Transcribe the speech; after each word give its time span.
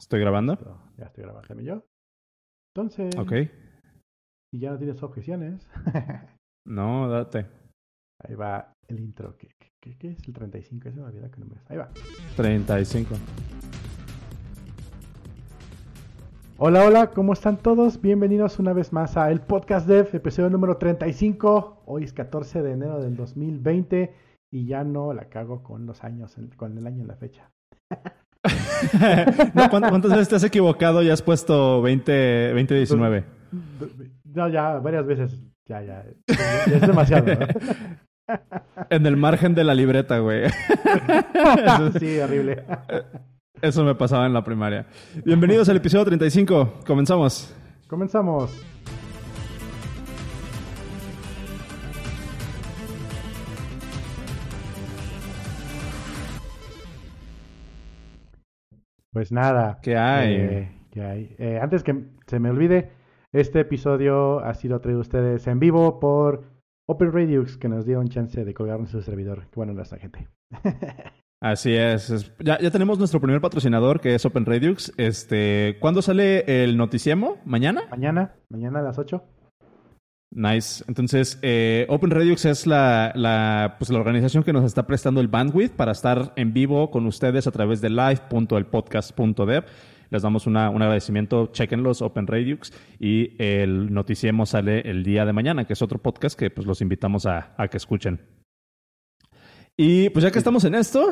¿Estoy 0.00 0.20
grabando? 0.20 0.54
Ya 0.98 1.06
estoy 1.06 1.22
grabando 1.24 1.42
déjame 1.42 1.64
yo. 1.64 1.82
Entonces, 2.74 3.16
Ok. 3.16 3.32
si 4.52 4.60
ya 4.60 4.70
no 4.72 4.78
tienes 4.78 5.02
objeciones, 5.02 5.66
No, 6.66 7.08
date. 7.08 7.46
ahí 8.22 8.34
va 8.34 8.72
el 8.88 9.00
intro. 9.00 9.36
¿Qué, 9.38 9.48
qué, 9.80 9.96
qué 9.96 10.08
es 10.10 10.26
el 10.28 10.34
35? 10.34 10.88
Ese 10.88 11.00
me 11.00 11.30
qué 11.30 11.40
número 11.40 11.60
es. 11.60 11.70
Ahí 11.70 11.76
va. 11.78 11.90
35. 12.36 13.14
Hola, 16.58 16.84
hola, 16.84 17.10
¿cómo 17.12 17.32
están 17.32 17.58
todos? 17.58 18.00
Bienvenidos 18.00 18.58
una 18.58 18.72
vez 18.72 18.92
más 18.92 19.16
a 19.16 19.30
el 19.30 19.40
Podcast 19.40 19.86
Dev, 19.86 20.08
episodio 20.14 20.50
número 20.50 20.76
35. 20.78 21.82
Hoy 21.86 22.04
es 22.04 22.12
14 22.12 22.62
de 22.62 22.72
enero 22.72 23.00
del 23.00 23.14
2020 23.16 24.14
y 24.52 24.66
ya 24.66 24.82
no 24.84 25.12
la 25.14 25.28
cago 25.28 25.62
con 25.62 25.86
los 25.86 26.02
años, 26.02 26.36
en- 26.38 26.48
con 26.50 26.76
el 26.76 26.86
año 26.86 27.02
en 27.02 27.08
la 27.08 27.16
fecha. 27.16 27.50
No, 29.54 29.70
¿cuántas, 29.70 30.12
veces 30.12 30.28
te 30.28 30.36
has 30.36 30.44
equivocado 30.44 31.02
y 31.02 31.10
has 31.10 31.22
puesto 31.22 31.82
20, 31.82 32.52
2019? 32.54 33.24
No, 34.34 34.48
ya, 34.48 34.78
varias 34.78 35.06
veces. 35.06 35.38
Ya, 35.66 35.82
ya. 35.82 36.04
Ya, 36.28 36.74
es 36.76 36.80
demasiado. 36.80 37.26
¿no? 37.26 37.46
En 38.90 39.06
el 39.06 39.16
margen 39.16 39.54
de 39.54 39.62
la 39.62 39.72
libreta, 39.72 40.18
güey. 40.18 40.50
sí, 42.00 42.18
horrible. 42.18 42.64
Eso 43.62 43.84
me 43.84 43.94
pasaba 43.94 44.26
en 44.26 44.34
la 44.34 44.42
primaria. 44.42 44.86
Bienvenidos 45.24 45.68
al 45.68 45.76
episodio 45.76 46.06
35. 46.06 46.80
Comenzamos. 46.84 47.54
Comenzamos. 47.86 48.50
Pues 59.16 59.32
nada. 59.32 59.78
¿Qué 59.82 59.96
hay? 59.96 60.34
eh, 60.34 60.68
¿qué 60.90 61.00
hay? 61.02 61.34
Eh, 61.38 61.58
antes 61.58 61.82
que 61.82 62.04
se 62.26 62.38
me 62.38 62.50
olvide, 62.50 62.90
este 63.32 63.60
episodio 63.60 64.40
ha 64.40 64.52
sido 64.52 64.78
traído 64.82 64.98
a 64.98 65.00
ustedes 65.00 65.46
en 65.46 65.58
vivo 65.58 65.98
por 65.98 66.44
Open 66.86 67.10
Radiux, 67.14 67.56
que 67.56 67.66
nos 67.70 67.86
dio 67.86 67.98
un 67.98 68.08
chance 68.08 68.44
de 68.44 68.52
colgarnos 68.52 68.90
su 68.90 69.00
servidor. 69.00 69.44
Qué 69.44 69.54
bueno 69.56 69.72
nuestra 69.72 69.98
gente. 69.98 70.28
Así 71.40 71.72
es. 71.74 72.10
es- 72.10 72.30
Ya, 72.40 72.58
ya 72.60 72.70
tenemos 72.70 72.98
nuestro 72.98 73.18
primer 73.18 73.40
patrocinador, 73.40 74.00
que 74.02 74.14
es 74.14 74.26
Open 74.26 74.44
Redux. 74.44 74.92
Este, 74.98 75.78
¿Cuándo 75.80 76.02
sale 76.02 76.44
el 76.62 76.76
noticiemo? 76.76 77.38
¿Mañana? 77.46 77.84
mañana, 77.90 78.34
mañana 78.50 78.80
a 78.80 78.82
las 78.82 78.98
8. 78.98 79.24
Nice. 80.32 80.84
Entonces, 80.88 81.38
eh, 81.42 81.86
Open 81.88 82.10
Redux 82.10 82.44
es 82.44 82.66
la, 82.66 83.12
la, 83.14 83.76
pues, 83.78 83.90
la 83.90 83.98
organización 84.00 84.42
que 84.42 84.52
nos 84.52 84.64
está 84.64 84.86
prestando 84.86 85.20
el 85.20 85.28
bandwidth 85.28 85.72
para 85.72 85.92
estar 85.92 86.32
en 86.36 86.52
vivo 86.52 86.90
con 86.90 87.06
ustedes 87.06 87.46
a 87.46 87.52
través 87.52 87.80
de 87.80 87.90
live.elpodcast.dev. 87.90 89.64
Les 90.10 90.22
damos 90.22 90.46
una- 90.46 90.70
un 90.70 90.82
agradecimiento. 90.82 91.46
Chequenlos, 91.52 92.02
Open 92.02 92.26
Redux. 92.26 92.72
Y 93.00 93.34
el 93.42 93.92
noticiemo 93.92 94.46
sale 94.46 94.80
el 94.90 95.04
día 95.04 95.24
de 95.24 95.32
mañana, 95.32 95.64
que 95.64 95.72
es 95.72 95.82
otro 95.82 95.98
podcast 96.00 96.38
que 96.38 96.50
pues, 96.50 96.66
los 96.66 96.80
invitamos 96.80 97.24
a, 97.26 97.54
a 97.56 97.68
que 97.68 97.76
escuchen. 97.76 98.20
Y 99.78 100.08
pues 100.10 100.22
ya 100.22 100.30
que 100.30 100.38
estamos 100.38 100.64
en 100.64 100.74
esto, 100.74 101.10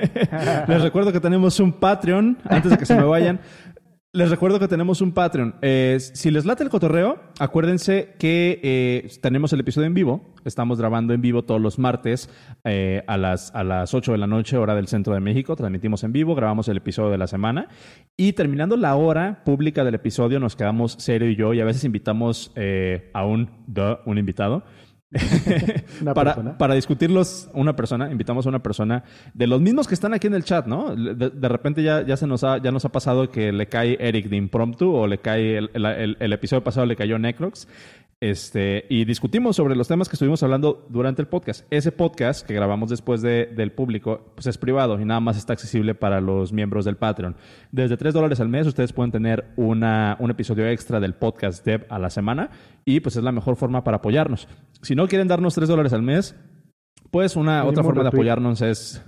les 0.68 0.82
recuerdo 0.82 1.10
que 1.10 1.20
tenemos 1.20 1.58
un 1.58 1.72
Patreon, 1.72 2.36
antes 2.44 2.70
de 2.70 2.76
que 2.78 2.84
se 2.86 2.94
me 2.94 3.02
vayan. 3.04 3.40
Les 4.14 4.30
recuerdo 4.30 4.60
que 4.60 4.68
tenemos 4.68 5.00
un 5.00 5.10
Patreon. 5.10 5.56
Eh, 5.60 5.98
si 5.98 6.30
les 6.30 6.44
late 6.44 6.62
el 6.62 6.70
cotorreo, 6.70 7.18
acuérdense 7.40 8.14
que 8.16 8.60
eh, 8.62 9.10
tenemos 9.20 9.52
el 9.52 9.58
episodio 9.58 9.88
en 9.88 9.94
vivo. 9.94 10.32
Estamos 10.44 10.78
grabando 10.78 11.14
en 11.14 11.20
vivo 11.20 11.42
todos 11.42 11.60
los 11.60 11.80
martes 11.80 12.30
eh, 12.62 13.02
a, 13.08 13.16
las, 13.16 13.52
a 13.56 13.64
las 13.64 13.92
8 13.92 14.12
de 14.12 14.18
la 14.18 14.28
noche, 14.28 14.56
hora 14.56 14.76
del 14.76 14.86
centro 14.86 15.14
de 15.14 15.20
México. 15.20 15.56
Transmitimos 15.56 16.04
en 16.04 16.12
vivo, 16.12 16.36
grabamos 16.36 16.68
el 16.68 16.76
episodio 16.76 17.10
de 17.10 17.18
la 17.18 17.26
semana. 17.26 17.66
Y 18.16 18.34
terminando 18.34 18.76
la 18.76 18.94
hora 18.94 19.42
pública 19.44 19.82
del 19.82 19.96
episodio, 19.96 20.38
nos 20.38 20.54
quedamos 20.54 20.92
Serio 20.92 21.28
y 21.28 21.34
yo 21.34 21.52
y 21.52 21.60
a 21.60 21.64
veces 21.64 21.82
invitamos 21.82 22.52
eh, 22.54 23.10
a 23.14 23.26
un, 23.26 23.50
duh, 23.66 23.98
un 24.06 24.18
invitado. 24.18 24.62
Para, 26.14 26.58
para 26.58 26.74
discutirlos, 26.74 27.48
una 27.54 27.76
persona, 27.76 28.10
invitamos 28.10 28.46
a 28.46 28.48
una 28.48 28.62
persona 28.62 29.04
de 29.32 29.46
los 29.46 29.60
mismos 29.60 29.86
que 29.88 29.94
están 29.94 30.12
aquí 30.14 30.26
en 30.26 30.34
el 30.34 30.44
chat, 30.44 30.66
¿no? 30.66 30.94
De, 30.94 31.30
de 31.30 31.48
repente 31.48 31.82
ya, 31.82 32.04
ya 32.04 32.16
se 32.16 32.26
nos 32.26 32.44
ha, 32.44 32.58
ya 32.58 32.72
nos 32.72 32.84
ha 32.84 32.90
pasado 32.92 33.30
que 33.30 33.52
le 33.52 33.66
cae 33.68 33.96
Eric 34.00 34.28
de 34.28 34.36
impromptu 34.36 34.92
o 34.94 35.06
le 35.06 35.18
cae 35.18 35.58
el, 35.58 35.70
el- 35.74 35.86
el- 35.86 36.16
el 36.20 36.32
episodio 36.32 36.64
pasado 36.64 36.86
le 36.86 36.96
cayó 36.96 37.18
Necrox. 37.18 37.68
Este, 38.20 38.86
y 38.88 39.04
discutimos 39.04 39.56
sobre 39.56 39.76
los 39.76 39.86
temas 39.86 40.08
que 40.08 40.14
estuvimos 40.14 40.42
hablando 40.42 40.86
durante 40.88 41.20
el 41.20 41.28
podcast. 41.28 41.66
Ese 41.70 41.92
podcast 41.92 42.46
que 42.46 42.54
grabamos 42.54 42.88
después 42.88 43.20
de- 43.20 43.46
del 43.46 43.72
público, 43.72 44.32
pues 44.34 44.46
es 44.46 44.56
privado 44.56 44.98
y 44.98 45.04
nada 45.04 45.20
más 45.20 45.36
está 45.36 45.52
accesible 45.52 45.94
para 45.94 46.20
los 46.22 46.50
miembros 46.52 46.86
del 46.86 46.96
Patreon. 46.96 47.36
Desde 47.70 47.96
3 47.98 48.14
dólares 48.14 48.40
al 48.40 48.48
mes 48.48 48.66
ustedes 48.66 48.92
pueden 48.94 49.10
tener 49.12 49.46
una, 49.56 50.16
un 50.20 50.30
episodio 50.30 50.66
extra 50.68 51.00
del 51.00 51.12
podcast 51.14 51.66
Dev 51.66 51.84
a 51.90 51.98
la 51.98 52.08
semana 52.08 52.50
y 52.84 53.00
pues 53.00 53.16
es 53.16 53.22
la 53.22 53.32
mejor 53.32 53.56
forma 53.56 53.82
para 53.84 53.98
apoyarnos. 53.98 54.48
Si 54.82 54.94
no 54.94 55.06
quieren 55.08 55.28
darnos 55.28 55.54
3 55.54 55.68
dólares 55.68 55.92
al 55.92 56.02
mes, 56.02 56.34
pues 57.10 57.36
una 57.36 57.58
Mínimo 57.60 57.70
otra 57.70 57.82
forma 57.84 58.02
de 58.02 58.08
apoyarnos 58.08 58.62
es... 58.62 59.04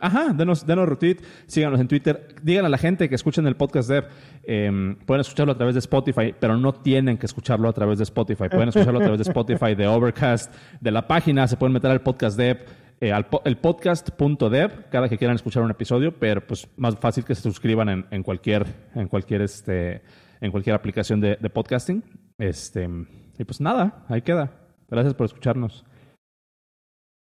Ajá, 0.00 0.32
denos, 0.32 0.64
denos 0.64 0.88
retweet, 0.88 1.16
síganos 1.46 1.80
en 1.80 1.88
Twitter, 1.88 2.36
digan 2.40 2.64
a 2.64 2.68
la 2.68 2.78
gente 2.78 3.08
que 3.08 3.16
escuchen 3.16 3.48
el 3.48 3.56
podcast 3.56 3.88
Dev. 3.88 4.04
Eh, 4.44 4.70
pueden 5.06 5.22
escucharlo 5.22 5.52
a 5.52 5.56
través 5.56 5.74
de 5.74 5.80
Spotify, 5.80 6.32
pero 6.38 6.56
no 6.56 6.72
tienen 6.72 7.18
que 7.18 7.26
escucharlo 7.26 7.68
a 7.68 7.72
través 7.72 7.98
de 7.98 8.04
Spotify. 8.04 8.44
Pueden 8.48 8.68
escucharlo 8.68 9.00
a 9.00 9.02
través 9.02 9.18
de 9.18 9.24
Spotify, 9.28 9.74
de 9.74 9.88
Overcast, 9.88 10.54
de 10.80 10.90
la 10.92 11.08
página, 11.08 11.48
se 11.48 11.56
pueden 11.56 11.72
meter 11.72 11.90
al 11.90 12.00
podcast 12.00 12.38
Dev, 12.38 12.58
eh, 13.00 13.10
al 13.10 13.26
po- 13.26 13.42
el 13.44 13.56
podcast.dev, 13.56 14.88
cada 14.88 15.08
que 15.08 15.18
quieran 15.18 15.34
escuchar 15.34 15.64
un 15.64 15.72
episodio, 15.72 16.16
pero 16.16 16.46
pues 16.46 16.68
más 16.76 16.96
fácil 17.00 17.24
que 17.24 17.34
se 17.34 17.42
suscriban 17.42 17.88
en, 17.88 18.06
en 18.12 18.22
cualquier, 18.22 18.64
en 18.94 19.08
cualquier, 19.08 19.42
este, 19.42 20.02
en 20.40 20.52
cualquier 20.52 20.76
aplicación 20.76 21.20
de, 21.20 21.36
de 21.40 21.50
podcasting. 21.50 22.04
Este, 22.42 22.88
y 23.38 23.44
pues 23.44 23.60
nada, 23.60 24.04
ahí 24.08 24.22
queda. 24.22 24.50
Gracias 24.88 25.14
por 25.14 25.26
escucharnos. 25.26 25.84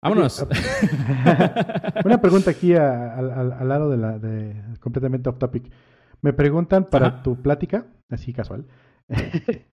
Vámonos. 0.03 0.45
Una 2.05 2.21
pregunta 2.21 2.51
aquí 2.51 2.73
a- 2.73 3.15
al- 3.15 3.67
lado 3.67 3.89
de 3.89 3.97
la 3.97 4.19
de 4.19 4.61
completamente 4.79 5.29
off 5.29 5.39
topic. 5.39 5.71
Me 6.21 6.33
preguntan 6.33 6.85
para 6.85 7.07
Ajá. 7.07 7.23
tu 7.23 7.41
plática, 7.41 7.85
así 8.09 8.33
casual. 8.33 8.65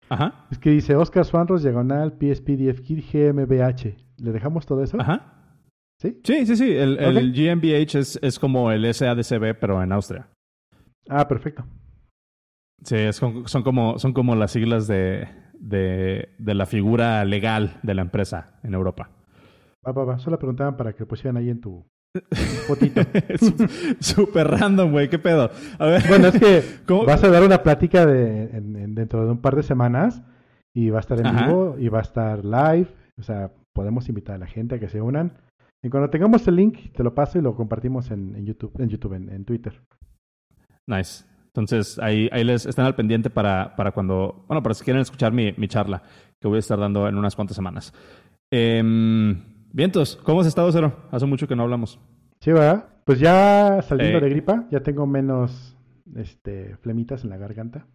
Ajá, 0.09 0.47
es 0.51 0.59
que 0.59 0.71
dice 0.71 0.95
Oscar 0.95 1.25
Swanros 1.25 1.63
diagonal 1.63 2.13
PSP 2.13 2.51
DFKit 2.51 3.05
GmbH. 3.13 3.97
¿Le 4.19 4.33
dejamos 4.33 4.65
todo 4.65 4.83
eso? 4.83 5.01
ajá. 5.01 5.39
¿Sí? 6.01 6.21
Sí, 6.25 6.47
sí, 6.47 6.57
sí. 6.57 6.73
El, 6.73 6.99
el. 6.99 7.33
GmbH 7.33 7.95
es, 7.99 8.19
es 8.23 8.39
como 8.39 8.71
el 8.73 8.93
SADCB, 8.93 9.55
pero 9.61 9.83
en 9.83 9.93
Austria. 9.93 10.29
Ah, 11.09 11.27
perfecto. 11.29 11.65
Sí, 12.85 12.97
es 12.97 13.21
con- 13.21 13.47
son, 13.49 13.63
como, 13.63 13.99
son 13.99 14.13
como 14.13 14.35
las 14.35 14.51
siglas 14.53 14.87
de, 14.87 15.29
de, 15.59 16.31
de 16.39 16.55
la 16.55 16.67
figura 16.67 17.25
legal 17.25 17.79
de 17.83 17.95
la 17.95 18.03
empresa 18.03 18.59
en 18.63 18.75
Europa. 18.75 19.11
Va, 19.87 19.93
va, 19.93 20.05
va. 20.05 20.19
Solo 20.19 20.39
preguntaban 20.39 20.77
para 20.77 20.93
que 20.93 21.01
lo 21.01 21.09
pusieran 21.09 21.37
ahí 21.37 21.49
en 21.51 21.61
tu 21.61 21.85
fotito. 22.67 23.01
Sú- 23.39 23.69
Súper 24.01 24.49
random, 24.49 24.91
güey. 24.93 25.09
¿Qué 25.09 25.19
pedo? 25.19 25.51
A 25.79 25.87
ver. 25.87 26.03
bueno, 26.09 26.29
es 26.29 26.39
que 26.39 26.63
¿Cómo? 26.87 27.05
vas 27.05 27.23
a 27.25 27.29
dar 27.31 27.43
una 27.43 27.63
plática 27.63 28.05
de, 28.07 28.45
en- 28.57 28.77
en- 28.77 28.95
dentro 28.95 29.25
de 29.25 29.33
un 29.33 29.39
par 29.41 29.57
de 29.57 29.63
semanas 29.63 30.23
y 30.75 30.91
va 30.91 30.99
a 30.99 31.01
estar 31.01 31.19
en 31.21 31.27
Ajá. 31.27 31.47
vivo 31.47 31.77
y 31.79 31.89
va 31.89 31.99
a 31.99 32.03
estar 32.03 32.45
live. 32.45 32.89
O 33.19 33.23
sea, 33.23 33.51
podemos 33.73 34.09
invitar 34.09 34.37
a 34.37 34.39
la 34.39 34.47
gente 34.47 34.75
a 34.77 34.79
que 34.81 34.89
se 34.89 35.01
unan. 35.01 35.33
Y 35.85 35.89
cuando 35.89 36.11
tengamos 36.11 36.47
el 36.49 36.57
link, 36.57 36.93
te 36.95 37.03
lo 37.03 37.15
paso 37.15 37.39
y 37.39 37.43
lo 37.43 37.55
compartimos 37.57 38.11
en, 38.11 38.37
en 38.37 38.47
YouTube, 38.47 38.73
en 38.81 38.89
YouTube, 38.89 39.15
en, 39.15 39.29
en 39.31 39.45
Twitter. 39.45 39.81
Nice. 40.87 41.25
Entonces, 41.55 41.99
ahí, 41.99 42.29
ahí 42.33 42.45
les 42.45 42.65
están 42.65 42.87
al 42.87 42.95
pendiente 42.95 43.29
para, 43.29 43.77
para 43.77 43.93
cuando, 43.93 44.45
bueno, 44.49 44.63
para 44.63 44.75
si 44.75 44.85
quieren 44.85 45.03
escuchar 45.03 45.33
mi, 45.33 45.53
mi 45.59 45.69
charla, 45.69 46.03
que 46.41 46.49
voy 46.49 46.57
a 46.57 46.61
estar 46.61 46.79
dando 46.79 47.07
en 47.09 47.17
unas 47.19 47.37
cuantas 47.37 47.55
semanas. 47.57 47.93
Em, 48.51 49.39
vientos, 49.73 50.19
¿cómo 50.25 50.41
has 50.41 50.47
estado, 50.47 50.73
Cero? 50.73 50.97
Hace 51.11 51.27
mucho 51.27 51.47
que 51.47 51.55
no 51.57 51.63
hablamos. 51.65 52.01
Sí, 52.41 52.53
¿verdad? 52.53 52.87
Pues 53.05 53.19
ya 53.21 53.83
saliendo 53.83 54.19
Eh. 54.19 54.21
de 54.23 54.31
gripa, 54.31 54.65
ya 54.71 54.81
tengo 54.81 55.07
menos 55.07 55.77
este, 56.17 56.77
flemitas 56.79 57.25
en 57.25 57.31
la 57.31 57.37
garganta. 57.37 57.87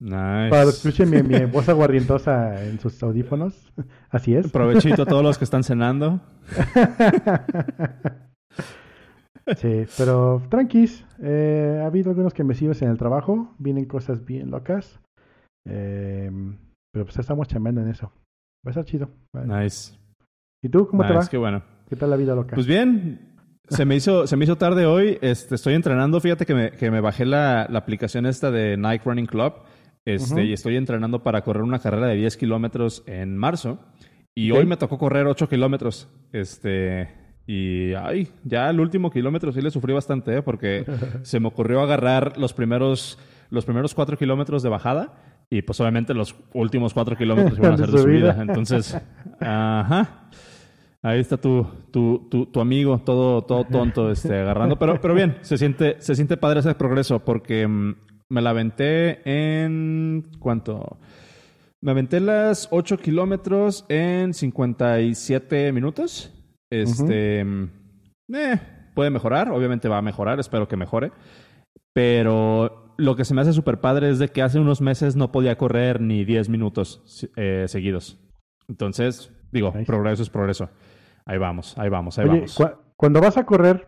Nice. 0.00 0.48
Para 0.50 0.62
escuchen 0.70 1.10
mi, 1.10 1.22
mi 1.22 1.44
voz 1.46 1.68
aguardientosa 1.68 2.64
en 2.64 2.78
sus 2.80 3.02
audífonos. 3.02 3.72
Así 4.10 4.34
es. 4.34 4.50
Provechito 4.50 5.02
a 5.02 5.06
todos 5.06 5.22
los 5.24 5.36
que 5.38 5.44
están 5.44 5.64
cenando. 5.64 6.20
sí, 9.56 9.84
pero 9.96 10.42
tranquis. 10.48 11.04
Eh, 11.22 11.80
ha 11.82 11.86
habido 11.86 12.10
algunos 12.10 12.34
que 12.34 12.44
me 12.44 12.54
siguen 12.54 12.76
en 12.80 12.90
el 12.90 12.98
trabajo. 12.98 13.54
Vienen 13.58 13.86
cosas 13.86 14.24
bien 14.24 14.50
locas. 14.50 15.00
Eh, 15.66 16.30
pero 16.92 17.04
pues 17.04 17.18
estamos 17.18 17.48
chambeando 17.48 17.80
en 17.80 17.88
eso. 17.88 18.12
Va 18.66 18.68
a 18.68 18.70
estar 18.70 18.84
chido. 18.84 19.10
Nice. 19.32 19.96
¿Y 20.62 20.68
tú 20.68 20.88
cómo 20.88 21.06
te 21.06 21.12
va? 21.12 21.26
qué 21.28 21.36
bueno. 21.36 21.62
¿Qué 21.88 21.96
tal 21.96 22.10
la 22.10 22.16
vida 22.16 22.34
loca? 22.34 22.54
Pues 22.54 22.66
bien, 22.66 23.36
se 23.68 23.84
me 23.84 23.96
hizo, 23.96 24.26
se 24.26 24.36
me 24.36 24.44
hizo 24.44 24.56
tarde 24.56 24.86
hoy. 24.86 25.18
Este, 25.22 25.54
estoy 25.54 25.74
entrenando. 25.74 26.20
Fíjate 26.20 26.44
que 26.44 26.54
me, 26.54 26.70
que 26.72 26.90
me 26.90 27.00
bajé 27.00 27.24
la, 27.24 27.66
la 27.70 27.78
aplicación 27.78 28.26
esta 28.26 28.50
de 28.50 28.76
Nike 28.76 29.04
Running 29.04 29.26
Club. 29.26 29.54
Este. 30.04 30.44
Y 30.44 30.52
estoy 30.52 30.76
entrenando 30.76 31.22
para 31.22 31.42
correr 31.42 31.62
una 31.62 31.78
carrera 31.78 32.06
de 32.06 32.16
10 32.16 32.36
kilómetros 32.36 33.04
en 33.06 33.36
marzo. 33.36 33.78
Y 34.34 34.52
hoy 34.52 34.66
me 34.66 34.76
tocó 34.76 34.98
correr 34.98 35.26
8 35.26 35.48
kilómetros. 35.48 36.08
Este, 36.32 37.08
Y 37.50 37.94
ay, 37.94 38.28
ya 38.44 38.68
el 38.68 38.78
último 38.78 39.10
kilómetro 39.10 39.52
sí 39.52 39.62
le 39.62 39.70
sufrí 39.70 39.94
bastante, 39.94 40.36
¿eh? 40.36 40.42
porque 40.42 40.84
se 41.22 41.40
me 41.40 41.48
ocurrió 41.48 41.80
agarrar 41.80 42.36
los 42.36 42.52
primeros, 42.52 43.18
los 43.48 43.64
primeros 43.64 43.94
cuatro 43.94 44.18
kilómetros 44.18 44.62
de 44.62 44.68
bajada 44.68 45.14
y 45.48 45.62
pues 45.62 45.80
obviamente 45.80 46.12
los 46.12 46.34
últimos 46.52 46.92
cuatro 46.92 47.16
kilómetros 47.16 47.58
iban 47.58 47.72
a 47.72 47.76
ser 47.78 47.90
de 47.90 47.98
subida. 48.02 48.36
Entonces, 48.38 49.00
ajá. 49.40 50.28
Ahí 51.00 51.20
está 51.20 51.38
tu, 51.38 51.66
tu, 51.90 52.28
tu, 52.30 52.44
tu, 52.46 52.60
amigo, 52.60 52.98
todo, 52.98 53.40
todo 53.40 53.64
tonto, 53.64 54.10
este, 54.10 54.40
agarrando. 54.40 54.78
Pero, 54.78 55.00
pero 55.00 55.14
bien, 55.14 55.38
se 55.40 55.56
siente, 55.56 55.96
se 56.00 56.14
siente 56.14 56.36
padre 56.36 56.60
ese 56.60 56.74
progreso 56.74 57.24
porque 57.24 57.66
mm, 57.66 57.94
me 58.28 58.42
la 58.42 58.50
aventé 58.50 59.22
en. 59.24 60.24
¿Cuánto? 60.38 60.98
Me 61.80 61.92
aventé 61.92 62.20
las 62.20 62.68
8 62.72 62.98
kilómetros 62.98 63.86
en 63.88 64.34
57 64.34 65.72
minutos. 65.72 66.34
Este. 66.70 67.40
eh, 67.40 68.60
puede 68.94 69.10
mejorar, 69.10 69.50
obviamente 69.50 69.88
va 69.88 69.98
a 69.98 70.02
mejorar, 70.02 70.40
espero 70.40 70.68
que 70.68 70.76
mejore. 70.76 71.12
Pero 71.94 72.94
lo 72.96 73.16
que 73.16 73.24
se 73.24 73.34
me 73.34 73.40
hace 73.40 73.52
súper 73.52 73.80
padre 73.80 74.10
es 74.10 74.18
de 74.18 74.28
que 74.28 74.42
hace 74.42 74.58
unos 74.58 74.80
meses 74.80 75.16
no 75.16 75.32
podía 75.32 75.56
correr 75.56 76.00
ni 76.00 76.24
10 76.24 76.48
minutos 76.48 77.30
eh, 77.36 77.64
seguidos. 77.68 78.18
Entonces, 78.68 79.32
digo, 79.52 79.72
progreso 79.86 80.22
es 80.22 80.30
progreso. 80.30 80.70
Ahí 81.24 81.38
vamos, 81.38 81.76
ahí 81.78 81.88
vamos, 81.88 82.18
ahí 82.18 82.26
vamos. 82.26 82.58
cuando 82.96 83.20
vas 83.20 83.36
a 83.36 83.46
correr, 83.46 83.86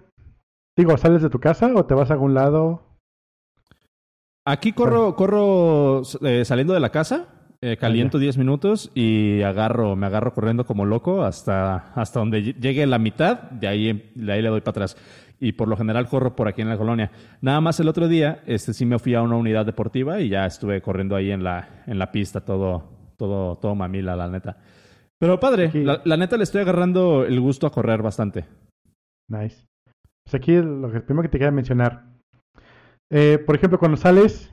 digo, 0.76 0.96
¿sales 0.96 1.22
de 1.22 1.30
tu 1.30 1.40
casa 1.40 1.72
o 1.74 1.86
te 1.86 1.94
vas 1.94 2.10
a 2.10 2.14
algún 2.14 2.34
lado? 2.34 2.98
Aquí 4.46 4.72
corro, 4.72 5.16
corro 5.16 6.02
eh, 6.22 6.44
saliendo 6.44 6.72
de 6.72 6.80
la 6.80 6.90
casa 6.90 7.39
eh, 7.62 7.76
caliento 7.76 8.18
10 8.18 8.38
minutos 8.38 8.90
y 8.94 9.42
agarro, 9.42 9.94
me 9.94 10.06
agarro 10.06 10.32
corriendo 10.32 10.64
como 10.64 10.86
loco 10.86 11.24
hasta, 11.24 11.92
hasta 11.94 12.18
donde 12.18 12.54
llegue 12.54 12.86
la 12.86 12.98
mitad, 12.98 13.50
de 13.50 13.68
ahí, 13.68 14.12
de 14.14 14.32
ahí 14.32 14.40
le 14.40 14.48
doy 14.48 14.60
para 14.62 14.70
atrás. 14.70 14.96
Y 15.38 15.52
por 15.52 15.68
lo 15.68 15.76
general 15.76 16.08
corro 16.08 16.34
por 16.34 16.48
aquí 16.48 16.62
en 16.62 16.70
la 16.70 16.78
colonia. 16.78 17.10
Nada 17.42 17.60
más 17.60 17.78
el 17.80 17.88
otro 17.88 18.08
día, 18.08 18.42
este 18.46 18.72
sí 18.72 18.86
me 18.86 18.98
fui 18.98 19.14
a 19.14 19.22
una 19.22 19.36
unidad 19.36 19.66
deportiva 19.66 20.20
y 20.20 20.30
ya 20.30 20.46
estuve 20.46 20.80
corriendo 20.80 21.16
ahí 21.16 21.30
en 21.30 21.44
la, 21.44 21.82
en 21.86 21.98
la 21.98 22.10
pista, 22.12 22.42
todo, 22.42 23.14
todo, 23.16 23.56
todo 23.56 23.74
mamila, 23.74 24.16
la 24.16 24.28
neta. 24.28 24.58
Pero 25.18 25.38
padre, 25.38 25.70
la, 25.84 26.16
neta 26.16 26.38
le 26.38 26.44
estoy 26.44 26.62
agarrando 26.62 27.24
el 27.26 27.40
gusto 27.40 27.66
a 27.66 27.72
correr 27.72 28.00
bastante. 28.00 28.46
Nice. 29.28 29.66
Pues 30.24 30.34
aquí 30.34 30.56
lo 30.56 30.90
que 30.90 31.00
primero 31.00 31.22
que 31.22 31.28
te 31.28 31.38
quería 31.38 31.50
mencionar. 31.50 32.04
Eh, 33.10 33.38
por 33.44 33.54
ejemplo, 33.54 33.78
cuando 33.78 33.98
sales, 33.98 34.50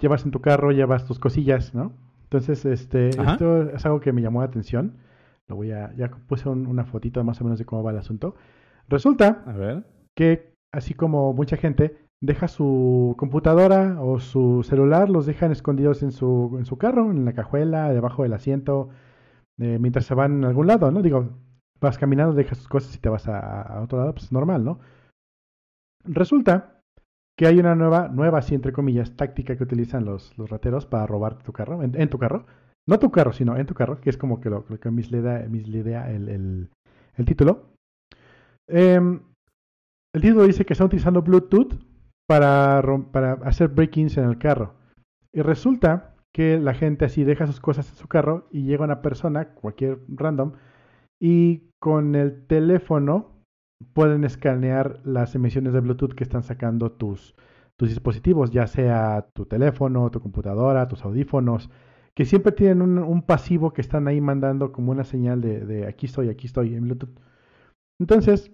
llevas 0.00 0.24
en 0.24 0.30
tu 0.30 0.40
carro, 0.40 0.70
llevas 0.70 1.04
tus 1.04 1.18
cosillas, 1.18 1.74
¿no? 1.74 1.92
Entonces, 2.28 2.66
este, 2.66 3.08
esto 3.08 3.70
es 3.70 3.86
algo 3.86 4.00
que 4.00 4.12
me 4.12 4.20
llamó 4.20 4.40
la 4.40 4.46
atención. 4.48 4.98
Lo 5.46 5.56
voy 5.56 5.72
a, 5.72 5.94
ya 5.94 6.10
puse 6.10 6.46
una 6.46 6.84
fotito 6.84 7.24
más 7.24 7.40
o 7.40 7.44
menos 7.44 7.58
de 7.58 7.64
cómo 7.64 7.82
va 7.82 7.90
el 7.90 7.96
asunto. 7.96 8.34
Resulta 8.86 9.44
que, 10.14 10.52
así 10.70 10.92
como 10.92 11.32
mucha 11.32 11.56
gente 11.56 11.96
deja 12.20 12.48
su 12.48 13.14
computadora 13.16 13.96
o 14.02 14.18
su 14.18 14.62
celular, 14.62 15.08
los 15.08 15.24
dejan 15.24 15.52
escondidos 15.52 16.02
en 16.02 16.12
su, 16.12 16.56
en 16.58 16.66
su 16.66 16.76
carro, 16.76 17.10
en 17.10 17.24
la 17.24 17.32
cajuela, 17.32 17.94
debajo 17.94 18.24
del 18.24 18.34
asiento, 18.34 18.90
eh, 19.58 19.78
mientras 19.80 20.04
se 20.04 20.14
van 20.14 20.44
a 20.44 20.48
algún 20.48 20.66
lado, 20.66 20.90
¿no? 20.90 21.00
Digo, 21.00 21.30
vas 21.80 21.96
caminando, 21.96 22.34
dejas 22.34 22.58
tus 22.58 22.68
cosas 22.68 22.94
y 22.94 22.98
te 22.98 23.08
vas 23.08 23.26
a, 23.26 23.62
a 23.62 23.80
otro 23.80 24.00
lado, 24.00 24.12
pues 24.12 24.24
es 24.24 24.32
normal, 24.32 24.64
¿no? 24.64 24.80
Resulta 26.04 26.77
que 27.38 27.46
hay 27.46 27.60
una 27.60 27.76
nueva, 27.76 28.08
nueva, 28.08 28.40
así 28.40 28.56
entre 28.56 28.72
comillas, 28.72 29.16
táctica 29.16 29.56
que 29.56 29.62
utilizan 29.62 30.04
los, 30.04 30.36
los 30.36 30.50
rateros 30.50 30.86
para 30.86 31.06
robar 31.06 31.38
tu 31.38 31.52
carro, 31.52 31.84
en, 31.84 32.10
tu 32.10 32.18
carro. 32.18 32.46
No 32.84 32.98
tu 32.98 33.12
carro, 33.12 33.32
sino 33.32 33.56
en 33.56 33.64
tu 33.64 33.74
carro, 33.74 34.00
que 34.00 34.10
es 34.10 34.16
como 34.16 34.40
que 34.40 34.50
lo, 34.50 34.64
que 34.64 34.90
mislidea, 34.90 36.10
el, 36.10 36.28
el, 36.28 36.68
el, 37.14 37.24
título. 37.24 37.74
Em, 38.66 39.20
el 40.12 40.20
título 40.20 40.48
dice 40.48 40.64
que 40.64 40.72
está 40.72 40.84
utilizando 40.84 41.22
Bluetooth 41.22 41.74
para, 42.26 42.82
para 43.12 43.34
hacer 43.44 43.68
break-ins 43.68 44.18
en 44.18 44.24
el 44.24 44.38
carro. 44.38 44.74
Y 45.32 45.42
resulta 45.42 46.16
que 46.34 46.58
la 46.58 46.74
gente 46.74 47.04
así 47.04 47.22
deja 47.22 47.46
sus 47.46 47.60
cosas 47.60 47.88
en 47.88 47.94
su 47.94 48.08
carro 48.08 48.48
y 48.50 48.64
llega 48.64 48.84
una 48.84 49.00
persona, 49.00 49.54
cualquier 49.54 50.00
random, 50.08 50.54
y 51.20 51.70
con 51.78 52.16
el 52.16 52.48
teléfono 52.48 53.37
pueden 53.92 54.24
escanear 54.24 55.00
las 55.04 55.34
emisiones 55.34 55.72
de 55.72 55.80
Bluetooth 55.80 56.14
que 56.14 56.24
están 56.24 56.42
sacando 56.42 56.92
tus, 56.92 57.34
tus 57.76 57.88
dispositivos, 57.88 58.50
ya 58.50 58.66
sea 58.66 59.28
tu 59.32 59.46
teléfono, 59.46 60.10
tu 60.10 60.20
computadora, 60.20 60.88
tus 60.88 61.04
audífonos, 61.04 61.70
que 62.14 62.24
siempre 62.24 62.52
tienen 62.52 62.98
un, 62.98 63.22
pasivo 63.22 63.72
que 63.72 63.80
están 63.80 64.08
ahí 64.08 64.20
mandando 64.20 64.72
como 64.72 64.90
una 64.90 65.04
señal 65.04 65.40
de, 65.40 65.64
de, 65.64 65.86
aquí 65.86 66.06
estoy, 66.06 66.28
aquí 66.28 66.46
estoy 66.46 66.74
en 66.74 66.82
Bluetooth. 66.82 67.16
Entonces, 68.00 68.52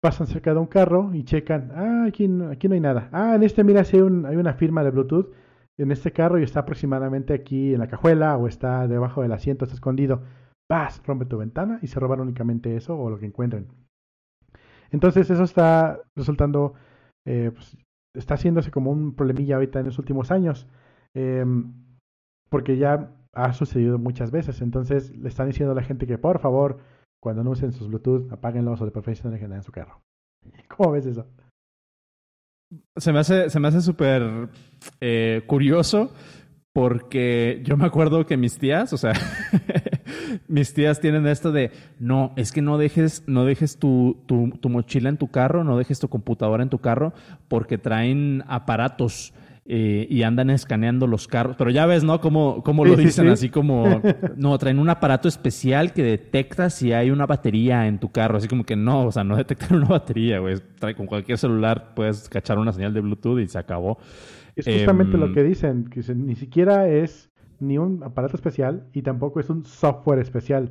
pasan 0.00 0.26
cerca 0.26 0.52
de 0.52 0.60
un 0.60 0.66
carro 0.66 1.14
y 1.14 1.24
checan, 1.24 1.72
ah, 1.74 2.04
aquí 2.06 2.28
no, 2.28 2.50
aquí 2.50 2.68
no 2.68 2.74
hay 2.74 2.80
nada. 2.80 3.08
Ah, 3.12 3.34
en 3.34 3.42
este, 3.42 3.64
mira, 3.64 3.82
hay, 3.82 4.00
hay 4.00 4.36
una 4.36 4.54
firma 4.54 4.82
de 4.84 4.90
Bluetooth 4.90 5.32
en 5.78 5.90
este 5.90 6.12
carro 6.12 6.38
y 6.38 6.42
está 6.42 6.60
aproximadamente 6.60 7.34
aquí 7.34 7.74
en 7.74 7.80
la 7.80 7.88
cajuela 7.88 8.36
o 8.36 8.46
está 8.46 8.86
debajo 8.86 9.22
del 9.22 9.32
asiento, 9.32 9.64
está 9.64 9.74
escondido. 9.74 10.22
Paz, 10.66 11.02
rompe 11.06 11.26
tu 11.26 11.38
ventana 11.38 11.78
y 11.82 11.88
se 11.88 12.00
roban 12.00 12.20
únicamente 12.20 12.76
eso 12.76 12.98
o 12.98 13.10
lo 13.10 13.18
que 13.18 13.26
encuentren. 13.26 13.68
Entonces 14.94 15.28
eso 15.28 15.42
está 15.42 16.00
resultando, 16.14 16.74
eh, 17.26 17.50
pues, 17.52 17.76
está 18.14 18.34
haciéndose 18.34 18.70
como 18.70 18.92
un 18.92 19.16
problemilla 19.16 19.56
ahorita 19.56 19.80
en 19.80 19.86
los 19.86 19.98
últimos 19.98 20.30
años, 20.30 20.68
em, 21.14 21.72
porque 22.48 22.76
ya 22.76 23.10
ha 23.32 23.52
sucedido 23.54 23.98
muchas 23.98 24.30
veces. 24.30 24.60
Entonces 24.60 25.10
le 25.16 25.28
están 25.28 25.48
diciendo 25.48 25.72
a 25.72 25.74
la 25.74 25.82
gente 25.82 26.06
que 26.06 26.16
por 26.16 26.38
favor, 26.38 26.78
cuando 27.20 27.42
no 27.42 27.50
usen 27.50 27.72
sus 27.72 27.88
Bluetooth, 27.88 28.30
apáguenlos 28.30 28.80
o 28.80 28.84
de 28.84 28.92
preferencia 28.92 29.24
no 29.24 29.32
dejen 29.32 29.52
en 29.52 29.64
su 29.64 29.72
carro. 29.72 30.00
¿Cómo 30.68 30.92
ves 30.92 31.06
eso? 31.06 31.26
Se 32.96 33.12
me 33.12 33.18
hace, 33.18 33.50
se 33.50 33.58
me 33.58 33.66
hace 33.66 33.80
súper 33.80 34.48
eh, 35.00 35.42
curioso 35.48 36.12
porque 36.72 37.62
yo 37.64 37.76
me 37.76 37.86
acuerdo 37.86 38.26
que 38.26 38.36
mis 38.36 38.58
tías, 38.58 38.92
o 38.92 38.96
sea, 38.96 39.12
mis 40.48 40.74
tías 40.74 41.00
tienen 41.00 41.26
esto 41.26 41.52
de, 41.52 41.70
no, 41.98 42.32
es 42.36 42.52
que 42.52 42.62
no 42.62 42.78
dejes, 42.78 43.24
no 43.26 43.44
dejes 43.44 43.78
tu, 43.78 44.18
tu, 44.26 44.68
mochila 44.68 45.08
en 45.08 45.16
tu 45.16 45.28
carro, 45.28 45.64
no 45.64 45.78
dejes 45.78 46.00
tu 46.00 46.08
computadora 46.08 46.62
en 46.62 46.70
tu 46.70 46.78
carro, 46.78 47.12
porque 47.48 47.78
traen 47.78 48.44
aparatos. 48.46 49.32
Eh, 49.66 50.06
y 50.10 50.24
andan 50.24 50.50
escaneando 50.50 51.06
los 51.06 51.26
carros. 51.26 51.56
Pero 51.56 51.70
ya 51.70 51.86
ves, 51.86 52.04
¿no? 52.04 52.20
Como, 52.20 52.62
como 52.62 52.84
lo 52.84 52.96
dicen, 52.96 53.28
así 53.28 53.48
como, 53.48 54.02
no, 54.36 54.58
traen 54.58 54.78
un 54.78 54.90
aparato 54.90 55.26
especial 55.26 55.94
que 55.94 56.02
detecta 56.02 56.68
si 56.68 56.92
hay 56.92 57.10
una 57.10 57.24
batería 57.24 57.86
en 57.86 57.98
tu 57.98 58.12
carro. 58.12 58.36
Así 58.36 58.46
como 58.46 58.64
que 58.64 58.76
no, 58.76 59.06
o 59.06 59.10
sea, 59.10 59.24
no 59.24 59.36
detectan 59.36 59.78
una 59.78 59.86
batería, 59.86 60.38
güey. 60.38 60.56
Trae, 60.78 60.94
con 60.94 61.06
cualquier 61.06 61.38
celular 61.38 61.94
puedes 61.94 62.28
cachar 62.28 62.58
una 62.58 62.74
señal 62.74 62.92
de 62.92 63.00
Bluetooth 63.00 63.40
y 63.40 63.48
se 63.48 63.56
acabó. 63.56 63.96
Es 64.54 64.66
justamente 64.66 65.16
lo 65.16 65.26
em, 65.26 65.34
que 65.34 65.42
dicen, 65.42 65.84
que 65.86 66.00
ni 66.14 66.36
siquiera 66.36 66.86
es 66.86 67.30
ni 67.66 67.78
un 67.78 68.02
aparato 68.02 68.36
especial 68.36 68.88
y 68.92 69.02
tampoco 69.02 69.40
es 69.40 69.50
un 69.50 69.64
software 69.64 70.18
especial. 70.18 70.70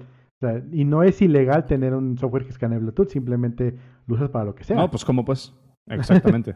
y 0.72 0.84
no 0.84 1.04
es 1.04 1.22
ilegal 1.22 1.66
tener 1.66 1.94
un 1.94 2.18
software 2.18 2.44
que 2.44 2.50
escanee 2.50 2.80
Bluetooth, 2.80 3.10
simplemente 3.10 3.76
lo 4.08 4.16
usas 4.16 4.30
para 4.30 4.46
lo 4.46 4.56
que 4.56 4.64
sea. 4.64 4.76
No, 4.76 4.90
pues 4.90 5.06
como 5.06 5.24
pues, 5.24 5.54
exactamente. 5.88 6.56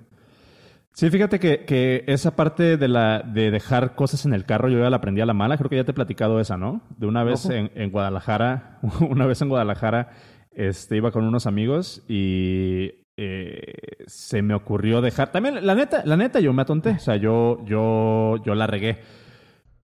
sí, 0.91 1.09
fíjate 1.09 1.39
que, 1.39 1.63
que, 1.65 2.03
esa 2.07 2.35
parte 2.35 2.77
de, 2.77 2.87
la, 2.87 3.21
de 3.21 3.49
dejar 3.49 3.95
cosas 3.95 4.25
en 4.25 4.33
el 4.33 4.45
carro 4.45 4.67
yo 4.67 4.79
ya 4.79 4.89
la 4.89 4.97
aprendí 4.97 5.21
a 5.21 5.25
la 5.25 5.33
mala, 5.33 5.57
creo 5.57 5.69
que 5.69 5.77
ya 5.77 5.85
te 5.85 5.91
he 5.91 5.93
platicado 5.93 6.39
esa, 6.39 6.57
¿no? 6.57 6.81
De 6.97 7.07
una 7.07 7.23
vez 7.23 7.49
en, 7.49 7.71
en, 7.75 7.91
Guadalajara, 7.91 8.79
una 9.09 9.25
vez 9.25 9.41
en 9.41 9.49
Guadalajara, 9.49 10.09
este, 10.51 10.97
iba 10.97 11.11
con 11.11 11.23
unos 11.23 11.47
amigos 11.47 12.03
y 12.09 13.05
eh, 13.19 13.73
se 14.05 14.43
me 14.43 14.53
ocurrió 14.53 15.01
dejar. 15.01 15.31
También, 15.31 15.65
la 15.65 15.73
neta, 15.73 16.03
la 16.05 16.15
neta, 16.15 16.39
yo 16.39 16.53
me 16.53 16.61
atonté. 16.61 16.91
O 16.91 16.99
sea, 16.99 17.15
yo, 17.15 17.65
yo, 17.65 18.35
yo 18.45 18.53
la 18.53 18.67
regué. 18.67 18.99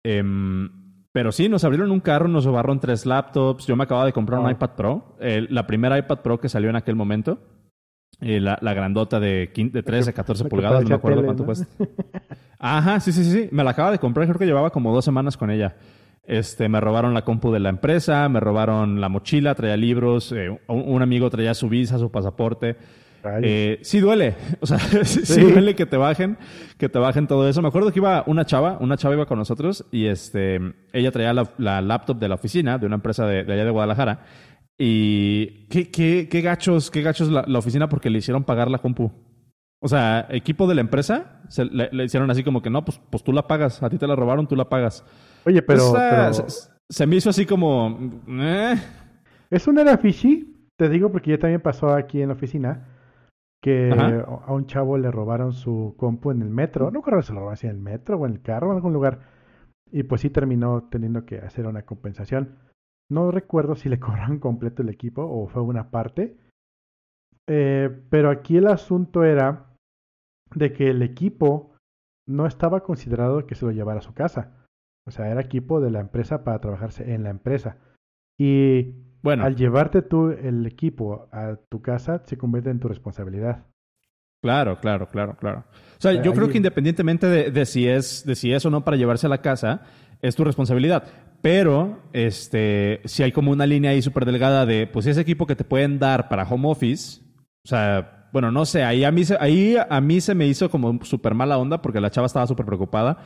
Em, 0.09 0.71
pero 1.13 1.33
sí, 1.33 1.49
nos 1.49 1.65
abrieron 1.65 1.91
un 1.91 2.01
carro, 2.01 2.29
nos 2.29 2.45
robaron 2.45 2.81
tres 2.81 3.05
laptops. 3.05 3.67
Yo 3.67 3.77
me 3.77 3.85
acababa 3.85 4.07
de 4.07 4.13
comprar 4.13 4.41
un 4.41 4.51
iPad 4.51 4.71
Pro. 4.77 5.17
la 5.21 5.67
primera 5.67 5.99
iPad 5.99 6.21
Pro 6.21 6.41
que 6.41 6.49
salió 6.49 6.71
en 6.71 6.77
aquel 6.77 6.95
momento. 6.95 7.39
Eh, 8.21 8.41
la, 8.41 8.59
la, 8.63 8.75
grandota 8.75 9.21
de, 9.21 9.49
13, 9.85 10.13
14 10.13 10.47
pulgadas, 10.47 10.83
no 10.83 10.89
me 10.89 10.95
acuerdo 10.97 11.25
cuánto 11.25 11.45
cuesta. 11.45 11.67
Ajá, 12.59 12.99
sí, 12.99 13.13
sí, 13.13 13.25
sí. 13.25 13.49
Me 13.53 13.63
la 13.63 13.71
acaba 13.71 13.93
de 13.93 13.99
comprar, 13.99 14.27
creo 14.27 14.39
que 14.39 14.47
llevaba 14.47 14.71
como 14.71 14.93
dos 14.93 15.05
semanas 15.05 15.37
con 15.37 15.51
ella. 15.51 15.77
Este, 16.25 16.69
me 16.69 16.81
robaron 16.81 17.15
la 17.15 17.25
compu 17.25 17.53
de 17.53 17.61
la 17.61 17.69
empresa, 17.69 18.29
me 18.29 18.41
robaron 18.41 19.01
la 19.01 19.09
mochila, 19.09 19.55
traía 19.55 19.77
libros, 19.77 20.33
eh, 20.33 20.51
un, 20.67 21.01
amigo 21.01 21.31
traía 21.31 21.55
su 21.55 21.69
visa, 21.69 21.99
su 21.99 22.11
pasaporte. 22.11 22.77
Eh, 23.43 23.79
sí 23.83 24.01
duele, 24.01 24.37
o 24.61 24.67
sea, 24.67 24.79
sí. 24.79 25.41
duele 25.41 25.75
que 25.75 25.87
te 25.87 25.97
bajen, 25.97 26.39
que 26.77 26.89
te 26.89 26.99
bajen 26.99 27.27
todo 27.27 27.49
eso. 27.49 27.63
Me 27.63 27.69
acuerdo 27.69 27.93
que 27.93 27.99
iba 27.99 28.25
una 28.27 28.45
chava, 28.45 28.79
una 28.81 28.97
chava 28.97 29.15
iba 29.15 29.27
con 29.27 29.39
nosotros 29.39 29.85
y 29.91 30.07
este, 30.07 30.61
ella 30.93 31.11
traía 31.11 31.33
la, 31.33 31.81
laptop 31.83 32.19
de 32.19 32.29
la 32.29 32.37
oficina 32.37 32.79
de 32.79 32.87
una 32.87 32.97
empresa 32.97 33.27
de, 33.27 33.41
allá 33.41 33.65
de 33.65 33.71
Guadalajara 33.71 34.25
y 34.79 35.67
qué, 35.69 35.91
qué, 35.91 36.29
qué 36.31 36.41
gachos, 36.41 36.91
qué 36.91 37.03
gachos 37.03 37.29
la, 37.29 37.59
oficina 37.59 37.89
porque 37.89 38.11
le 38.11 38.19
hicieron 38.19 38.45
pagar 38.45 38.71
la 38.71 38.79
compu. 38.79 39.11
O 39.81 39.89
sea, 39.89 40.27
equipo 40.31 40.67
de 40.67 40.75
la 40.75 40.81
empresa 40.81 41.43
se, 41.49 41.65
le, 41.65 42.05
hicieron 42.05 42.31
así 42.31 42.43
como 42.43 42.63
que 42.63 42.71
no, 42.71 42.85
pues, 42.85 43.01
pues 43.11 43.23
tú 43.23 43.33
la 43.33 43.47
pagas, 43.47 43.83
a 43.83 43.91
ti 43.91 43.99
te 43.99 44.07
la 44.07 44.17
robaron, 44.17 44.47
tú 44.47 44.57
la 44.57 44.69
pagas. 44.69 45.05
Oye, 45.45 45.63
pero, 45.63 45.95
Se, 46.89 47.07
me 47.07 47.17
hizo 47.17 47.31
así 47.31 47.47
como... 47.47 48.23
Eh. 48.29 48.75
¿Es 49.51 49.67
un 49.67 49.79
era 49.79 49.97
fishy? 49.99 50.55
te 50.79 50.89
digo 50.89 51.11
porque 51.11 51.33
ya 51.33 51.39
también 51.39 51.61
pasó 51.61 51.93
aquí 51.93 52.23
en 52.23 52.29
la 52.29 52.35
oficina 52.35 52.87
que 53.61 53.91
a 53.91 54.53
un 54.53 54.67
chavo 54.67 54.99
le 54.99 55.11
robaron 55.11 55.53
su 55.53 55.95
compu 55.97 56.31
en 56.31 56.43
el 56.43 56.51
metro. 56.51 56.91
No 56.91 57.01
recuerdo 57.01 57.23
si 57.23 57.29
se 57.29 57.33
lo 57.35 57.41
robaron 57.41 57.59
en 57.63 57.71
el 57.71 57.79
metro 57.79 58.17
o 58.17 58.27
en 58.27 58.33
el 58.33 58.43
carro 58.43 58.69
o 58.69 58.71
en 58.71 58.77
algún 58.77 58.93
lugar. 58.93 59.21
Y 59.91 60.05
pues 60.05 60.21
sí 60.21 60.31
terminó 60.31 60.89
teniendo 60.91 61.25
que 61.25 61.39
hacer 61.39 61.67
una 61.67 61.83
compensación. 61.83 62.59
No 63.11 63.31
recuerdo 63.31 63.75
si 63.75 63.89
le 63.89 63.99
cobraron 64.01 64.39
completo 64.39 64.83
el 64.83 64.89
equipo 64.89 65.23
o 65.23 65.49
fue 65.49 65.63
una 65.63 65.91
parte. 65.91 66.37
Eh, 67.47 68.05
pero 68.11 68.31
aquí 68.31 68.59
el 68.59 68.67
asunto 68.67 69.25
era 69.25 69.75
de 70.55 70.73
que 70.73 70.91
el 70.91 71.03
equipo 71.03 71.75
no 72.27 72.47
estaba 72.47 72.83
considerado 72.83 73.47
que 73.47 73.55
se 73.55 73.65
lo 73.65 73.73
llevara 73.73 74.01
a 74.01 74.03
su 74.03 74.15
casa. 74.15 74.67
O 75.07 75.11
sea, 75.11 75.31
era 75.31 75.41
equipo 75.41 75.81
de 75.81 75.91
la 75.91 76.01
empresa 76.01 76.45
para 76.45 76.61
trabajarse 76.61 77.15
en 77.15 77.23
la 77.23 77.31
empresa. 77.31 77.79
Y 78.39 79.08
bueno, 79.23 79.45
al 79.45 79.57
llevarte 79.57 80.03
tú 80.03 80.31
el 80.31 80.67
equipo 80.67 81.29
a 81.33 81.57
tu 81.69 81.83
casa, 81.83 82.23
se 82.25 82.37
convierte 82.37 82.71
en 82.71 82.81
tu 82.81 82.89
responsabilidad. 82.89 83.67
Claro, 84.41 84.79
claro, 84.81 85.09
claro, 85.09 85.37
claro. 85.37 85.65
O 85.73 86.01
sea, 86.01 86.23
yo 86.23 86.33
creo 86.33 86.49
que 86.49 86.59
independientemente 86.59 87.27
de, 87.27 87.67
si 87.67 87.89
es, 87.89 88.25
de 88.25 88.37
si 88.37 88.53
es 88.53 88.65
o 88.65 88.71
no 88.71 88.85
para 88.85 88.97
llevarse 88.97 89.27
a 89.27 89.31
la 89.31 89.43
casa, 89.43 89.83
es 90.23 90.37
tu 90.37 90.45
responsabilidad. 90.45 91.05
Pero, 91.43 91.99
este, 92.13 93.01
si 93.05 93.25
hay 93.25 93.33
como 93.33 93.51
una 93.51 93.67
línea 93.67 93.91
ahí 93.91 94.03
súper 94.03 94.25
delgada 94.25 94.65
de, 94.65 94.87
pues 94.87 95.07
ese 95.07 95.21
equipo 95.21 95.47
que 95.47 95.57
te 95.57 95.65
pueden 95.65 95.99
dar 95.99 96.29
para 96.29 96.45
home 96.45 96.69
office, 96.69 97.21
o 97.65 97.69
sea, 97.69 98.29
bueno, 98.33 98.53
no 98.53 98.65
sé, 98.65 98.85
ahí 98.85 99.05
a 99.05 99.11
mí 99.11 99.25
se, 99.25 99.37
ahí 99.41 99.77
a 99.77 100.01
mí 100.01 100.21
se 100.21 100.35
me 100.35 100.47
hizo 100.47 100.71
como 100.71 101.03
súper 101.05 101.35
mala 101.35 101.59
onda 101.59 101.83
porque 101.83 102.01
la 102.01 102.11
chava 102.11 102.27
estaba 102.27 102.47
súper 102.47 102.67
preocupada. 102.67 103.19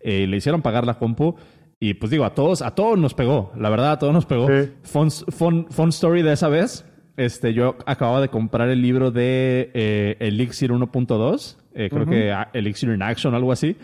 Eh, 0.00 0.26
le 0.26 0.36
hicieron 0.36 0.62
pagar 0.62 0.86
la 0.86 0.98
compu. 0.98 1.36
Y 1.80 1.94
pues 1.94 2.10
digo, 2.10 2.24
a 2.24 2.34
todos, 2.34 2.62
a 2.62 2.74
todos 2.74 2.98
nos 2.98 3.14
pegó. 3.14 3.52
La 3.56 3.70
verdad, 3.70 3.92
a 3.92 3.98
todos 3.98 4.12
nos 4.12 4.26
pegó. 4.26 4.48
Fun, 4.82 5.88
story 5.88 6.22
de 6.22 6.32
esa 6.32 6.48
vez. 6.48 6.84
Este, 7.16 7.52
yo 7.52 7.76
acababa 7.86 8.20
de 8.20 8.28
comprar 8.28 8.68
el 8.68 8.82
libro 8.82 9.10
de 9.10 9.70
eh, 9.74 10.16
Elixir 10.20 10.72
1.2. 10.72 11.56
Eh, 11.74 11.88
creo 11.90 12.06
que 12.06 12.34
Elixir 12.52 12.90
in 12.90 13.02
Action, 13.02 13.34
algo 13.34 13.52
así. 13.52 13.76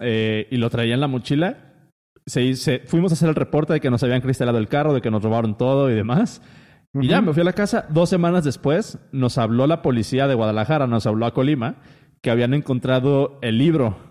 y 0.00 0.56
lo 0.56 0.70
traía 0.70 0.94
en 0.94 1.00
la 1.00 1.08
mochila. 1.08 1.70
Se, 2.26 2.80
fuimos 2.86 3.12
a 3.12 3.14
hacer 3.14 3.28
el 3.28 3.34
reporte 3.34 3.72
de 3.72 3.80
que 3.80 3.90
nos 3.90 4.02
habían 4.02 4.20
cristalado 4.20 4.58
el 4.58 4.68
carro, 4.68 4.92
de 4.92 5.00
que 5.00 5.10
nos 5.10 5.22
robaron 5.22 5.56
todo 5.56 5.90
y 5.90 5.94
demás. 5.94 6.42
Y 6.94 7.06
ya 7.06 7.20
me 7.20 7.32
fui 7.32 7.42
a 7.42 7.44
la 7.44 7.52
casa. 7.52 7.86
Dos 7.88 8.08
semanas 8.08 8.44
después 8.44 8.98
nos 9.12 9.38
habló 9.38 9.66
la 9.66 9.82
policía 9.82 10.26
de 10.26 10.34
Guadalajara, 10.34 10.86
nos 10.86 11.06
habló 11.06 11.26
a 11.26 11.34
Colima, 11.34 11.76
que 12.20 12.30
habían 12.30 12.54
encontrado 12.54 13.38
el 13.42 13.58
libro. 13.58 14.09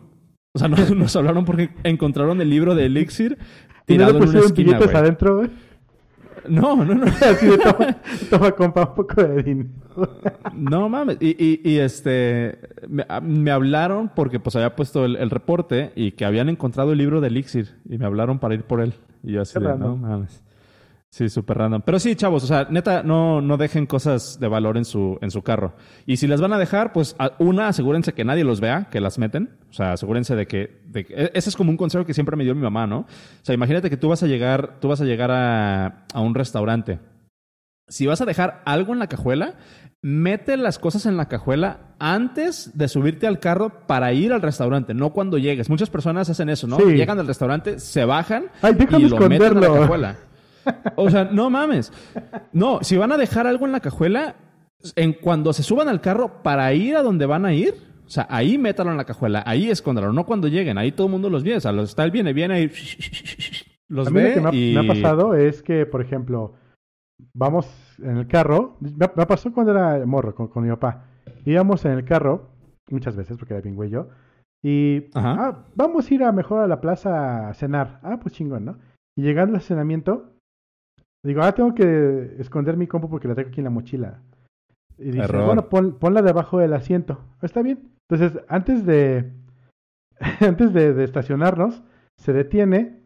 O 0.53 0.59
sea, 0.59 0.67
nos, 0.95 1.15
hablaron 1.15 1.45
porque 1.45 1.69
encontraron 1.83 2.41
el 2.41 2.49
libro 2.49 2.75
de 2.75 2.85
Elixir 2.85 3.37
tirado 3.85 4.11
¿Y 4.11 4.13
no 4.13 4.19
le 4.19 4.25
en 4.25 4.37
una 4.37 4.45
esquina, 4.45 4.77
adentro, 4.77 5.37
güey? 5.37 5.49
No, 6.47 6.83
no, 6.83 6.95
no. 6.95 7.05
Así 7.21 7.45
de 7.45 7.57
toma, 7.57 7.97
toma, 8.29 8.51
compa, 8.53 8.89
un 8.89 8.95
poco 8.95 9.21
de 9.21 9.43
dinero. 9.43 9.69
no 10.53 10.89
mames. 10.89 11.17
Y, 11.19 11.35
y, 11.37 11.61
y 11.63 11.77
este, 11.77 12.59
me, 12.87 13.05
me, 13.21 13.51
hablaron 13.51 14.09
porque 14.15 14.39
pues 14.39 14.55
había 14.55 14.75
puesto 14.75 15.05
el, 15.05 15.17
el, 15.17 15.29
reporte 15.29 15.91
y 15.95 16.11
que 16.11 16.25
habían 16.25 16.49
encontrado 16.49 16.93
el 16.93 16.97
libro 16.97 17.21
de 17.21 17.27
Elixir 17.27 17.75
y 17.87 17.97
me 17.97 18.05
hablaron 18.05 18.39
para 18.39 18.55
ir 18.55 18.63
por 18.63 18.81
él. 18.81 18.93
Y 19.23 19.33
yo 19.33 19.41
así 19.41 19.59
de, 19.59 19.77
no 19.77 19.97
mames. 19.97 20.43
Sí, 21.11 21.27
súper 21.27 21.57
random. 21.57 21.81
Pero 21.83 21.97
sí, 21.97 22.15
chavos, 22.15 22.43
o 22.43 22.47
sea, 22.47 22.67
neta, 22.69 23.01
no, 23.01 23.41
no 23.41 23.57
dejen 23.57 23.87
cosas 23.87 24.39
de 24.39 24.47
valor 24.47 24.77
en 24.77 24.85
su, 24.85 25.17
en 25.21 25.31
su 25.31 25.41
carro. 25.41 25.73
Y 26.05 26.17
si 26.17 26.27
las 26.27 26.39
van 26.39 26.53
a 26.53 26.59
dejar, 26.59 26.93
pues 26.93 27.15
una, 27.39 27.67
asegúrense 27.67 28.13
que 28.13 28.23
nadie 28.23 28.43
los 28.43 28.61
vea, 28.61 28.89
que 28.91 29.01
las 29.01 29.17
meten. 29.17 29.57
O 29.71 29.73
sea, 29.73 29.93
asegúrense 29.93 30.35
de 30.35 30.45
que, 30.45 30.81
de 30.85 31.07
e, 31.09 31.31
ese 31.33 31.49
es 31.49 31.55
como 31.55 31.71
un 31.71 31.77
consejo 31.77 32.05
que 32.05 32.13
siempre 32.13 32.35
me 32.35 32.43
dio 32.43 32.53
mi 32.53 32.61
mamá, 32.61 32.85
¿no? 32.85 32.99
O 32.99 33.05
sea, 33.41 33.55
imagínate 33.55 33.89
que 33.89 33.97
tú 33.97 34.09
vas 34.09 34.21
a 34.21 34.27
llegar, 34.27 34.79
tú 34.79 34.87
vas 34.87 35.01
a 35.01 35.05
llegar 35.05 35.31
a, 35.31 36.05
a 36.13 36.21
un 36.21 36.35
restaurante. 36.35 36.99
Si 37.87 38.05
vas 38.05 38.21
a 38.21 38.25
dejar 38.25 38.61
algo 38.65 38.93
en 38.93 38.99
la 38.99 39.07
cajuela, 39.07 39.55
mete 40.03 40.57
las 40.57 40.77
cosas 40.77 41.07
en 41.07 41.17
la 41.17 41.27
cajuela 41.27 41.95
antes 41.97 42.77
de 42.77 42.87
subirte 42.87 43.25
al 43.25 43.39
carro 43.39 43.87
para 43.87 44.13
ir 44.13 44.31
al 44.31 44.43
restaurante, 44.43 44.93
no 44.93 45.11
cuando 45.11 45.39
llegues. 45.39 45.71
Muchas 45.71 45.89
personas 45.89 46.29
hacen 46.29 46.49
eso, 46.49 46.67
¿no? 46.67 46.77
Llegan 46.77 47.19
al 47.19 47.25
restaurante, 47.25 47.79
se 47.79 48.05
bajan 48.05 48.45
y 48.95 49.07
lo 49.07 49.17
meten 49.27 49.57
en 49.57 49.61
la 49.61 49.73
cajuela. 49.73 50.15
O 50.95 51.09
sea, 51.09 51.25
no 51.25 51.49
mames. 51.49 51.91
No, 52.53 52.79
si 52.81 52.97
van 52.97 53.11
a 53.11 53.17
dejar 53.17 53.47
algo 53.47 53.65
en 53.65 53.71
la 53.71 53.79
cajuela, 53.79 54.35
en 54.95 55.13
cuando 55.13 55.53
se 55.53 55.63
suban 55.63 55.89
al 55.89 56.01
carro 56.01 56.41
para 56.43 56.73
ir 56.73 56.95
a 56.95 57.03
donde 57.03 57.25
van 57.25 57.45
a 57.45 57.53
ir, 57.53 57.75
o 58.05 58.09
sea, 58.09 58.27
ahí 58.29 58.57
métalo 58.57 58.91
en 58.91 58.97
la 58.97 59.05
cajuela, 59.05 59.43
ahí 59.45 59.69
escóndalo, 59.69 60.11
no 60.13 60.25
cuando 60.25 60.47
lleguen, 60.47 60.77
ahí 60.77 60.91
todo 60.91 61.07
el 61.07 61.11
mundo 61.11 61.29
los 61.29 61.43
ve, 61.43 61.57
o 61.57 61.59
sea, 61.59 61.71
los 61.71 61.89
está 61.89 62.03
el 62.03 62.11
viene, 62.11 62.33
viene 62.33 62.53
ahí, 62.55 62.71
los 63.87 64.11
ve. 64.11 64.41
Lo 64.41 64.51
que 64.51 64.73
me, 64.73 64.79
ha, 64.79 64.87
pasado 64.87 65.35
es 65.35 65.61
que, 65.61 65.85
por 65.85 66.01
ejemplo, 66.01 66.53
vamos 67.33 67.67
en 67.99 68.17
el 68.17 68.27
carro, 68.27 68.77
me, 68.79 69.07
pasó 69.25 69.53
cuando 69.53 69.73
era 69.73 70.03
morro 70.05 70.33
con, 70.33 70.63
mi 70.63 70.69
papá, 70.69 71.05
íbamos 71.45 71.85
en 71.85 71.91
el 71.91 72.05
carro, 72.05 72.49
muchas 72.89 73.15
veces, 73.15 73.37
porque 73.37 73.53
era 73.53 73.61
bien 73.61 73.75
güey 73.75 73.89
yo, 73.89 74.07
y 74.63 75.09
ah, 75.13 75.65
vamos 75.75 76.09
a 76.09 76.13
ir 76.13 76.23
a 76.23 76.31
mejor 76.31 76.61
a 76.61 76.67
la 76.67 76.81
plaza 76.81 77.47
a 77.47 77.53
cenar. 77.53 77.99
Ah, 78.03 78.19
pues 78.21 78.33
chingón, 78.33 78.65
¿no? 78.65 78.77
Y 79.15 79.21
llegando 79.21 79.55
al 79.55 79.61
cenamiento, 79.61 80.33
Digo, 81.23 81.41
ah, 81.41 81.51
tengo 81.51 81.73
que 81.73 82.35
esconder 82.39 82.77
mi 82.77 82.87
compu 82.87 83.09
porque 83.09 83.27
la 83.27 83.35
tengo 83.35 83.49
aquí 83.49 83.59
en 83.59 83.65
la 83.65 83.69
mochila. 83.69 84.21
Y 84.97 85.11
dice, 85.11 85.37
bueno, 85.37 85.69
ponla 85.69 86.21
debajo 86.21 86.59
del 86.59 86.73
asiento. 86.73 87.19
Está 87.41 87.61
bien. 87.61 87.89
Entonces, 88.09 88.41
antes 88.47 88.85
de, 88.85 89.31
antes 90.41 90.73
de, 90.73 91.03
estacionarnos, 91.03 91.83
se 92.17 92.33
detiene, 92.33 92.99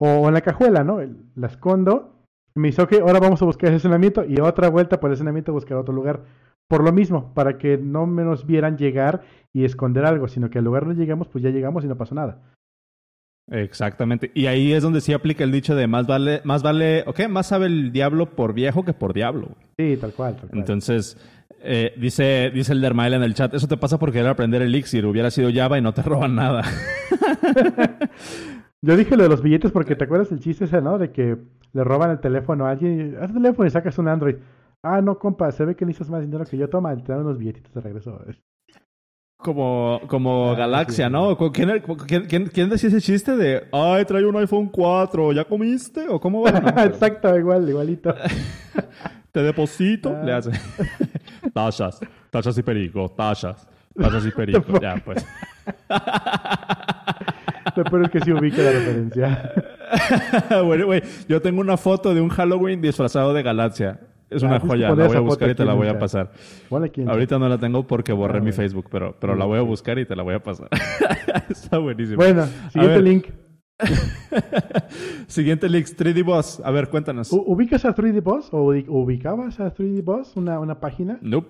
o 0.00 0.28
en 0.28 0.34
la 0.34 0.40
cajuela, 0.40 0.84
¿no? 0.84 0.98
La 1.34 1.46
escondo. 1.46 2.14
Y 2.54 2.60
me 2.60 2.68
dice, 2.68 2.82
ok, 2.82 2.94
ahora 3.00 3.20
vamos 3.20 3.40
a 3.42 3.46
buscar 3.46 3.68
ese 3.68 3.76
estacionamiento 3.76 4.24
y 4.24 4.40
otra 4.40 4.68
vuelta 4.68 5.00
por 5.00 5.08
el 5.08 5.14
estacionamiento 5.14 5.52
a 5.52 5.54
buscar 5.54 5.78
otro 5.78 5.94
lugar. 5.94 6.24
Por 6.68 6.84
lo 6.84 6.92
mismo, 6.92 7.32
para 7.32 7.56
que 7.56 7.78
no 7.78 8.06
menos 8.06 8.46
vieran 8.46 8.76
llegar 8.76 9.22
y 9.54 9.64
esconder 9.64 10.04
algo, 10.04 10.28
sino 10.28 10.50
que 10.50 10.58
al 10.58 10.64
lugar 10.64 10.84
donde 10.84 11.00
llegamos, 11.00 11.28
pues 11.28 11.42
ya 11.42 11.50
llegamos 11.50 11.84
y 11.84 11.88
no 11.88 11.96
pasó 11.96 12.14
nada. 12.14 12.42
Exactamente. 13.50 14.30
Y 14.34 14.46
ahí 14.46 14.72
es 14.72 14.82
donde 14.82 15.00
sí 15.00 15.12
aplica 15.12 15.44
el 15.44 15.52
dicho 15.52 15.74
de 15.74 15.86
más 15.86 16.06
vale, 16.06 16.40
más 16.44 16.62
vale, 16.62 17.04
ok, 17.06 17.28
más 17.28 17.46
sabe 17.46 17.66
el 17.66 17.92
diablo 17.92 18.26
por 18.26 18.52
viejo 18.52 18.84
que 18.84 18.92
por 18.92 19.14
diablo. 19.14 19.48
Sí, 19.78 19.96
tal 19.96 20.12
cual. 20.12 20.36
Entonces, 20.52 21.16
eh, 21.60 21.94
dice, 21.96 22.50
dice 22.52 22.72
el 22.72 22.80
Dermael 22.80 23.14
en 23.14 23.22
el 23.22 23.34
chat, 23.34 23.54
eso 23.54 23.66
te 23.66 23.76
pasa 23.76 23.98
por 23.98 24.12
querer 24.12 24.28
aprender 24.28 24.62
Elixir, 24.62 25.06
hubiera 25.06 25.30
sido 25.30 25.50
Java 25.52 25.78
y 25.78 25.82
no 25.82 25.94
te 25.94 26.02
roban 26.02 26.34
nada. 26.34 26.62
Yo 28.82 28.96
dije 28.96 29.16
lo 29.16 29.24
de 29.24 29.28
los 29.28 29.42
billetes 29.42 29.72
porque 29.72 29.96
te 29.96 30.04
acuerdas 30.04 30.30
el 30.30 30.40
chiste 30.40 30.66
ese, 30.66 30.80
¿no? 30.80 30.98
De 30.98 31.10
que 31.10 31.36
le 31.72 31.84
roban 31.84 32.10
el 32.10 32.20
teléfono 32.20 32.66
a 32.66 32.70
alguien, 32.70 33.16
haz 33.20 33.30
el 33.30 33.36
teléfono 33.36 33.66
y 33.66 33.70
sacas 33.70 33.98
un 33.98 34.08
Android. 34.08 34.36
Ah, 34.82 35.00
no, 35.00 35.18
compa, 35.18 35.50
se 35.50 35.64
ve 35.64 35.74
que 35.74 35.84
necesitas 35.84 36.10
más 36.10 36.20
dinero 36.20 36.44
que 36.44 36.56
yo. 36.56 36.68
Toma, 36.68 36.96
te 36.96 37.12
dan 37.12 37.22
unos 37.22 37.38
billetitos 37.38 37.74
de 37.74 37.80
regreso 37.80 38.20
como, 39.38 40.00
como 40.08 40.50
ah, 40.50 40.56
Galaxia, 40.56 41.08
¿no? 41.08 41.36
¿Quién, 41.52 41.80
quién, 42.48 42.68
decía 42.68 42.88
ese 42.88 43.00
chiste 43.00 43.36
de, 43.36 43.68
ay, 43.72 44.04
trae 44.04 44.26
un 44.26 44.36
iPhone 44.36 44.68
4, 44.68 45.32
¿ya 45.32 45.44
comiste? 45.44 46.08
¿O 46.08 46.20
cómo 46.20 46.42
va? 46.42 46.50
Exacto, 46.84 47.36
igual, 47.38 47.68
igualito. 47.68 48.14
Te 49.32 49.42
deposito, 49.42 50.12
le 50.24 50.32
hace. 50.32 50.50
tachas, 51.54 52.00
tachas 52.30 52.58
y 52.58 52.62
perico, 52.62 53.08
tachas, 53.10 53.68
tachas 53.96 54.26
y 54.26 54.30
perico, 54.32 54.80
ya, 54.80 54.96
pues. 55.04 55.24
Lo 57.76 57.84
peor 57.84 58.04
es 58.06 58.10
que 58.10 58.20
sí 58.20 58.32
ubica 58.32 58.60
la 58.62 58.72
referencia. 58.72 59.52
bueno, 60.64 60.86
güey, 60.86 61.02
yo 61.28 61.40
tengo 61.40 61.60
una 61.60 61.76
foto 61.76 62.12
de 62.12 62.20
un 62.20 62.28
Halloween 62.30 62.80
disfrazado 62.80 63.32
de 63.32 63.42
Galaxia. 63.44 64.00
Es 64.30 64.42
una 64.42 64.56
ah, 64.56 64.60
joya, 64.60 64.94
la 64.94 65.06
voy 65.06 65.16
a 65.16 65.20
buscar 65.20 65.50
y 65.50 65.54
te 65.54 65.64
la 65.64 65.74
voy 65.74 65.88
a 65.88 65.98
pasar. 65.98 66.32
Ahorita 66.70 67.38
no 67.38 67.48
la 67.48 67.58
tengo 67.58 67.86
porque 67.86 68.12
borré 68.12 68.38
ah, 68.38 68.42
mi 68.42 68.52
Facebook, 68.52 68.86
pero, 68.90 69.16
pero 69.18 69.34
la 69.34 69.46
voy 69.46 69.58
a 69.58 69.62
buscar 69.62 69.98
y 69.98 70.06
te 70.06 70.14
la 70.14 70.22
voy 70.22 70.34
a 70.34 70.42
pasar. 70.42 70.68
Está 71.48 71.78
buenísimo. 71.78 72.16
Bueno, 72.16 72.46
siguiente 72.72 73.02
link. 73.02 73.26
siguiente 75.28 75.68
link, 75.68 75.86
3D 75.86 76.24
Boss. 76.24 76.60
A 76.64 76.70
ver, 76.70 76.88
cuéntanos. 76.88 77.32
¿Ubicas 77.32 77.84
a 77.84 77.94
3D 77.94 78.22
Boss? 78.22 78.48
¿O 78.52 78.64
ubicabas 78.64 79.60
a 79.60 79.74
3D 79.74 80.04
Boss, 80.04 80.36
una, 80.36 80.58
una 80.60 80.80
página? 80.80 81.18
Nope. 81.22 81.48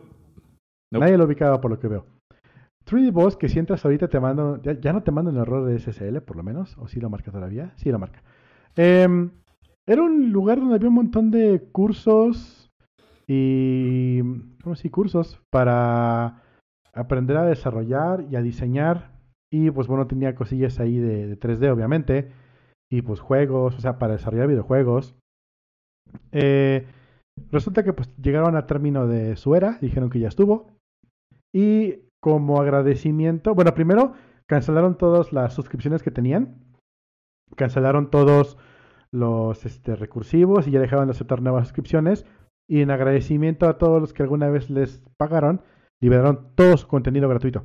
Nadie 0.91 1.19
lo 1.19 1.25
ubicaba 1.25 1.61
por 1.61 1.71
lo 1.71 1.79
que 1.79 1.89
veo. 1.89 2.07
3D 2.89 3.13
Boss, 3.13 3.37
que 3.37 3.49
si 3.49 3.59
entras 3.59 3.85
ahorita 3.85 4.09
te 4.09 4.19
mando, 4.19 4.61
ya, 4.63 4.93
no 4.93 5.03
te 5.03 5.11
mando 5.11 5.31
un 5.31 5.37
error 5.37 5.67
de 5.67 5.79
SSL, 5.79 6.23
por 6.23 6.37
lo 6.37 6.43
menos, 6.43 6.77
o 6.79 6.89
si 6.89 7.01
lo 7.01 7.11
marca 7.11 7.31
todavía, 7.31 7.73
sí 7.77 7.91
lo 7.91 7.99
marca. 7.99 8.23
Em, 8.77 9.31
era 9.87 10.03
un 10.03 10.33
lugar 10.33 10.59
donde 10.59 10.77
había 10.77 10.89
un 10.89 10.95
montón 10.95 11.31
de 11.31 11.69
cursos, 11.71 12.58
y 13.29 14.23
¿cómo 14.63 14.75
sí? 14.75 14.89
cursos 14.89 15.39
para 15.51 16.43
aprender 16.95 17.37
a 17.37 17.45
desarrollar 17.45 18.25
y 18.31 18.37
a 18.37 18.43
diseñar. 18.43 19.13
Y 19.53 19.71
pues 19.71 19.87
bueno, 19.87 20.07
tenía 20.07 20.35
cosillas 20.35 20.81
ahí 20.81 20.99
de, 20.99 21.39
3D, 21.39 21.71
obviamente. 21.71 22.33
Y 22.91 23.03
pues 23.03 23.21
juegos, 23.21 23.77
o 23.77 23.81
sea, 23.81 23.99
para 23.99 24.15
desarrollar 24.15 24.49
videojuegos. 24.49 25.15
Eh, 26.33 26.87
resulta 27.53 27.83
que 27.83 27.93
pues 27.93 28.11
llegaron 28.17 28.57
a 28.57 28.67
término 28.67 29.07
de 29.07 29.37
su 29.37 29.55
era, 29.55 29.79
dijeron 29.83 30.09
que 30.09 30.21
ya 30.21 30.29
estuvo. 30.29 30.71
Y 31.53 32.09
como 32.21 32.61
agradecimiento, 32.61 33.55
bueno, 33.55 33.75
primero 33.75 34.15
cancelaron 34.47 34.97
todas 34.97 35.35
las 35.35 35.53
suscripciones 35.53 36.03
que 36.03 36.11
tenían. 36.11 36.65
Cancelaron 37.57 38.11
todos 38.11 38.57
los 39.11 39.67
este, 39.67 39.97
recursivos 39.97 40.67
y 40.67 40.71
ya 40.71 40.81
dejaban 40.81 41.09
de 41.09 41.13
aceptar 41.13 41.43
nuevas 41.43 41.69
suscripciones 41.69 42.25
y 42.69 42.83
en 42.83 42.91
agradecimiento 42.91 43.69
a 43.69 43.79
todos 43.79 44.01
los 44.01 44.13
que 44.13 44.23
alguna 44.23 44.49
vez 44.51 44.71
les 44.71 45.03
pagaron, 45.17 45.63
liberaron 46.01 46.55
todo 46.55 46.77
su 46.77 46.87
contenido 46.87 47.29
gratuito. 47.29 47.65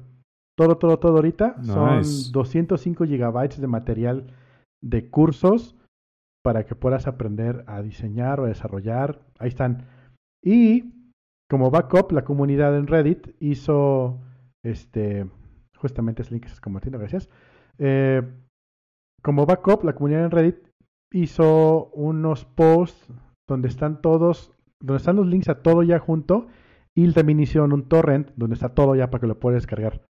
Todo, 0.57 0.77
todo, 0.77 0.99
todo 0.99 1.15
ahorita 1.15 1.61
son 1.63 2.01
205 2.31 3.05
gigabytes 3.05 3.59
de 3.59 3.67
material 3.67 4.27
de 4.81 5.09
cursos 5.09 5.75
para 6.43 6.65
que 6.65 6.75
puedas 6.75 7.07
aprender 7.07 7.63
a 7.67 7.81
diseñar 7.81 8.39
o 8.39 8.45
a 8.45 8.49
desarrollar. 8.49 9.19
Ahí 9.39 9.49
están. 9.49 9.87
Y 10.43 10.93
como 11.49 11.71
backup, 11.71 12.11
la 12.11 12.23
comunidad 12.23 12.77
en 12.77 12.87
Reddit 12.87 13.35
hizo 13.39 14.19
este 14.63 15.27
justamente 15.77 16.21
ese 16.21 16.31
link 16.31 16.43
que 16.43 16.47
estás 16.47 16.61
compartiendo, 16.61 16.99
gracias. 16.99 17.29
Eh, 17.77 18.21
como 19.21 19.45
backup, 19.45 19.83
la 19.83 19.93
comunidad 19.93 20.25
en 20.25 20.31
Reddit 20.31 20.67
hizo 21.11 21.87
unos 21.93 22.45
posts 22.45 23.11
donde 23.47 23.67
están 23.67 24.01
todos, 24.01 24.52
donde 24.83 24.97
están 24.97 25.15
los 25.15 25.27
links 25.27 25.49
a 25.49 25.61
todo 25.61 25.81
ya 25.81 25.97
junto 25.97 26.47
y 26.95 27.11
también 27.13 27.39
hicieron 27.39 27.73
un 27.73 27.87
torrent 27.87 28.31
donde 28.35 28.55
está 28.55 28.69
todo 28.69 28.95
ya 28.95 29.09
para 29.09 29.21
que 29.21 29.27
lo 29.27 29.39
puedas 29.39 29.61
descargar. 29.61 30.05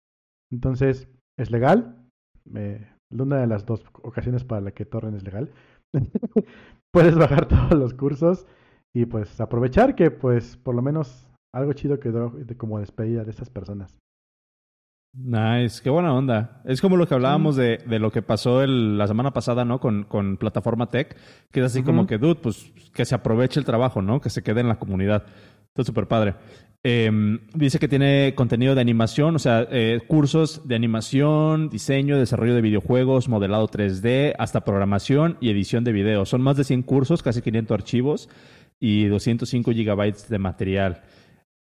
Entonces, 0.50 1.08
es 1.38 1.50
legal. 1.50 2.08
Eh, 2.54 2.88
una 3.10 3.36
de 3.36 3.46
las 3.46 3.66
dos 3.66 3.84
ocasiones 4.02 4.44
para 4.44 4.62
la 4.62 4.72
que 4.72 4.84
torrent 4.84 5.16
es 5.16 5.24
legal. 5.24 5.50
Puedes 6.92 7.16
bajar 7.16 7.46
todos 7.46 7.72
los 7.72 7.94
cursos 7.94 8.46
y 8.94 9.06
pues 9.06 9.40
aprovechar 9.40 9.94
que 9.94 10.10
pues 10.10 10.56
por 10.56 10.74
lo 10.74 10.82
menos 10.82 11.28
algo 11.54 11.72
chido 11.74 12.00
quedó 12.00 12.32
como 12.56 12.80
despedida 12.80 13.24
de 13.24 13.30
estas 13.30 13.50
personas. 13.50 13.98
Nice, 15.14 15.82
qué 15.82 15.90
buena 15.90 16.14
onda. 16.14 16.62
Es 16.64 16.80
como 16.80 16.96
lo 16.96 17.06
que 17.06 17.12
hablábamos 17.12 17.54
de, 17.54 17.78
de, 17.86 17.98
lo 17.98 18.10
que 18.10 18.22
pasó 18.22 18.62
el, 18.62 18.96
la 18.96 19.06
semana 19.06 19.32
pasada, 19.32 19.62
¿no? 19.62 19.78
Con, 19.78 20.04
con 20.04 20.38
Plataforma 20.38 20.88
Tech, 20.88 21.14
que 21.50 21.60
es 21.60 21.66
así 21.66 21.82
como 21.82 22.06
que, 22.06 22.16
dude, 22.16 22.36
pues 22.36 22.72
que 22.94 23.04
se 23.04 23.14
aproveche 23.14 23.60
el 23.60 23.66
trabajo, 23.66 24.00
¿no? 24.00 24.22
Que 24.22 24.30
se 24.30 24.42
quede 24.42 24.60
en 24.60 24.68
la 24.68 24.78
comunidad. 24.78 25.24
Está 25.68 25.84
súper 25.84 26.08
padre. 26.08 26.34
Em, 26.82 27.40
dice 27.54 27.78
que 27.78 27.88
tiene 27.88 28.32
contenido 28.34 28.74
de 28.74 28.80
animación, 28.80 29.36
o 29.36 29.38
sea, 29.38 29.68
eh, 29.70 30.00
cursos 30.08 30.66
de 30.66 30.76
animación, 30.76 31.68
diseño, 31.68 32.18
desarrollo 32.18 32.54
de 32.54 32.62
videojuegos, 32.62 33.28
modelado 33.28 33.68
3D, 33.68 34.34
hasta 34.38 34.64
programación 34.64 35.36
y 35.42 35.50
edición 35.50 35.84
de 35.84 35.92
video. 35.92 36.24
Son 36.24 36.40
más 36.40 36.56
de 36.56 36.64
100 36.64 36.82
cursos, 36.84 37.22
casi 37.22 37.42
500 37.42 37.74
archivos 37.74 38.28
y 38.80 39.04
205 39.04 39.72
gigabytes 39.72 40.30
de 40.30 40.38
material. 40.38 41.02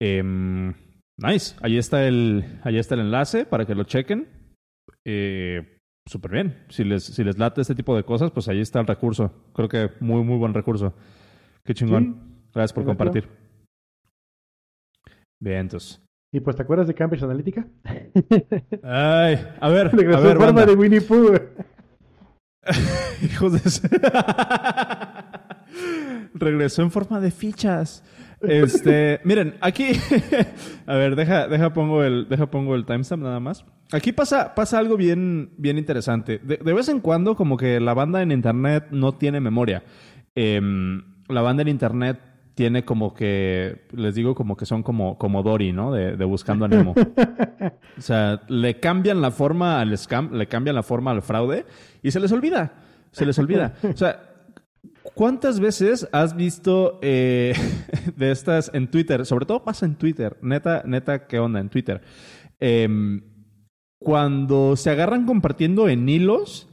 Eh, 0.00 0.72
Nice. 1.18 1.56
Ahí 1.60 1.78
está 1.78 2.06
el, 2.06 2.60
ahí 2.62 2.78
está 2.78 2.94
el 2.94 3.02
enlace 3.02 3.44
para 3.44 3.66
que 3.66 3.74
lo 3.74 3.84
chequen. 3.84 4.28
Eh, 5.04 5.78
Súper 6.06 6.32
bien. 6.32 6.64
Si 6.68 6.84
les, 6.84 7.04
si 7.04 7.22
les 7.22 7.38
late 7.38 7.60
este 7.60 7.74
tipo 7.74 7.94
de 7.94 8.04
cosas, 8.04 8.30
pues 8.32 8.48
ahí 8.48 8.60
está 8.60 8.80
el 8.80 8.86
recurso. 8.86 9.32
Creo 9.54 9.68
que 9.68 9.90
muy, 10.00 10.24
muy 10.24 10.36
buen 10.36 10.52
recurso. 10.52 10.94
Qué 11.64 11.74
chingón. 11.74 12.42
Gracias 12.52 12.72
por 12.72 12.84
compartir. 12.84 13.28
Bien, 15.40 15.58
entonces. 15.58 16.02
¿Y 16.32 16.40
pues 16.40 16.56
te 16.56 16.62
acuerdas 16.62 16.88
de 16.88 16.94
Cambridge 16.94 17.22
Analytica? 17.22 17.66
Ay, 18.82 19.46
a 19.60 19.68
ver. 19.68 19.94
Regresó 19.94 20.18
a 20.18 20.22
ver, 20.22 20.32
en 20.32 20.38
forma 20.38 20.66
de 20.66 20.74
Winnie 20.74 21.02
Pooh. 21.02 21.38
Hijos 23.22 23.52
de... 23.52 23.60
Regresó 26.34 26.82
en 26.82 26.90
forma 26.90 27.20
de 27.20 27.30
fichas. 27.30 28.02
Este, 28.42 29.20
miren, 29.24 29.54
aquí, 29.60 29.92
a 30.86 30.94
ver, 30.94 31.16
deja, 31.16 31.48
deja 31.48 31.72
pongo 31.72 32.02
el, 32.02 32.28
deja 32.28 32.50
pongo 32.50 32.74
el 32.74 32.84
timestamp 32.84 33.22
nada 33.22 33.40
más. 33.40 33.64
Aquí 33.92 34.12
pasa, 34.12 34.54
pasa 34.54 34.78
algo 34.78 34.96
bien, 34.96 35.50
bien 35.58 35.78
interesante. 35.78 36.38
De, 36.38 36.56
vez 36.72 36.88
en 36.88 37.00
cuando, 37.00 37.36
como 37.36 37.56
que 37.56 37.78
la 37.80 37.94
banda 37.94 38.22
en 38.22 38.32
internet 38.32 38.86
no 38.90 39.12
tiene 39.12 39.40
memoria. 39.40 39.84
Em, 40.34 41.02
la 41.28 41.42
banda 41.42 41.62
en 41.62 41.68
internet 41.68 42.18
tiene 42.54 42.84
como 42.84 43.14
que, 43.14 43.86
les 43.92 44.14
digo 44.14 44.34
como 44.34 44.56
que 44.56 44.66
son 44.66 44.82
como, 44.82 45.18
como 45.18 45.42
Dory, 45.42 45.72
¿no? 45.72 45.92
De, 45.92 46.16
de 46.16 46.24
buscando 46.24 46.64
a 46.64 46.68
Nemo. 46.68 46.94
o 47.98 48.00
sea, 48.00 48.40
le 48.48 48.80
cambian 48.80 49.20
la 49.20 49.30
forma 49.30 49.80
al 49.80 49.96
scam, 49.96 50.32
le 50.32 50.46
cambian 50.46 50.76
la 50.76 50.82
forma 50.82 51.10
al 51.10 51.22
fraude 51.22 51.64
y 52.02 52.10
se 52.10 52.20
les 52.20 52.32
olvida. 52.32 52.72
Se 53.10 53.26
les 53.26 53.38
olvida. 53.38 53.74
O 53.82 53.96
sea, 53.96 54.31
¿Cuántas 55.14 55.60
veces 55.60 56.08
has 56.12 56.34
visto 56.34 56.98
eh, 57.02 57.54
de 58.16 58.30
estas 58.30 58.70
en 58.74 58.90
Twitter? 58.90 59.26
Sobre 59.26 59.46
todo 59.46 59.64
pasa 59.64 59.86
en 59.86 59.96
Twitter. 59.96 60.36
Neta, 60.42 60.82
neta, 60.86 61.26
¿qué 61.26 61.38
onda 61.38 61.60
en 61.60 61.68
Twitter? 61.68 62.00
Em, 62.58 63.22
cuando 63.98 64.76
se 64.76 64.90
agarran 64.90 65.26
compartiendo 65.26 65.88
en 65.88 66.08
hilos, 66.08 66.68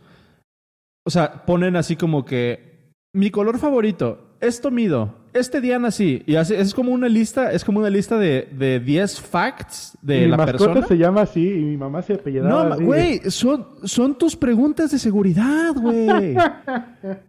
o 1.06 1.10
sea, 1.10 1.46
ponen 1.46 1.76
así 1.76 1.96
como 1.96 2.26
que 2.26 2.94
mi 3.14 3.32
color 3.32 3.60
favorito, 3.60 4.36
esto 4.40 4.72
mido, 4.72 5.16
este 5.34 5.62
día 5.62 5.80
nací. 5.80 6.24
Y 6.26 6.36
así, 6.36 6.54
es 6.54 6.74
como 6.74 6.92
una 6.92 7.10
lista, 7.10 7.52
es 7.52 7.64
como 7.66 7.80
una 7.80 7.90
lista 7.90 8.18
de, 8.18 8.48
de 8.52 8.80
10 8.80 9.22
facts 9.22 9.98
de 10.02 10.28
la 10.28 10.46
persona. 10.46 10.86
se 10.86 10.98
llama 10.98 11.22
así 11.22 11.48
y 11.48 11.64
mi 11.64 11.78
mamá 11.78 12.02
se 12.02 12.14
apellidaba 12.14 12.76
No, 12.76 12.86
güey, 12.86 13.20
son, 13.30 13.68
son 13.84 14.18
tus 14.18 14.36
preguntas 14.36 14.92
de 14.92 15.00
seguridad, 15.00 15.74
güey. 15.76 16.36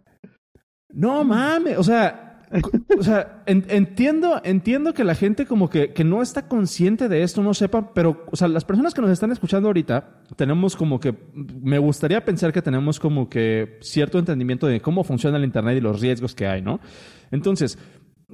No 0.93 1.23
mames, 1.23 1.77
o 1.77 1.83
sea, 1.83 2.31
o 2.97 3.03
sea, 3.03 3.43
entiendo, 3.45 4.41
entiendo 4.43 4.93
que 4.93 5.05
la 5.05 5.15
gente 5.15 5.45
como 5.45 5.69
que, 5.69 5.93
que, 5.93 6.03
no 6.03 6.21
está 6.21 6.47
consciente 6.47 7.07
de 7.07 7.23
esto, 7.23 7.41
no 7.41 7.53
sepa, 7.53 7.93
pero, 7.93 8.25
o 8.29 8.35
sea, 8.35 8.49
las 8.49 8.65
personas 8.65 8.93
que 8.93 9.01
nos 9.01 9.09
están 9.09 9.31
escuchando 9.31 9.69
ahorita, 9.69 10.21
tenemos 10.35 10.75
como 10.75 10.99
que, 10.99 11.15
me 11.33 11.79
gustaría 11.79 12.23
pensar 12.25 12.51
que 12.51 12.61
tenemos 12.61 12.99
como 12.99 13.29
que 13.29 13.77
cierto 13.81 14.19
entendimiento 14.19 14.67
de 14.67 14.81
cómo 14.81 15.03
funciona 15.05 15.37
el 15.37 15.45
Internet 15.45 15.77
y 15.77 15.81
los 15.81 16.01
riesgos 16.01 16.35
que 16.35 16.45
hay, 16.45 16.61
¿no? 16.61 16.81
Entonces, 17.31 17.77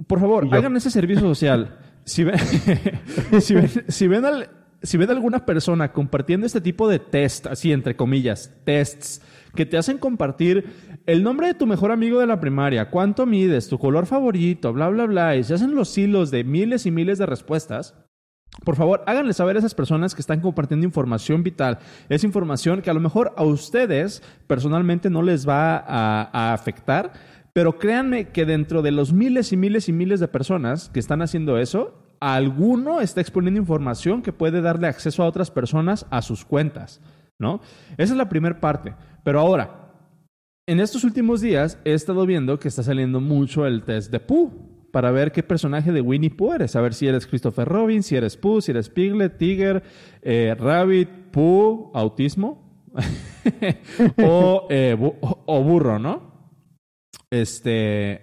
por 0.08 0.20
favor, 0.20 0.48
hagan 0.52 0.76
ese 0.76 0.90
servicio 0.90 1.22
social. 1.22 1.78
Si 2.04 2.24
ven, 2.24 2.40
si 3.40 3.54
ven, 3.54 3.70
si 3.88 4.08
ven, 4.08 4.26
al, 4.26 4.50
si 4.82 4.98
ven 4.98 5.12
alguna 5.12 5.46
persona 5.46 5.92
compartiendo 5.92 6.48
este 6.48 6.62
tipo 6.62 6.90
de 6.90 6.98
test, 6.98 7.46
así 7.46 7.72
entre 7.72 7.96
comillas, 7.96 8.52
tests, 8.64 9.22
que 9.56 9.66
te 9.66 9.78
hacen 9.78 9.98
compartir 9.98 10.66
el 11.08 11.24
nombre 11.24 11.48
de 11.48 11.54
tu 11.54 11.66
mejor 11.66 11.92
amigo 11.92 12.20
de 12.20 12.28
la 12.28 12.42
primaria, 12.42 12.90
cuánto 12.90 13.26
mides, 13.26 13.70
tu 13.70 13.80
color 13.80 14.06
favorito, 14.06 14.74
bla, 14.74 14.90
bla, 14.90 15.06
bla, 15.06 15.38
y 15.38 15.44
se 15.44 15.54
hacen 15.54 15.74
los 15.74 15.98
hilos 15.98 16.32
de 16.32 16.44
miles 16.44 16.86
y 16.86 16.92
miles 16.92 17.18
de 17.18 17.26
respuestas. 17.26 17.96
Por 18.66 18.76
favor, 18.76 19.04
háganle 19.08 19.32
saber 19.32 19.56
a 19.56 19.60
esas 19.60 19.74
personas 19.74 20.14
que 20.14 20.20
están 20.20 20.42
compartiendo 20.42 20.86
información 20.86 21.44
vital. 21.44 21.80
Es 22.10 22.26
información 22.26 22.82
que 22.82 22.90
a 22.90 22.94
lo 22.94 23.00
mejor 23.00 23.34
a 23.38 23.44
ustedes 23.44 24.22
personalmente 24.48 25.10
no 25.10 25.22
les 25.22 25.48
va 25.48 25.78
a, 25.78 26.30
a 26.34 26.54
afectar, 26.54 27.14
pero 27.54 27.80
créanme 27.80 28.30
que 28.30 28.46
dentro 28.46 28.82
de 28.82 28.92
los 28.92 29.14
miles 29.14 29.54
y 29.54 29.58
miles 29.58 29.88
y 29.88 29.94
miles 29.94 30.20
de 30.20 30.28
personas 30.28 30.90
que 30.90 31.00
están 31.00 31.22
haciendo 31.22 31.58
eso, 31.58 32.04
alguno 32.20 33.00
está 33.00 33.22
exponiendo 33.22 33.62
información 33.62 34.22
que 34.22 34.34
puede 34.34 34.60
darle 34.60 34.88
acceso 34.88 35.24
a 35.24 35.28
otras 35.28 35.52
personas 35.52 36.06
a 36.10 36.22
sus 36.22 36.44
cuentas, 36.44 37.00
¿no? 37.40 37.62
Esa 37.98 38.12
es 38.12 38.18
la 38.18 38.28
primera 38.28 38.60
parte. 38.60 38.94
Pero 39.24 39.40
ahora, 39.40 39.87
en 40.68 40.82
estos 40.82 41.06
últimos 41.06 41.40
días 41.40 41.80
he 41.86 41.94
estado 41.94 42.26
viendo 42.26 42.60
que 42.60 42.68
está 42.68 42.84
saliendo 42.84 43.22
mucho 43.22 43.66
el 43.66 43.84
test 43.84 44.12
de 44.12 44.20
Pooh 44.20 44.52
para 44.92 45.12
ver 45.12 45.32
qué 45.32 45.42
personaje 45.42 45.92
de 45.92 46.02
Winnie 46.02 46.30
Pooh 46.30 46.54
eres. 46.54 46.76
A 46.76 46.82
ver 46.82 46.94
si 46.94 47.08
eres 47.08 47.26
Christopher 47.26 47.68
Robin, 47.68 48.04
si 48.04 48.16
eres 48.16 48.36
Pooh, 48.36 48.62
si 48.62 48.72
eres 48.72 48.90
Piglet, 48.90 49.38
Tiger, 49.38 49.84
eh, 50.22 50.56
Rabbit, 50.60 51.10
Pooh, 51.32 51.92
autismo 51.94 52.86
eh, 54.70 54.98
o, 55.46 55.64
burro, 55.64 56.00
¿no? 56.00 56.52
Este, 57.32 58.22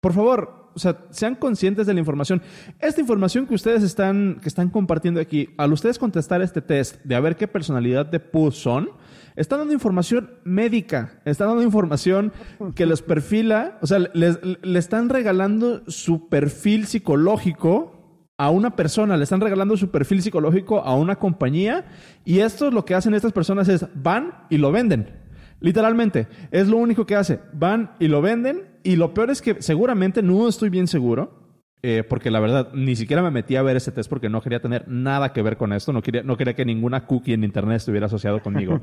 por 0.00 0.14
favor, 0.14 0.72
sean 1.10 1.34
conscientes 1.34 1.86
de 1.86 1.92
la 1.92 2.00
información. 2.00 2.40
Esta 2.80 3.00
información 3.00 3.46
que 3.46 3.54
ustedes 3.54 3.82
están, 3.82 4.38
que 4.40 4.48
están 4.48 4.70
compartiendo 4.70 5.20
aquí, 5.20 5.50
al 5.58 5.72
ustedes 5.72 5.98
contestar 5.98 6.40
este 6.40 6.62
test 6.62 7.02
de 7.04 7.14
a 7.14 7.20
ver 7.20 7.36
qué 7.36 7.46
personalidad 7.46 8.06
de 8.06 8.20
Pooh 8.20 8.52
son, 8.52 8.88
están 9.36 9.60
dando 9.60 9.74
información 9.74 10.30
médica, 10.44 11.20
están 11.24 11.48
dando 11.48 11.62
información 11.62 12.32
que 12.74 12.86
les 12.86 13.02
perfila, 13.02 13.78
o 13.80 13.86
sea, 13.86 13.98
le 13.98 14.78
están 14.78 15.08
regalando 15.08 15.82
su 15.88 16.28
perfil 16.28 16.86
psicológico 16.86 18.02
a 18.38 18.50
una 18.50 18.74
persona, 18.74 19.16
le 19.16 19.24
están 19.24 19.40
regalando 19.40 19.76
su 19.76 19.90
perfil 19.90 20.22
psicológico 20.22 20.80
a 20.80 20.96
una 20.96 21.16
compañía 21.16 21.84
y 22.24 22.40
esto 22.40 22.68
es 22.68 22.74
lo 22.74 22.84
que 22.84 22.94
hacen 22.94 23.14
estas 23.14 23.32
personas 23.32 23.68
es 23.68 23.86
van 23.94 24.34
y 24.50 24.58
lo 24.58 24.72
venden. 24.72 25.20
Literalmente, 25.60 26.26
es 26.50 26.66
lo 26.66 26.76
único 26.76 27.06
que 27.06 27.14
hace. 27.14 27.38
Van 27.52 27.92
y 28.00 28.08
lo 28.08 28.20
venden 28.20 28.64
y 28.82 28.96
lo 28.96 29.14
peor 29.14 29.30
es 29.30 29.40
que 29.40 29.62
seguramente 29.62 30.20
no 30.22 30.48
estoy 30.48 30.70
bien 30.70 30.88
seguro, 30.88 31.41
eh, 31.84 32.04
porque 32.08 32.30
la 32.30 32.38
verdad 32.38 32.68
ni 32.74 32.94
siquiera 32.94 33.22
me 33.22 33.32
metí 33.32 33.56
a 33.56 33.62
ver 33.62 33.76
ese 33.76 33.90
test 33.90 34.08
porque 34.08 34.28
no 34.28 34.40
quería 34.40 34.60
tener 34.60 34.86
nada 34.86 35.32
que 35.32 35.42
ver 35.42 35.56
con 35.56 35.72
esto, 35.72 35.92
no 35.92 36.00
quería, 36.00 36.22
no 36.22 36.36
quería 36.36 36.54
que 36.54 36.64
ninguna 36.64 37.06
cookie 37.06 37.32
en 37.32 37.42
internet 37.42 37.78
estuviera 37.78 38.06
asociado 38.06 38.40
conmigo. 38.40 38.80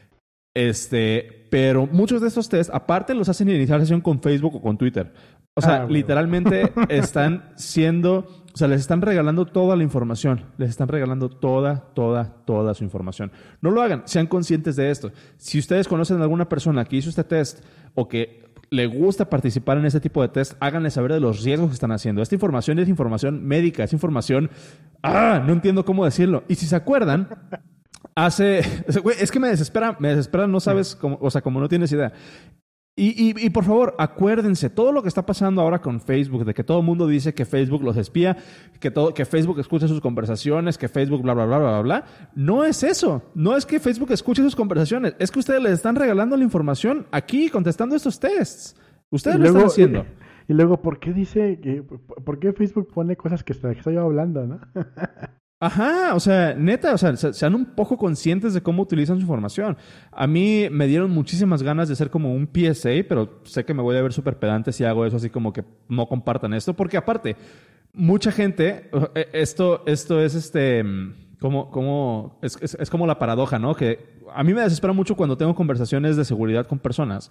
este, 0.54 1.46
pero 1.50 1.86
muchos 1.86 2.20
de 2.20 2.28
estos 2.28 2.50
tests, 2.50 2.70
aparte 2.74 3.14
los 3.14 3.30
hacen 3.30 3.48
iniciar 3.48 3.80
sesión 3.80 4.02
con 4.02 4.20
Facebook 4.20 4.56
o 4.56 4.60
con 4.60 4.76
Twitter. 4.76 5.14
O 5.54 5.62
sea, 5.62 5.82
ah, 5.82 5.86
literalmente 5.86 6.72
están 6.90 7.52
siendo, 7.56 8.26
o 8.52 8.56
sea, 8.56 8.68
les 8.68 8.82
están 8.82 9.00
regalando 9.00 9.46
toda 9.46 9.74
la 9.74 9.82
información, 9.82 10.44
les 10.58 10.68
están 10.68 10.88
regalando 10.88 11.30
toda, 11.30 11.90
toda, 11.94 12.44
toda 12.44 12.74
su 12.74 12.84
información. 12.84 13.32
No 13.62 13.70
lo 13.70 13.80
hagan, 13.80 14.02
sean 14.04 14.26
conscientes 14.26 14.76
de 14.76 14.90
esto. 14.90 15.10
Si 15.38 15.58
ustedes 15.58 15.88
conocen 15.88 16.20
a 16.20 16.24
alguna 16.24 16.50
persona 16.50 16.84
que 16.84 16.96
hizo 16.96 17.08
este 17.08 17.24
test 17.24 17.64
o 17.94 18.08
que 18.08 18.51
le 18.72 18.86
gusta 18.86 19.28
participar 19.28 19.76
en 19.76 19.84
este 19.84 20.00
tipo 20.00 20.22
de 20.22 20.28
test, 20.28 20.54
háganle 20.58 20.90
saber 20.90 21.12
de 21.12 21.20
los 21.20 21.44
riesgos 21.44 21.68
que 21.68 21.74
están 21.74 21.92
haciendo. 21.92 22.22
Esta 22.22 22.34
información 22.34 22.78
es 22.78 22.88
información 22.88 23.44
médica, 23.44 23.84
es 23.84 23.92
información... 23.92 24.50
Ah, 25.02 25.42
no 25.46 25.52
entiendo 25.52 25.84
cómo 25.84 26.06
decirlo. 26.06 26.44
Y 26.48 26.54
si 26.54 26.66
se 26.66 26.74
acuerdan, 26.74 27.28
hace... 28.14 28.60
Es 29.20 29.30
que 29.30 29.40
me 29.40 29.48
desespera, 29.48 29.96
me 30.00 30.08
desespera, 30.08 30.46
no 30.46 30.58
sabes 30.58 30.96
cómo, 30.96 31.18
o 31.20 31.30
sea, 31.30 31.42
como 31.42 31.60
no 31.60 31.68
tienes 31.68 31.92
idea. 31.92 32.14
Y, 32.94 33.48
por 33.50 33.64
favor, 33.64 33.94
acuérdense, 33.98 34.68
todo 34.68 34.92
lo 34.92 35.00
que 35.00 35.08
está 35.08 35.24
pasando 35.24 35.62
ahora 35.62 35.80
con 35.80 35.98
Facebook, 35.98 36.44
de 36.44 36.52
que 36.52 36.62
todo 36.62 36.80
el 36.80 36.84
mundo 36.84 37.06
dice 37.06 37.32
que 37.32 37.46
Facebook 37.46 37.82
los 37.82 37.96
espía, 37.96 38.36
que, 38.80 38.90
todo, 38.90 39.14
que 39.14 39.24
Facebook 39.24 39.58
escucha 39.60 39.88
sus 39.88 40.02
conversaciones, 40.02 40.76
que 40.76 40.88
Facebook 40.88 41.22
bla, 41.22 41.32
bla, 41.32 41.46
bla, 41.46 41.58
bla, 41.58 41.80
bla, 41.80 42.04
no 42.34 42.64
es 42.64 42.82
eso. 42.82 43.22
No 43.34 43.56
es 43.56 43.64
que 43.64 43.80
Facebook 43.80 44.12
escuche 44.12 44.42
sus 44.42 44.54
conversaciones, 44.54 45.14
es 45.18 45.30
que 45.30 45.38
ustedes 45.38 45.62
les 45.62 45.72
están 45.72 45.96
regalando 45.96 46.36
la 46.36 46.44
información 46.44 47.06
aquí 47.12 47.48
contestando 47.48 47.96
estos 47.96 48.20
tests. 48.20 48.76
Ustedes 49.08 49.38
lo 49.38 49.46
están 49.46 49.64
haciendo. 49.64 50.06
Y, 50.46 50.52
luego, 50.52 50.82
¿por 50.82 50.98
qué 50.98 51.14
dice, 51.14 51.60
que, 51.62 51.82
por 51.82 52.38
qué 52.40 52.52
Facebook 52.52 52.88
pone 52.92 53.16
cosas 53.16 53.42
que 53.42 53.54
estoy 53.54 53.96
hablando, 53.96 54.46
no? 54.46 54.60
Ajá, 55.62 56.16
o 56.16 56.18
sea, 56.18 56.54
neta, 56.54 56.92
o 56.92 56.98
sea, 56.98 57.16
sean 57.16 57.54
un 57.54 57.64
poco 57.64 57.96
conscientes 57.96 58.52
de 58.52 58.64
cómo 58.64 58.82
utilizan 58.82 59.18
su 59.18 59.20
información. 59.20 59.76
A 60.10 60.26
mí 60.26 60.66
me 60.72 60.88
dieron 60.88 61.12
muchísimas 61.12 61.62
ganas 61.62 61.88
de 61.88 61.94
ser 61.94 62.10
como 62.10 62.34
un 62.34 62.48
PSA, 62.52 62.90
pero 63.08 63.38
sé 63.44 63.64
que 63.64 63.72
me 63.72 63.80
voy 63.80 63.96
a 63.96 64.02
ver 64.02 64.12
súper 64.12 64.40
pedante 64.40 64.72
si 64.72 64.82
hago 64.82 65.06
eso 65.06 65.18
así 65.18 65.30
como 65.30 65.52
que 65.52 65.62
no 65.88 66.08
compartan 66.08 66.52
esto, 66.52 66.74
porque 66.74 66.96
aparte, 66.96 67.36
mucha 67.92 68.32
gente, 68.32 68.90
e, 69.14 69.28
esto, 69.34 69.84
esto 69.86 70.20
es 70.20 70.34
este, 70.34 70.82
como, 71.38 71.70
como, 71.70 72.40
es, 72.42 72.58
es, 72.60 72.90
como 72.90 73.06
la 73.06 73.20
paradoja, 73.20 73.60
¿no? 73.60 73.76
Que 73.76 74.18
a 74.34 74.42
mí 74.42 74.52
me 74.54 74.62
desespera 74.62 74.92
mucho 74.92 75.14
cuando 75.14 75.36
tengo 75.36 75.54
conversaciones 75.54 76.16
de 76.16 76.24
seguridad 76.24 76.66
con 76.66 76.80
personas, 76.80 77.30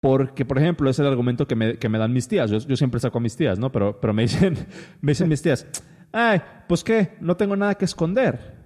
porque, 0.00 0.44
por 0.44 0.58
ejemplo, 0.58 0.90
es 0.90 0.98
el 0.98 1.06
argumento 1.06 1.46
que 1.46 1.54
me, 1.54 1.78
que 1.78 1.88
me 1.88 1.98
dan 1.98 2.12
mis 2.12 2.26
tías. 2.26 2.50
Yo, 2.50 2.58
yo 2.58 2.76
siempre 2.76 2.98
saco 2.98 3.18
a 3.18 3.20
mis 3.20 3.36
tías, 3.36 3.60
¿no? 3.60 3.70
Pero, 3.70 4.00
pero 4.00 4.12
me 4.12 4.22
dicen, 4.22 4.56
me 5.00 5.12
dicen 5.12 5.28
mis 5.28 5.40
tías 5.40 5.68
ay, 6.12 6.40
pues 6.68 6.84
qué, 6.84 7.16
no 7.20 7.36
tengo 7.36 7.56
nada 7.56 7.74
que 7.74 7.84
esconder. 7.84 8.60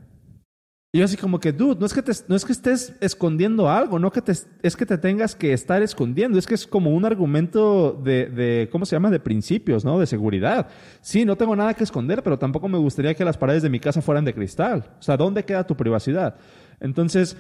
Y 0.95 0.99
yo 0.99 1.07
así 1.07 1.17
como 1.17 1.41
que, 1.41 1.53
dude, 1.53 1.81
no 1.81 1.87
es 1.87 1.93
que, 1.93 2.03
te, 2.03 2.13
no 2.29 2.37
es 2.37 2.45
que 2.45 2.53
estés 2.53 2.95
escondiendo 3.01 3.69
algo, 3.69 3.99
no 3.99 4.13
que 4.13 4.23
te, 4.23 4.31
es 4.63 4.77
que 4.77 4.87
te 4.87 4.97
tengas 4.97 5.35
que 5.35 5.53
estar 5.53 5.83
escondiendo, 5.83 6.39
es 6.39 6.47
que 6.47 6.55
es 6.55 6.69
como 6.69 6.91
un 6.91 7.05
argumento 7.05 8.01
de, 8.05 8.27
de, 8.27 8.69
¿cómo 8.71 8.87
se 8.87 8.95
llama? 8.95 9.11
De 9.11 9.19
principios, 9.19 9.85
¿no? 9.85 9.99
De 9.99 10.07
seguridad. 10.07 10.69
Sí, 11.01 11.25
no 11.25 11.35
tengo 11.35 11.57
nada 11.57 11.75
que 11.75 11.83
esconder, 11.83 12.23
pero 12.23 12.39
tampoco 12.39 12.69
me 12.69 12.79
gustaría 12.79 13.15
que 13.15 13.25
las 13.25 13.37
paredes 13.37 13.65
de 13.65 13.71
mi 13.71 13.81
casa 13.81 14.03
fueran 14.03 14.25
de 14.25 14.35
cristal. 14.35 14.85
O 15.01 15.03
sea, 15.03 15.17
¿dónde 15.17 15.45
queda 15.45 15.67
tu 15.67 15.77
privacidad? 15.77 16.37
Entonces, 16.79 17.37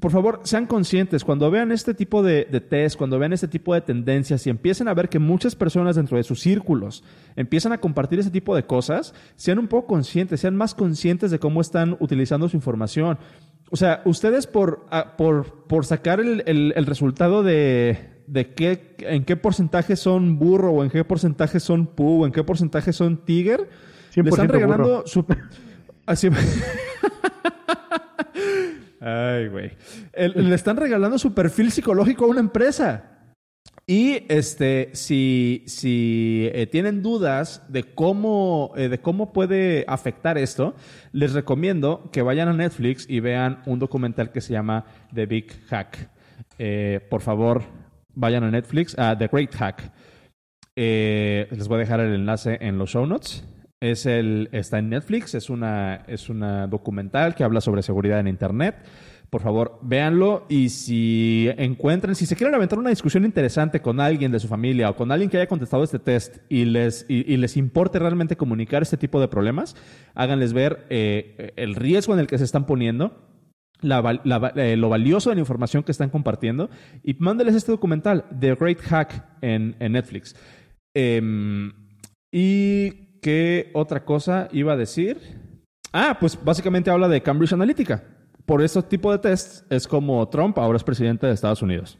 por 0.00 0.10
favor, 0.10 0.40
sean 0.42 0.66
conscientes. 0.66 1.24
Cuando 1.24 1.50
vean 1.50 1.70
este 1.70 1.94
tipo 1.94 2.22
de, 2.22 2.44
test, 2.68 2.96
cuando 2.96 3.18
vean 3.18 3.32
este 3.32 3.46
tipo 3.46 3.74
de 3.74 3.80
tendencias 3.80 4.46
y 4.46 4.50
empiecen 4.50 4.88
a 4.88 4.94
ver 4.94 5.08
que 5.08 5.18
muchas 5.18 5.54
personas 5.54 5.96
dentro 5.96 6.16
de 6.16 6.24
sus 6.24 6.40
círculos 6.40 7.04
empiezan 7.36 7.72
a 7.72 7.78
compartir 7.78 8.18
ese 8.18 8.30
tipo 8.30 8.56
de 8.56 8.64
cosas, 8.64 9.14
sean 9.36 9.58
un 9.58 9.68
poco 9.68 9.86
conscientes, 9.86 10.40
sean 10.40 10.56
más 10.56 10.74
conscientes 10.74 11.30
de 11.30 11.38
cómo 11.38 11.60
están 11.60 11.96
utilizando 12.00 12.48
su 12.48 12.56
información. 12.56 13.18
O 13.70 13.76
sea, 13.76 14.02
ustedes 14.04 14.46
por, 14.46 14.84
ah, 14.90 15.16
por, 15.16 15.64
por 15.66 15.86
sacar 15.86 16.20
el, 16.20 16.86
resultado 16.86 17.42
de, 17.42 18.10
de 18.26 18.52
qué, 18.52 18.96
en 18.98 19.24
qué 19.24 19.36
porcentaje 19.36 19.94
son 19.94 20.38
burro 20.38 20.72
o 20.72 20.84
en 20.84 20.90
qué 20.90 21.04
porcentaje 21.04 21.60
son 21.60 21.86
pu 21.86 22.22
o 22.22 22.26
en 22.26 22.32
qué 22.32 22.42
porcentaje 22.42 22.92
son 22.92 23.24
tiger, 23.24 23.68
le 24.14 24.28
están 24.28 24.48
regalando 24.48 25.04
su... 25.06 25.24
Así... 26.06 26.28
Ay, 29.06 29.48
güey. 29.48 29.72
Le 30.16 30.54
están 30.54 30.78
regalando 30.78 31.18
su 31.18 31.34
perfil 31.34 31.70
psicológico 31.70 32.24
a 32.24 32.28
una 32.28 32.40
empresa. 32.40 33.10
Y 33.86 34.24
este, 34.32 34.88
si, 34.94 35.62
si 35.66 36.48
eh, 36.54 36.66
tienen 36.66 37.02
dudas 37.02 37.62
de 37.68 37.82
cómo, 37.82 38.72
eh, 38.76 38.88
de 38.88 39.00
cómo 39.00 39.34
puede 39.34 39.84
afectar 39.88 40.38
esto, 40.38 40.74
les 41.12 41.34
recomiendo 41.34 42.08
que 42.12 42.22
vayan 42.22 42.48
a 42.48 42.54
Netflix 42.54 43.04
y 43.06 43.20
vean 43.20 43.60
un 43.66 43.78
documental 43.78 44.32
que 44.32 44.40
se 44.40 44.54
llama 44.54 44.86
The 45.12 45.26
Big 45.26 45.52
Hack. 45.68 46.08
Eh, 46.58 47.06
por 47.10 47.20
favor, 47.20 47.62
vayan 48.14 48.44
a 48.44 48.50
Netflix, 48.50 48.98
a 48.98 49.18
The 49.18 49.28
Great 49.30 49.54
Hack. 49.54 49.92
les 50.74 51.68
voy 51.68 51.76
a 51.76 51.80
dejar 51.80 52.00
el 52.00 52.14
enlace 52.14 52.56
en 52.62 52.78
los 52.78 52.88
show 52.88 53.04
notes. 53.04 53.44
Es 53.84 54.06
el, 54.06 54.48
está 54.52 54.78
en 54.78 54.88
Netflix, 54.88 55.34
es 55.34 55.50
una, 55.50 56.06
es 56.06 56.30
una 56.30 56.66
documental 56.66 57.34
que 57.34 57.44
habla 57.44 57.60
sobre 57.60 57.82
seguridad 57.82 58.18
en 58.18 58.28
Internet. 58.28 58.76
Por 59.28 59.42
favor, 59.42 59.78
véanlo 59.82 60.46
y 60.48 60.70
si 60.70 61.50
encuentran, 61.58 62.14
si 62.14 62.24
se 62.24 62.34
quieren 62.34 62.54
aventar 62.54 62.78
una 62.78 62.88
discusión 62.88 63.26
interesante 63.26 63.82
con 63.82 64.00
alguien 64.00 64.32
de 64.32 64.40
su 64.40 64.48
familia 64.48 64.88
o 64.88 64.96
con 64.96 65.12
alguien 65.12 65.28
que 65.28 65.36
haya 65.36 65.48
contestado 65.48 65.84
este 65.84 65.98
test 65.98 66.38
y 66.48 66.64
les, 66.64 67.04
y, 67.10 67.36
les 67.36 67.58
importe 67.58 67.98
realmente 67.98 68.38
comunicar 68.38 68.80
este 68.80 68.96
tipo 68.96 69.20
de 69.20 69.28
problemas, 69.28 69.76
háganles 70.14 70.54
ver 70.54 70.86
eh, 70.88 71.52
el 71.56 71.74
riesgo 71.74 72.14
en 72.14 72.20
el 72.20 72.26
que 72.26 72.38
se 72.38 72.44
están 72.44 72.64
poniendo, 72.64 73.28
eh, 73.82 74.76
lo 74.78 74.88
valioso 74.88 75.28
de 75.28 75.36
la 75.36 75.40
información 75.40 75.82
que 75.82 75.92
están 75.92 76.08
compartiendo 76.08 76.70
y 77.02 77.12
mándeles 77.18 77.54
este 77.54 77.70
documental, 77.70 78.24
The 78.40 78.54
Great 78.54 78.80
Hack, 78.80 79.26
en, 79.42 79.76
Netflix. 79.78 80.34
Em, 80.94 81.70
y 82.32 83.04
¿Qué 83.24 83.70
otra 83.72 84.04
cosa 84.04 84.50
iba 84.52 84.74
a 84.74 84.76
decir? 84.76 85.18
Ah, 85.94 86.18
pues 86.20 86.38
básicamente 86.44 86.90
habla 86.90 87.08
de 87.08 87.22
Cambridge 87.22 87.54
Analytica. 87.54 88.04
Por 88.44 88.60
ese 88.60 88.82
tipo 88.82 89.10
de 89.10 89.18
tests 89.18 89.64
es 89.70 89.88
como 89.88 90.28
Trump 90.28 90.58
ahora 90.58 90.76
es 90.76 90.84
presidente 90.84 91.26
de 91.26 91.32
Estados 91.32 91.62
Unidos. 91.62 91.98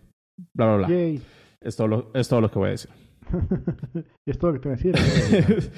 Bla, 0.52 0.76
bla, 0.76 0.86
bla. 0.86 0.96
Es 1.62 1.76
todo, 1.76 1.88
lo, 1.88 2.10
es 2.12 2.28
todo 2.28 2.42
lo 2.42 2.50
que 2.50 2.58
voy 2.58 2.68
a 2.68 2.72
decir. 2.72 2.90
es 4.26 4.38
todo 4.38 4.52
lo 4.52 4.60
que 4.60 4.60
te 4.60 4.68
voy 4.68 4.78
a 4.78 4.92
decir. 4.92 5.72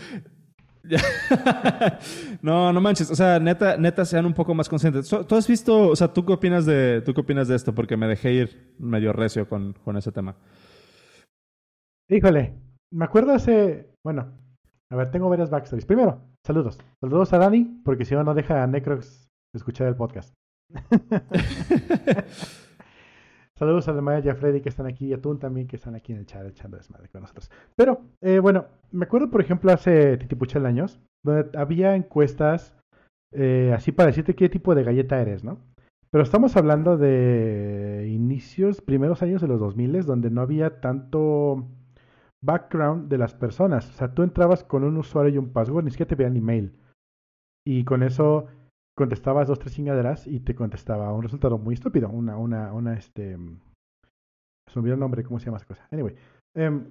no, 2.42 2.72
no 2.72 2.80
manches. 2.80 3.08
O 3.12 3.14
sea, 3.14 3.38
neta, 3.38 3.76
neta, 3.76 4.04
sean 4.04 4.26
un 4.26 4.34
poco 4.34 4.52
más 4.52 4.68
conscientes. 4.68 5.08
¿Tú 5.08 5.36
has 5.36 5.46
visto, 5.46 5.90
o 5.90 5.94
sea, 5.94 6.12
¿tú 6.12 6.26
qué 6.26 6.32
opinas 6.32 6.66
de, 6.66 7.02
tú 7.02 7.14
qué 7.14 7.20
opinas 7.20 7.46
de 7.46 7.54
esto? 7.54 7.72
Porque 7.72 7.96
me 7.96 8.08
dejé 8.08 8.32
ir 8.32 8.74
medio 8.80 9.12
recio 9.12 9.48
con, 9.48 9.74
con 9.74 9.96
ese 9.96 10.10
tema. 10.10 10.34
Híjole, 12.10 12.52
me 12.90 13.04
acuerdo 13.04 13.32
hace, 13.32 13.92
bueno, 14.04 14.44
a 14.90 14.96
ver, 14.96 15.10
tengo 15.10 15.28
varias 15.28 15.50
backstories. 15.50 15.86
Primero, 15.86 16.20
saludos. 16.44 16.78
Saludos 17.00 17.32
a 17.32 17.38
Dani, 17.38 17.80
porque 17.84 18.04
si 18.04 18.14
no, 18.14 18.22
no 18.22 18.34
deja 18.34 18.62
a 18.62 18.66
Necrox 18.66 19.28
escuchar 19.54 19.88
el 19.88 19.96
podcast. 19.96 20.32
saludos 23.58 23.88
a 23.88 23.92
Maya 23.94 24.26
y 24.26 24.28
a 24.28 24.34
Freddy 24.34 24.60
que 24.60 24.68
están 24.68 24.86
aquí 24.86 25.06
y 25.06 25.12
a 25.12 25.20
Tun 25.20 25.38
también 25.38 25.66
que 25.66 25.76
están 25.76 25.94
aquí 25.94 26.12
en 26.12 26.18
el 26.18 26.26
chat 26.26 26.46
echando 26.46 26.76
desmadre 26.76 27.08
con 27.08 27.22
nosotros. 27.22 27.50
Pero, 27.74 28.02
eh, 28.20 28.38
bueno, 28.38 28.66
me 28.92 29.06
acuerdo, 29.06 29.30
por 29.30 29.40
ejemplo, 29.40 29.72
hace 29.72 30.16
titipuchel 30.18 30.66
años, 30.66 31.00
donde 31.24 31.50
había 31.58 31.96
encuestas 31.96 32.76
eh, 33.32 33.72
así 33.74 33.92
para 33.92 34.08
decirte 34.08 34.36
qué 34.36 34.48
tipo 34.48 34.74
de 34.74 34.84
galleta 34.84 35.20
eres, 35.20 35.42
¿no? 35.42 35.58
Pero 36.10 36.22
estamos 36.22 36.56
hablando 36.56 36.96
de 36.96 38.08
inicios, 38.08 38.80
primeros 38.80 39.22
años 39.22 39.42
de 39.42 39.48
los 39.48 39.58
2000, 39.58 40.06
donde 40.06 40.30
no 40.30 40.40
había 40.40 40.80
tanto 40.80 41.66
background 42.46 43.08
de 43.08 43.18
las 43.18 43.34
personas. 43.34 43.90
O 43.90 43.92
sea, 43.92 44.14
tú 44.14 44.22
entrabas 44.22 44.64
con 44.64 44.84
un 44.84 44.96
usuario 44.96 45.34
y 45.34 45.38
un 45.38 45.52
password, 45.52 45.84
ni 45.84 45.90
siquiera 45.90 46.08
te 46.08 46.14
veían 46.14 46.36
email. 46.36 46.72
Y 47.66 47.84
con 47.84 48.02
eso 48.02 48.46
contestabas 48.96 49.48
dos, 49.48 49.58
tres 49.58 49.74
chingaderas 49.74 50.26
y 50.26 50.40
te 50.40 50.54
contestaba 50.54 51.12
un 51.12 51.22
resultado 51.22 51.58
muy 51.58 51.74
estúpido. 51.74 52.08
Una, 52.08 52.36
una, 52.38 52.72
una, 52.72 52.94
este. 52.94 53.36
Se 54.68 54.76
me 54.76 54.80
olvidó 54.80 54.94
el 54.94 55.00
nombre, 55.00 55.24
¿cómo 55.24 55.38
se 55.38 55.46
llama 55.46 55.58
esa 55.58 55.66
cosa? 55.66 55.86
Anyway. 55.90 56.14
Em, 56.54 56.86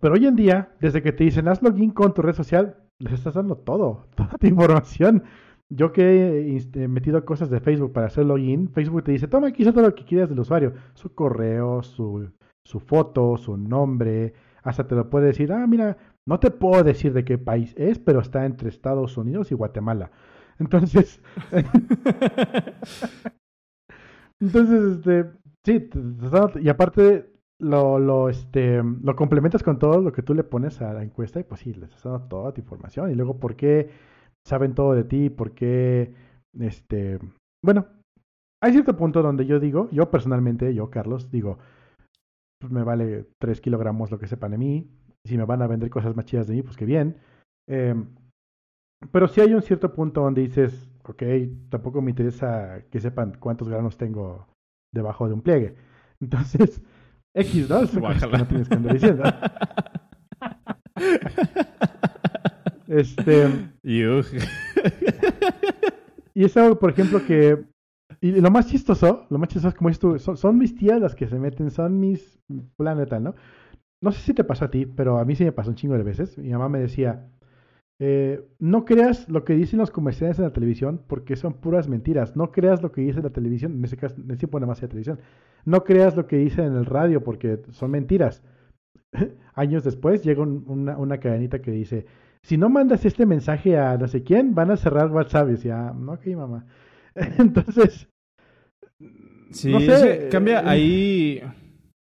pero 0.00 0.14
hoy 0.14 0.26
en 0.26 0.36
día, 0.36 0.76
desde 0.80 1.02
que 1.02 1.12
te 1.12 1.24
dicen 1.24 1.48
haz 1.48 1.62
login 1.62 1.90
con 1.90 2.12
tu 2.14 2.22
red 2.22 2.34
social, 2.34 2.76
les 2.98 3.14
estás 3.14 3.34
dando 3.34 3.56
todo, 3.56 4.06
toda 4.14 4.36
tu 4.38 4.46
información. 4.46 5.24
Yo 5.70 5.92
que 5.92 6.58
he 6.74 6.88
metido 6.88 7.24
cosas 7.26 7.50
de 7.50 7.60
Facebook 7.60 7.92
para 7.92 8.06
hacer 8.06 8.24
login, 8.24 8.70
Facebook 8.70 9.04
te 9.04 9.12
dice, 9.12 9.28
toma 9.28 9.48
aquí 9.48 9.64
todo 9.64 9.82
lo 9.82 9.94
que 9.94 10.04
quieras 10.04 10.30
del 10.30 10.40
usuario. 10.40 10.72
Su 10.94 11.14
correo, 11.14 11.82
su, 11.82 12.30
su 12.64 12.80
foto, 12.80 13.36
su 13.36 13.56
nombre, 13.56 14.32
hasta 14.62 14.86
te 14.86 14.94
lo 14.94 15.10
puede 15.10 15.26
decir, 15.26 15.52
ah, 15.52 15.66
mira, 15.66 15.96
no 16.26 16.40
te 16.40 16.50
puedo 16.50 16.82
decir 16.84 17.12
de 17.12 17.24
qué 17.24 17.38
país 17.38 17.74
es, 17.76 17.98
pero 17.98 18.20
está 18.20 18.44
entre 18.46 18.68
Estados 18.68 19.16
Unidos 19.16 19.50
y 19.52 19.54
Guatemala. 19.54 20.10
Entonces, 20.58 21.22
entonces, 24.40 24.96
este, 24.96 25.30
sí, 25.64 25.88
y 26.60 26.68
aparte 26.68 27.30
lo, 27.60 28.00
lo, 28.00 28.28
este, 28.28 28.82
lo 28.82 29.14
complementas 29.14 29.62
con 29.62 29.78
todo 29.78 30.00
lo 30.00 30.12
que 30.12 30.22
tú 30.22 30.34
le 30.34 30.42
pones 30.42 30.80
a 30.80 30.92
la 30.92 31.04
encuesta 31.04 31.38
y 31.38 31.44
pues 31.44 31.60
sí, 31.60 31.74
les 31.74 31.90
estás 31.90 32.04
dando 32.04 32.26
toda 32.26 32.52
tu 32.52 32.60
información. 32.60 33.10
Y 33.10 33.14
luego, 33.14 33.38
¿por 33.38 33.54
qué 33.54 33.88
saben 34.44 34.74
todo 34.74 34.94
de 34.94 35.04
ti? 35.04 35.30
¿Por 35.30 35.52
qué, 35.52 36.12
este, 36.58 37.20
bueno, 37.64 37.86
hay 38.60 38.72
cierto 38.72 38.96
punto 38.96 39.22
donde 39.22 39.46
yo 39.46 39.60
digo, 39.60 39.88
yo 39.92 40.10
personalmente, 40.10 40.74
yo, 40.74 40.90
Carlos, 40.90 41.30
digo, 41.30 41.58
pues 42.58 42.72
me 42.72 42.82
vale 42.82 43.28
3 43.38 43.60
kilogramos 43.60 44.10
lo 44.10 44.18
que 44.18 44.26
sepan 44.26 44.52
de 44.52 44.58
mí. 44.58 44.90
Si 45.24 45.36
me 45.36 45.44
van 45.44 45.62
a 45.62 45.66
vender 45.66 45.90
cosas 45.90 46.14
más 46.16 46.24
chidas 46.24 46.46
de 46.46 46.54
mí, 46.54 46.62
pues 46.62 46.76
qué 46.76 46.84
bien. 46.84 47.18
Eh, 47.68 47.94
pero 49.12 49.28
si 49.28 49.40
hay 49.40 49.54
un 49.54 49.62
cierto 49.62 49.92
punto 49.92 50.22
donde 50.22 50.42
dices, 50.42 50.90
ok, 51.04 51.22
tampoco 51.70 52.02
me 52.02 52.10
interesa 52.10 52.82
que 52.90 53.00
sepan 53.00 53.36
cuántos 53.38 53.68
granos 53.68 53.96
tengo 53.96 54.48
debajo 54.92 55.28
de 55.28 55.34
un 55.34 55.42
pliegue. 55.42 55.76
Entonces, 56.20 56.82
X, 57.34 57.68
¿no? 57.68 57.82
No 57.82 58.46
tienes 58.46 58.68
que 58.68 58.74
andar 58.74 58.94
diciendo. 58.94 59.22
este. 62.88 63.70
Y 66.34 66.44
es 66.44 66.56
algo, 66.56 66.78
por 66.78 66.90
ejemplo, 66.90 67.24
que. 67.24 67.64
Y 68.20 68.32
lo 68.40 68.50
más 68.50 68.66
chistoso, 68.66 69.26
lo 69.30 69.38
más 69.38 69.48
chistoso 69.48 69.68
es 69.68 69.74
como 69.74 69.90
esto, 69.90 70.18
son, 70.18 70.58
mis 70.58 70.74
tías 70.74 71.00
las 71.00 71.14
que 71.14 71.28
se 71.28 71.38
meten, 71.38 71.70
son 71.70 72.00
mis 72.00 72.40
planeta, 72.76 73.20
¿no? 73.20 73.34
No 74.00 74.12
sé 74.12 74.20
si 74.20 74.34
te 74.34 74.44
pasó 74.44 74.66
a 74.66 74.70
ti, 74.70 74.86
pero 74.86 75.18
a 75.18 75.24
mí 75.24 75.36
sí 75.36 75.44
me 75.44 75.52
pasó 75.52 75.70
un 75.70 75.76
chingo 75.76 75.96
de 75.96 76.04
veces. 76.04 76.38
Mi 76.38 76.50
mamá 76.50 76.68
me 76.68 76.80
decía, 76.80 77.28
eh, 78.00 78.44
no 78.60 78.84
creas 78.84 79.28
lo 79.28 79.44
que 79.44 79.54
dicen 79.54 79.78
los 79.80 79.90
comerciales 79.92 80.38
en 80.38 80.46
la 80.46 80.52
televisión 80.54 81.02
porque 81.08 81.36
son 81.36 81.54
puras 81.54 81.88
mentiras. 81.88 82.36
No 82.36 82.52
creas 82.52 82.82
lo 82.82 82.92
que 82.92 83.02
dice 83.02 83.22
la 83.22 83.30
televisión, 83.30 83.72
en 83.74 83.84
ese 83.84 83.96
caso, 83.98 84.16
en 84.16 84.30
ese 84.30 84.38
tiempo 84.38 84.60
nada 84.60 84.68
más 84.70 84.80
televisión. 84.80 85.20
No 85.64 85.84
creas 85.84 86.16
lo 86.16 86.26
que 86.26 86.36
dicen 86.38 86.66
en 86.66 86.76
el 86.76 86.86
radio 86.86 87.24
porque 87.24 87.60
son 87.70 87.90
mentiras. 87.92 88.42
Años 89.54 89.84
después 89.84 90.22
llega 90.24 90.42
un- 90.42 90.64
una, 90.66 90.96
una 90.98 91.18
cadenita 91.18 91.60
que 91.60 91.70
dice, 91.70 92.06
si 92.42 92.56
no 92.56 92.68
mandas 92.68 93.04
este 93.04 93.26
mensaje 93.26 93.78
a 93.78 93.96
no 93.98 94.08
sé 94.08 94.22
quién, 94.22 94.54
van 94.54 94.70
a 94.70 94.76
cerrar 94.76 95.10
WhatsApp. 95.10 95.48
Y 95.48 95.52
decía, 95.52 95.92
no, 95.96 96.12
ok, 96.12 96.26
mamá. 96.36 96.66
Entonces, 97.38 98.08
Sí, 99.50 99.72
no 99.72 99.80
sé, 99.80 100.28
cambia 100.30 100.60
eh, 100.60 100.64
ahí, 100.66 101.42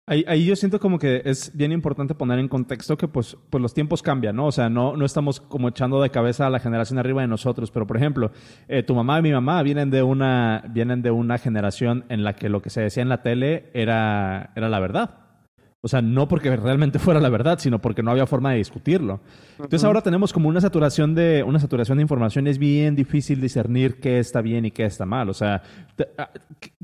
ahí. 0.06 0.24
Ahí 0.26 0.44
yo 0.44 0.56
siento 0.56 0.78
como 0.78 0.98
que 0.98 1.22
es 1.24 1.56
bien 1.56 1.72
importante 1.72 2.14
poner 2.14 2.38
en 2.38 2.48
contexto 2.48 2.96
que 2.96 3.08
pues, 3.08 3.36
pues 3.48 3.62
los 3.62 3.72
tiempos 3.72 4.02
cambian, 4.02 4.36
¿no? 4.36 4.46
O 4.46 4.52
sea, 4.52 4.68
no, 4.68 4.96
no 4.96 5.04
estamos 5.04 5.40
como 5.40 5.68
echando 5.68 6.02
de 6.02 6.10
cabeza 6.10 6.46
a 6.46 6.50
la 6.50 6.60
generación 6.60 6.98
arriba 6.98 7.22
de 7.22 7.28
nosotros. 7.28 7.70
Pero, 7.70 7.86
por 7.86 7.96
ejemplo, 7.96 8.30
eh, 8.68 8.82
tu 8.82 8.94
mamá 8.94 9.18
y 9.18 9.22
mi 9.22 9.32
mamá 9.32 9.62
vienen 9.62 9.90
de 9.90 10.02
una, 10.02 10.64
vienen 10.70 11.02
de 11.02 11.10
una 11.10 11.38
generación 11.38 12.04
en 12.08 12.24
la 12.24 12.34
que 12.34 12.48
lo 12.48 12.60
que 12.60 12.70
se 12.70 12.82
decía 12.82 13.02
en 13.02 13.08
la 13.08 13.22
tele 13.22 13.70
era, 13.72 14.52
era 14.54 14.68
la 14.68 14.80
verdad. 14.80 15.21
O 15.84 15.88
sea, 15.88 16.00
no 16.00 16.28
porque 16.28 16.54
realmente 16.56 16.98
fuera 17.00 17.20
la 17.20 17.28
verdad, 17.28 17.58
sino 17.58 17.80
porque 17.80 18.02
no 18.02 18.12
había 18.12 18.26
forma 18.26 18.52
de 18.52 18.58
discutirlo. 18.58 19.20
Entonces 19.54 19.84
ahora 19.84 20.00
tenemos 20.00 20.32
como 20.32 20.48
una 20.48 20.60
saturación 20.60 21.14
de 21.14 21.42
una 21.42 21.58
saturación 21.58 21.98
de 21.98 22.02
información. 22.02 22.46
Es 22.46 22.58
bien 22.58 22.94
difícil 22.94 23.40
discernir 23.40 24.00
qué 24.00 24.18
está 24.18 24.40
bien 24.40 24.64
y 24.64 24.70
qué 24.70 24.84
está 24.84 25.06
mal. 25.06 25.28
O 25.28 25.34
sea, 25.34 25.62
ah, 26.18 26.30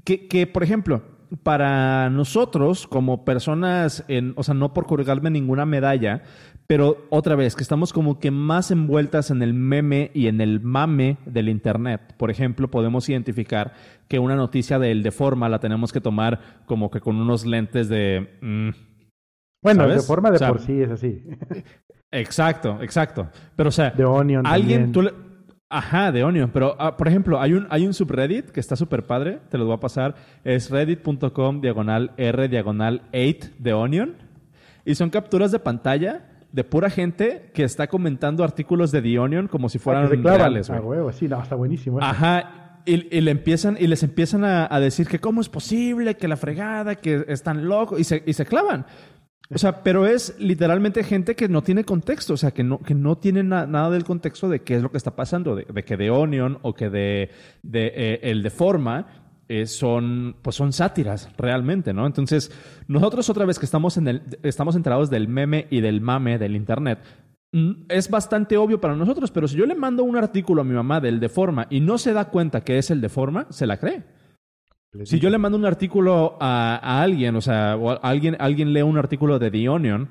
que, 0.04 0.26
que, 0.26 0.46
por 0.48 0.64
ejemplo, 0.64 1.02
para 1.42 2.10
nosotros 2.10 2.86
como 2.86 3.24
personas, 3.24 4.04
en, 4.08 4.32
o 4.36 4.42
sea, 4.42 4.54
no 4.54 4.74
por 4.74 4.86
colgarme 4.86 5.30
ninguna 5.30 5.64
medalla, 5.64 6.22
pero 6.66 7.06
otra 7.10 7.34
vez 7.34 7.54
que 7.54 7.62
estamos 7.62 7.92
como 7.92 8.18
que 8.18 8.30
más 8.30 8.70
envueltas 8.70 9.30
en 9.30 9.42
el 9.42 9.54
meme 9.54 10.10
y 10.12 10.26
en 10.26 10.40
el 10.40 10.60
mame 10.60 11.18
del 11.24 11.48
internet. 11.48 12.14
Por 12.16 12.30
ejemplo, 12.30 12.68
podemos 12.68 13.08
identificar 13.08 13.74
que 14.08 14.18
una 14.18 14.36
noticia 14.36 14.78
del 14.78 15.02
de 15.02 15.10
forma 15.10 15.48
la 15.48 15.60
tenemos 15.60 15.92
que 15.92 16.00
tomar 16.00 16.62
como 16.66 16.90
que 16.90 17.00
con 17.00 17.16
unos 17.16 17.46
lentes 17.46 17.88
de 17.88 18.28
mm, 18.40 18.87
bueno, 19.62 19.84
de 19.84 19.90
¿Sabes? 19.90 20.06
forma 20.06 20.30
de 20.30 20.36
O 20.36 20.38
sea, 20.38 20.48
por 20.48 20.60
sí 20.60 20.80
es 20.80 20.90
así. 20.90 21.22
Exacto, 22.10 22.78
exacto. 22.82 23.28
Pero, 23.56 23.68
o 23.68 23.72
sea, 23.72 23.90
De 23.90 24.04
Onion 24.04 24.46
alguien, 24.46 24.92
también. 24.92 24.92
tú 24.92 25.02
le- 25.02 25.28
Ajá, 25.70 26.10
de 26.12 26.24
Onion. 26.24 26.50
Pero, 26.50 26.74
ah, 26.78 26.96
por 26.96 27.08
ejemplo, 27.08 27.38
hay 27.38 27.52
un, 27.52 27.66
hay 27.68 27.86
un 27.86 27.92
subreddit 27.92 28.46
que 28.50 28.60
está 28.60 28.74
súper 28.74 29.04
padre, 29.06 29.40
te 29.50 29.58
lo 29.58 29.66
voy 29.66 29.74
a 29.74 29.80
pasar. 29.80 30.14
Es 30.42 30.70
reddit.com 30.70 31.60
diagonal 31.60 32.12
r 32.16 32.48
diagonal 32.48 33.02
8 33.12 33.50
de 33.58 33.72
Onion. 33.74 34.16
Y 34.86 34.94
son 34.94 35.10
capturas 35.10 35.52
de 35.52 35.58
pantalla 35.58 36.24
de 36.52 36.64
pura 36.64 36.88
gente 36.88 37.50
que 37.52 37.64
está 37.64 37.86
comentando 37.88 38.42
artículos 38.42 38.90
de 38.92 39.02
The 39.02 39.18
Onion 39.18 39.48
como 39.48 39.68
si 39.68 39.76
Ah, 39.76 39.80
fueran 39.82 40.08
reales, 40.24 40.70
Ah, 40.70 40.80
huevo, 40.80 41.12
sí, 41.12 41.28
no, 41.28 41.42
está 41.42 41.54
buenísimo. 41.54 41.98
eso. 41.98 42.06
Ajá. 42.08 42.80
Y, 42.86 43.14
y 43.14 43.20
le 43.20 43.30
empiezan, 43.32 43.76
y 43.78 43.86
les 43.86 44.02
empiezan 44.02 44.44
a, 44.44 44.66
a 44.74 44.80
decir 44.80 45.06
que 45.06 45.18
cómo 45.18 45.42
es 45.42 45.50
posible, 45.50 46.14
que 46.16 46.26
la 46.28 46.38
fregada, 46.38 46.94
que 46.94 47.26
están 47.28 47.68
locos, 47.68 48.00
y 48.00 48.04
se, 48.04 48.22
y 48.24 48.32
se 48.32 48.46
clavan. 48.46 48.86
O 49.50 49.56
sea, 49.56 49.82
pero 49.82 50.06
es 50.06 50.36
literalmente 50.38 51.02
gente 51.02 51.34
que 51.34 51.48
no 51.48 51.62
tiene 51.62 51.84
contexto, 51.84 52.34
o 52.34 52.36
sea, 52.36 52.50
que 52.50 52.62
no, 52.62 52.80
que 52.80 52.94
no 52.94 53.16
tiene 53.16 53.42
na- 53.42 53.66
nada 53.66 53.88
del 53.90 54.04
contexto 54.04 54.48
de 54.48 54.60
qué 54.60 54.74
es 54.76 54.82
lo 54.82 54.90
que 54.90 54.98
está 54.98 55.16
pasando, 55.16 55.56
de, 55.56 55.64
de 55.72 55.84
que 55.84 55.96
de 55.96 56.10
Onion 56.10 56.58
o 56.62 56.74
que 56.74 56.90
de, 56.90 57.30
de 57.62 57.92
eh, 57.94 58.20
el 58.24 58.42
de 58.42 58.50
Forma 58.50 59.06
eh, 59.48 59.64
son, 59.64 60.36
pues 60.42 60.54
son 60.54 60.74
sátiras 60.74 61.30
realmente, 61.38 61.94
¿no? 61.94 62.06
Entonces, 62.06 62.52
nosotros 62.88 63.30
otra 63.30 63.46
vez 63.46 63.58
que 63.58 63.64
estamos, 63.64 63.96
en 63.96 64.08
el, 64.08 64.22
estamos 64.42 64.76
enterados 64.76 65.08
del 65.08 65.28
meme 65.28 65.66
y 65.70 65.80
del 65.80 66.02
mame 66.02 66.36
del 66.38 66.54
Internet, 66.54 66.98
mm, 67.52 67.70
es 67.88 68.10
bastante 68.10 68.58
obvio 68.58 68.82
para 68.82 68.96
nosotros, 68.96 69.30
pero 69.30 69.48
si 69.48 69.56
yo 69.56 69.64
le 69.64 69.74
mando 69.74 70.04
un 70.04 70.16
artículo 70.16 70.60
a 70.60 70.64
mi 70.64 70.74
mamá 70.74 71.00
del 71.00 71.20
de 71.20 71.30
Forma 71.30 71.66
y 71.70 71.80
no 71.80 71.96
se 71.96 72.12
da 72.12 72.26
cuenta 72.26 72.60
que 72.60 72.76
es 72.76 72.90
el 72.90 73.00
de 73.00 73.08
Forma, 73.08 73.46
se 73.48 73.66
la 73.66 73.78
cree. 73.78 74.04
Si 75.04 75.18
yo 75.20 75.30
le 75.30 75.38
mando 75.38 75.56
un 75.58 75.64
artículo 75.66 76.36
a, 76.40 76.76
a 76.82 77.02
alguien, 77.02 77.36
o 77.36 77.40
sea, 77.40 77.76
o 77.76 77.90
a- 77.90 77.94
alguien, 77.96 78.36
alguien 78.38 78.72
lee 78.72 78.82
un 78.82 78.98
artículo 78.98 79.38
de 79.38 79.50
The 79.50 79.68
Onion 79.68 80.08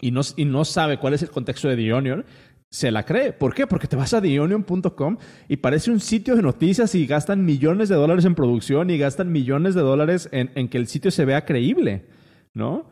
y 0.00 0.10
no, 0.10 0.20
y 0.36 0.44
no 0.44 0.64
sabe 0.64 0.98
cuál 0.98 1.14
es 1.14 1.22
el 1.22 1.30
contexto 1.30 1.68
de 1.68 1.76
The 1.76 1.92
Onion, 1.92 2.24
se 2.70 2.90
la 2.90 3.04
cree. 3.04 3.32
¿Por 3.32 3.54
qué? 3.54 3.66
Porque 3.66 3.86
te 3.86 3.96
vas 3.96 4.14
a 4.14 4.22
theonion.com 4.22 5.18
y 5.48 5.56
parece 5.58 5.90
un 5.90 6.00
sitio 6.00 6.36
de 6.36 6.42
noticias 6.42 6.94
y 6.94 7.06
gastan 7.06 7.44
millones 7.44 7.88
de 7.90 7.96
dólares 7.96 8.24
en 8.24 8.34
producción 8.34 8.88
y 8.90 8.98
gastan 8.98 9.30
millones 9.30 9.74
de 9.74 9.82
dólares 9.82 10.28
en, 10.32 10.50
en 10.54 10.68
que 10.68 10.78
el 10.78 10.86
sitio 10.86 11.10
se 11.10 11.24
vea 11.26 11.44
creíble, 11.44 12.06
¿no? 12.54 12.88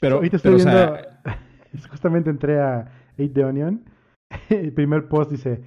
Pero, 0.00 0.16
Ahorita 0.16 0.36
estoy 0.36 0.52
pero, 0.52 0.62
o 0.62 0.70
sea, 0.70 1.20
justamente 1.90 2.30
entré 2.30 2.60
a 2.60 2.92
8 3.18 3.32
de 3.34 3.44
Onion. 3.44 3.84
El 4.50 4.72
primer 4.72 5.08
post 5.08 5.30
dice: 5.32 5.62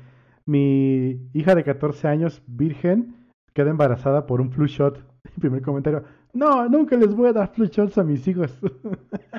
Mi 0.46 1.30
hija 1.34 1.54
de 1.56 1.64
14 1.64 2.08
años, 2.08 2.42
virgen, 2.48 3.16
queda 3.54 3.70
embarazada 3.70 4.26
por 4.26 4.42
un 4.42 4.52
flu 4.52 4.68
shot. 4.68 4.98
El 5.24 5.32
primer 5.40 5.62
comentario: 5.62 6.04
No, 6.34 6.68
nunca 6.70 6.96
les 6.96 7.14
voy 7.14 7.30
a 7.30 7.34
dar 7.34 7.54
flu 7.54 7.66
shots 7.66 7.98
a 7.98 8.04
mis 8.04 8.28
hijos. 8.28 8.52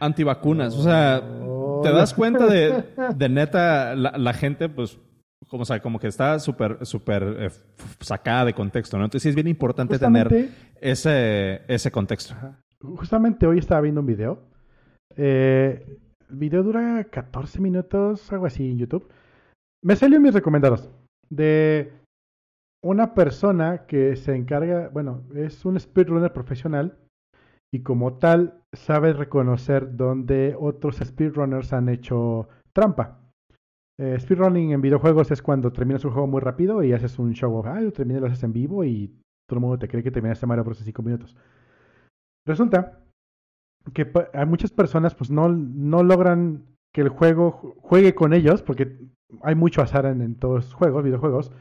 antivacunas. 0.00 0.76
O 0.76 0.82
sea, 0.82 1.22
Oh, 1.42 1.80
te 1.82 1.90
no. 1.90 1.96
das 1.96 2.14
cuenta 2.14 2.46
de, 2.46 2.84
de 3.16 3.28
neta, 3.28 3.94
la, 3.94 4.16
la 4.18 4.32
gente, 4.32 4.68
pues, 4.68 4.98
como, 5.48 5.62
o 5.62 5.64
sea, 5.64 5.80
como 5.80 5.98
que 5.98 6.08
está 6.08 6.38
súper, 6.38 6.84
súper 6.84 7.22
eh, 7.38 7.50
sacada 8.00 8.46
de 8.46 8.54
contexto, 8.54 8.98
¿no? 8.98 9.04
Entonces 9.04 9.22
sí 9.22 9.28
es 9.28 9.34
bien 9.34 9.48
importante 9.48 9.98
tener 9.98 10.50
ese, 10.80 11.62
ese 11.68 11.90
contexto. 11.90 12.34
Justamente 12.80 13.46
hoy 13.46 13.58
estaba 13.58 13.80
viendo 13.80 14.00
un 14.00 14.06
video. 14.06 14.40
Eh, 15.16 15.84
el 16.30 16.36
video 16.36 16.62
dura 16.62 17.06
14 17.10 17.60
minutos, 17.60 18.32
algo 18.32 18.46
así 18.46 18.70
en 18.70 18.78
YouTube. 18.78 19.08
Me 19.84 19.96
salió 19.96 20.16
en 20.16 20.22
mis 20.22 20.34
recomendados 20.34 20.88
de 21.28 21.92
una 22.84 23.14
persona 23.14 23.86
que 23.86 24.16
se 24.16 24.34
encarga, 24.34 24.88
bueno, 24.88 25.22
es 25.34 25.64
un 25.64 25.78
speedrunner 25.78 26.32
profesional 26.32 26.98
y 27.72 27.82
como 27.82 28.14
tal 28.18 28.60
sabe 28.72 29.12
reconocer 29.12 29.96
dónde 29.96 30.56
otros 30.58 30.96
speedrunners 30.96 31.72
han 31.72 31.88
hecho 31.88 32.48
trampa. 32.72 33.18
Eh, 34.00 34.18
speedrunning 34.18 34.72
en 34.72 34.80
videojuegos 34.80 35.30
es 35.30 35.42
cuando 35.42 35.72
terminas 35.72 36.04
un 36.04 36.12
juego 36.12 36.26
muy 36.26 36.40
rápido 36.40 36.82
y 36.82 36.92
haces 36.92 37.18
un 37.18 37.32
show 37.34 37.54
of, 37.56 37.66
ah, 37.66 37.80
lo 37.80 37.92
terminé, 37.92 38.20
lo 38.20 38.26
haces 38.26 38.42
en 38.42 38.52
vivo 38.52 38.84
y 38.84 39.08
todo 39.48 39.58
el 39.58 39.60
mundo 39.60 39.78
te 39.78 39.88
cree 39.88 40.02
que 40.02 40.10
terminaste 40.10 40.46
Mario 40.46 40.64
Bros. 40.64 40.80
en 40.80 40.86
5 40.86 41.02
minutos. 41.02 41.36
Resulta 42.46 42.98
que 43.94 44.10
hay 44.32 44.46
muchas 44.46 44.70
personas 44.72 45.14
pues 45.14 45.30
no, 45.30 45.48
no 45.48 46.02
logran 46.02 46.64
que 46.94 47.00
el 47.02 47.08
juego 47.08 47.52
ju- 47.52 47.74
juegue 47.80 48.14
con 48.14 48.32
ellos 48.32 48.62
porque 48.62 48.98
hay 49.42 49.54
mucho 49.54 49.82
azar 49.82 50.06
en, 50.06 50.20
en 50.22 50.34
todos 50.36 50.64
los 50.66 50.74
juegos, 50.74 51.04
videojuegos. 51.04 51.52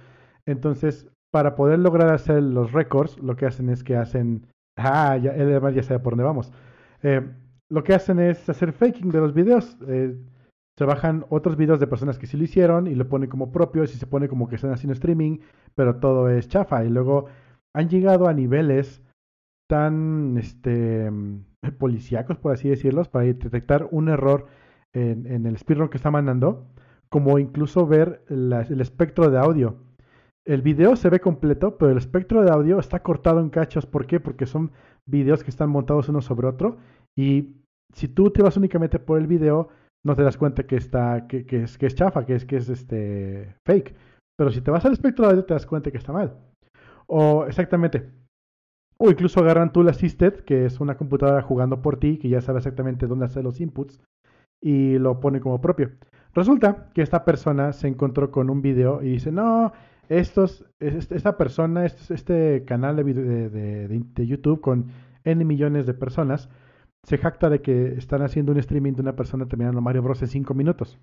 Entonces, 0.45 1.07
para 1.31 1.55
poder 1.55 1.79
lograr 1.79 2.13
hacer 2.13 2.43
los 2.43 2.71
récords, 2.71 3.17
lo 3.19 3.35
que 3.35 3.45
hacen 3.45 3.69
es 3.69 3.83
que 3.83 3.95
hacen... 3.95 4.47
Ah, 4.77 5.17
ya, 5.17 5.31
él 5.31 5.49
además 5.49 5.75
ya 5.75 5.83
sabe 5.83 5.99
por 5.99 6.13
dónde 6.13 6.23
vamos. 6.23 6.51
Eh, 7.03 7.21
lo 7.69 7.83
que 7.83 7.93
hacen 7.93 8.19
es 8.19 8.47
hacer 8.49 8.73
faking 8.73 9.11
de 9.11 9.19
los 9.19 9.33
videos. 9.33 9.77
Eh, 9.87 10.17
se 10.77 10.85
bajan 10.85 11.25
otros 11.29 11.57
videos 11.57 11.79
de 11.79 11.87
personas 11.87 12.17
que 12.17 12.27
sí 12.27 12.37
lo 12.37 12.43
hicieron 12.43 12.87
y 12.87 12.95
lo 12.95 13.07
ponen 13.07 13.29
como 13.29 13.51
propios 13.51 13.93
y 13.93 13.97
se 13.97 14.07
pone 14.07 14.27
como 14.27 14.47
que 14.47 14.55
están 14.55 14.71
haciendo 14.71 14.93
streaming, 14.93 15.39
pero 15.75 15.97
todo 15.97 16.29
es 16.29 16.47
chafa. 16.47 16.83
Y 16.83 16.89
luego 16.89 17.27
han 17.73 17.89
llegado 17.89 18.27
a 18.27 18.33
niveles 18.33 19.01
tan 19.69 20.37
este 20.37 21.09
policíacos, 21.79 22.37
por 22.37 22.51
así 22.51 22.69
decirlos, 22.69 23.07
para 23.07 23.25
detectar 23.25 23.87
un 23.91 24.09
error 24.09 24.47
en, 24.93 25.27
en 25.27 25.45
el 25.45 25.57
speedrun 25.57 25.89
que 25.89 25.97
está 25.97 26.11
mandando, 26.11 26.67
como 27.09 27.39
incluso 27.39 27.87
ver 27.87 28.23
el 28.29 28.81
espectro 28.81 29.29
de 29.29 29.37
audio. 29.37 29.77
El 30.45 30.61
video 30.61 30.95
se 30.95 31.09
ve 31.09 31.19
completo, 31.19 31.77
pero 31.77 31.91
el 31.91 31.97
espectro 31.97 32.41
de 32.41 32.51
audio 32.51 32.79
está 32.79 33.01
cortado 33.03 33.39
en 33.39 33.49
cachos. 33.49 33.85
¿Por 33.85 34.07
qué? 34.07 34.19
Porque 34.19 34.45
son 34.45 34.71
videos 35.05 35.43
que 35.43 35.51
están 35.51 35.69
montados 35.69 36.09
uno 36.09 36.21
sobre 36.21 36.47
otro. 36.47 36.77
Y 37.15 37.57
si 37.93 38.07
tú 38.07 38.31
te 38.31 38.41
vas 38.41 38.57
únicamente 38.57 38.97
por 38.97 39.19
el 39.19 39.27
video, 39.27 39.69
no 40.03 40.15
te 40.15 40.23
das 40.23 40.37
cuenta 40.37 40.63
que 40.63 40.77
está, 40.77 41.27
que, 41.27 41.45
es, 41.49 41.77
que 41.77 41.85
es 41.85 41.95
chafa, 41.95 42.25
que 42.25 42.35
es, 42.35 42.45
que 42.45 42.57
es 42.57 42.69
este 42.69 43.55
fake. 43.67 43.95
Pero 44.37 44.51
si 44.51 44.61
te 44.61 44.71
vas 44.71 44.83
al 44.85 44.93
espectro 44.93 45.25
de 45.25 45.31
audio, 45.31 45.45
te 45.45 45.53
das 45.53 45.67
cuenta 45.67 45.91
que 45.91 45.97
está 45.97 46.11
mal. 46.11 46.35
O 47.05 47.45
exactamente. 47.45 48.09
O 48.97 49.11
incluso 49.11 49.39
agarran 49.39 49.71
Tool 49.71 49.89
Assisted, 49.89 50.41
que 50.41 50.65
es 50.65 50.79
una 50.79 50.97
computadora 50.97 51.41
jugando 51.43 51.81
por 51.81 51.97
ti, 51.97 52.17
que 52.17 52.29
ya 52.29 52.41
sabe 52.41 52.59
exactamente 52.59 53.05
dónde 53.05 53.25
hacer 53.25 53.43
los 53.43 53.59
inputs, 53.59 54.01
y 54.59 54.97
lo 54.97 55.19
pone 55.19 55.39
como 55.39 55.61
propio. 55.61 55.91
Resulta 56.33 56.89
que 56.93 57.01
esta 57.01 57.25
persona 57.25 57.73
se 57.73 57.87
encontró 57.87 58.31
con 58.31 58.49
un 58.49 58.61
video 58.61 59.01
y 59.01 59.09
dice, 59.09 59.31
no, 59.31 59.73
estos, 60.11 60.65
es- 60.79 61.09
esta 61.11 61.37
persona, 61.37 61.85
este, 61.85 62.13
este 62.13 62.65
canal 62.65 62.97
de, 62.97 64.27
YouTube 64.27 64.59
con 64.59 64.87
N 65.23 65.45
millones 65.45 65.85
de 65.85 65.93
personas, 65.93 66.49
se 67.03 67.17
jacta 67.17 67.49
de 67.49 67.61
que 67.61 67.93
están 67.93 68.21
haciendo 68.21 68.51
un 68.51 68.59
streaming 68.59 68.93
de 68.93 69.01
una 69.01 69.15
persona 69.15 69.47
terminando 69.47 69.81
Mario 69.81 70.03
Bros. 70.03 70.21
en 70.21 70.27
5 70.27 70.53
minutos. 70.53 70.99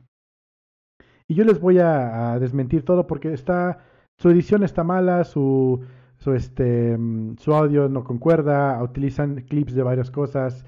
Y 1.27 1.35
yo 1.35 1.45
les 1.45 1.59
voy 1.59 1.79
a, 1.79 2.39
desmentir 2.39 2.85
todo 2.85 3.07
porque 3.07 3.33
está, 3.33 3.79
su 4.19 4.29
edición 4.29 4.63
está 4.63 4.85
mala, 4.85 5.25
su, 5.25 5.85
su, 6.19 6.35
este, 6.35 6.97
mm, 6.97 7.39
su 7.39 7.55
audio 7.55 7.89
no 7.89 8.05
concuerda, 8.05 8.83
utilizan 8.83 9.37
clips 9.43 9.75
de 9.75 9.83
varias 9.83 10.11
cosas, 10.11 10.67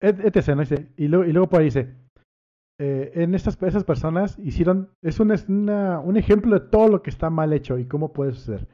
etc. 0.00 0.88
Y, 0.96 1.08
luego, 1.08 1.24
y 1.24 1.32
luego 1.32 1.48
por 1.48 1.60
ahí 1.60 1.66
dice, 1.66 1.94
eh, 2.84 3.12
en 3.22 3.36
estas 3.36 3.62
esas 3.62 3.84
personas 3.84 4.36
hicieron, 4.40 4.88
es 5.04 5.20
una, 5.20 6.00
un 6.00 6.16
ejemplo 6.16 6.58
de 6.58 6.66
todo 6.66 6.88
lo 6.88 7.00
que 7.00 7.10
está 7.10 7.30
mal 7.30 7.52
hecho 7.52 7.78
y 7.78 7.84
cómo 7.84 8.12
puede 8.12 8.32
suceder. 8.32 8.66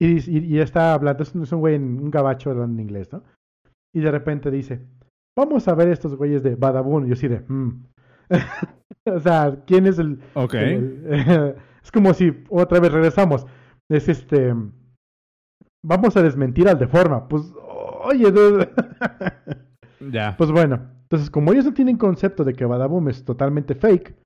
Y, 0.00 0.28
y, 0.28 0.58
está 0.58 0.92
hablando, 0.92 1.22
es 1.22 1.32
un 1.32 1.60
güey 1.60 1.76
en 1.76 2.00
un 2.02 2.10
gabacho 2.10 2.50
hablando 2.50 2.74
en 2.74 2.88
inglés, 2.88 3.12
¿no? 3.12 3.22
Y 3.94 4.00
de 4.00 4.10
repente 4.10 4.50
dice, 4.50 4.80
vamos 5.38 5.68
a 5.68 5.74
ver 5.76 5.86
estos 5.86 6.16
güeyes 6.16 6.42
de 6.42 6.56
Badabun. 6.56 7.04
Y 7.04 7.10
yo 7.10 7.12
así 7.12 7.28
de, 7.28 7.44
mm". 7.46 7.84
o 9.14 9.20
sea, 9.20 9.62
¿quién 9.66 9.86
es 9.86 10.00
el...? 10.00 10.18
Ok. 10.34 10.54
es 11.84 11.92
como 11.92 12.14
si 12.14 12.42
otra 12.48 12.80
vez 12.80 12.90
regresamos. 12.90 13.46
Es 13.88 14.08
este... 14.08 14.52
Vamos 15.86 16.16
a 16.16 16.22
desmentir 16.22 16.68
al 16.68 16.80
de 16.80 16.88
forma. 16.88 17.28
Pues, 17.28 17.52
oye, 18.02 18.32
ya. 20.10 20.34
Pues 20.36 20.50
bueno, 20.50 20.90
entonces 21.12 21.28
como 21.28 21.52
ellos 21.52 21.66
no 21.66 21.74
tienen 21.74 21.98
concepto 21.98 22.42
de 22.42 22.54
que 22.54 22.64
Badaboom 22.64 23.10
es 23.10 23.22
totalmente 23.22 23.74
fake, 23.74 24.16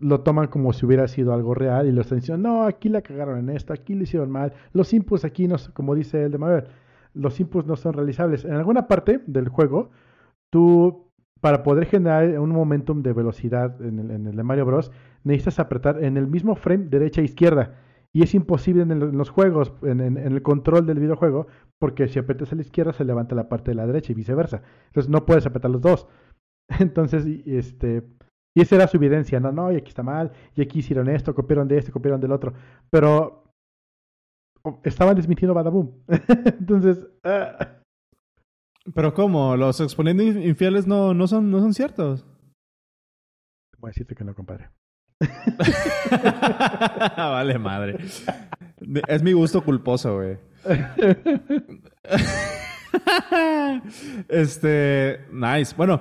lo 0.00 0.22
toman 0.22 0.46
como 0.46 0.72
si 0.72 0.86
hubiera 0.86 1.06
sido 1.06 1.34
algo 1.34 1.52
real 1.52 1.86
y 1.86 1.92
lo 1.92 2.00
están 2.00 2.20
diciendo, 2.20 2.48
no, 2.48 2.62
aquí 2.62 2.88
la 2.88 3.02
cagaron 3.02 3.40
en 3.40 3.50
esto, 3.54 3.74
aquí 3.74 3.94
lo 3.94 4.04
hicieron 4.04 4.30
mal, 4.30 4.54
los 4.72 4.94
inputs 4.94 5.26
aquí 5.26 5.46
no, 5.46 5.56
como 5.74 5.94
dice 5.94 6.24
el 6.24 6.32
de 6.32 6.38
Mabel, 6.38 6.64
los 7.12 7.38
inputs 7.40 7.66
no 7.66 7.76
son 7.76 7.92
realizables. 7.92 8.46
En 8.46 8.54
alguna 8.54 8.88
parte 8.88 9.20
del 9.26 9.48
juego, 9.48 9.90
tú, 10.48 11.10
para 11.42 11.62
poder 11.62 11.84
generar 11.84 12.38
un 12.38 12.52
momentum 12.52 13.02
de 13.02 13.12
velocidad 13.12 13.78
en 13.82 13.98
el, 13.98 14.10
en 14.10 14.26
el 14.28 14.34
de 14.34 14.42
Mario 14.42 14.64
Bros., 14.64 14.90
necesitas 15.24 15.58
apretar 15.58 16.02
en 16.02 16.16
el 16.16 16.26
mismo 16.26 16.54
frame 16.56 16.86
derecha 16.86 17.20
e 17.20 17.24
izquierda. 17.24 17.74
Y 18.14 18.22
es 18.22 18.34
imposible 18.34 18.82
en, 18.82 19.16
los 19.16 19.30
juegos, 19.30 19.72
en, 19.82 20.00
en, 20.00 20.16
el 20.16 20.42
control 20.42 20.86
del 20.86 20.98
videojuego, 20.98 21.46
porque 21.78 22.08
si 22.08 22.18
apretas 22.18 22.52
a 22.52 22.56
la 22.56 22.62
izquierda 22.62 22.92
se 22.92 23.04
levanta 23.04 23.34
la 23.34 23.48
parte 23.48 23.70
de 23.70 23.74
la 23.74 23.86
derecha 23.86 24.12
y 24.12 24.14
viceversa. 24.14 24.62
Entonces 24.86 25.10
no 25.10 25.26
puedes 25.26 25.46
apretar 25.46 25.70
los 25.70 25.82
dos. 25.82 26.08
Entonces, 26.80 27.26
este, 27.46 28.04
y 28.56 28.62
esa 28.62 28.76
era 28.76 28.88
su 28.88 28.96
evidencia, 28.96 29.40
no, 29.40 29.52
no, 29.52 29.70
y 29.72 29.76
aquí 29.76 29.88
está 29.88 30.02
mal, 30.02 30.32
y 30.54 30.62
aquí 30.62 30.80
hicieron 30.80 31.08
esto, 31.08 31.34
copiaron 31.34 31.68
de 31.68 31.78
este, 31.78 31.92
copiaron 31.92 32.20
del 32.20 32.32
otro. 32.32 32.54
Pero 32.90 33.44
estaban 34.82 35.16
desmintiendo 35.16 35.54
Badaboom. 35.54 35.92
Entonces. 36.60 37.06
Uh... 37.24 37.64
Pero 38.94 39.12
¿cómo? 39.12 39.56
Los 39.56 39.80
exponentes 39.80 40.36
infieles 40.36 40.86
no, 40.86 41.12
no, 41.12 41.26
son, 41.26 41.50
no 41.50 41.60
son 41.60 41.74
ciertos. 41.74 42.26
Voy 43.78 43.88
a 43.88 43.90
decirte 43.90 44.14
que 44.14 44.24
no, 44.24 44.34
compadre. 44.34 44.70
vale, 47.16 47.58
madre. 47.58 47.96
Es 49.08 49.22
mi 49.22 49.32
gusto 49.32 49.62
culposo, 49.62 50.16
güey. 50.16 50.38
este, 54.28 55.20
nice. 55.32 55.74
Bueno, 55.76 56.00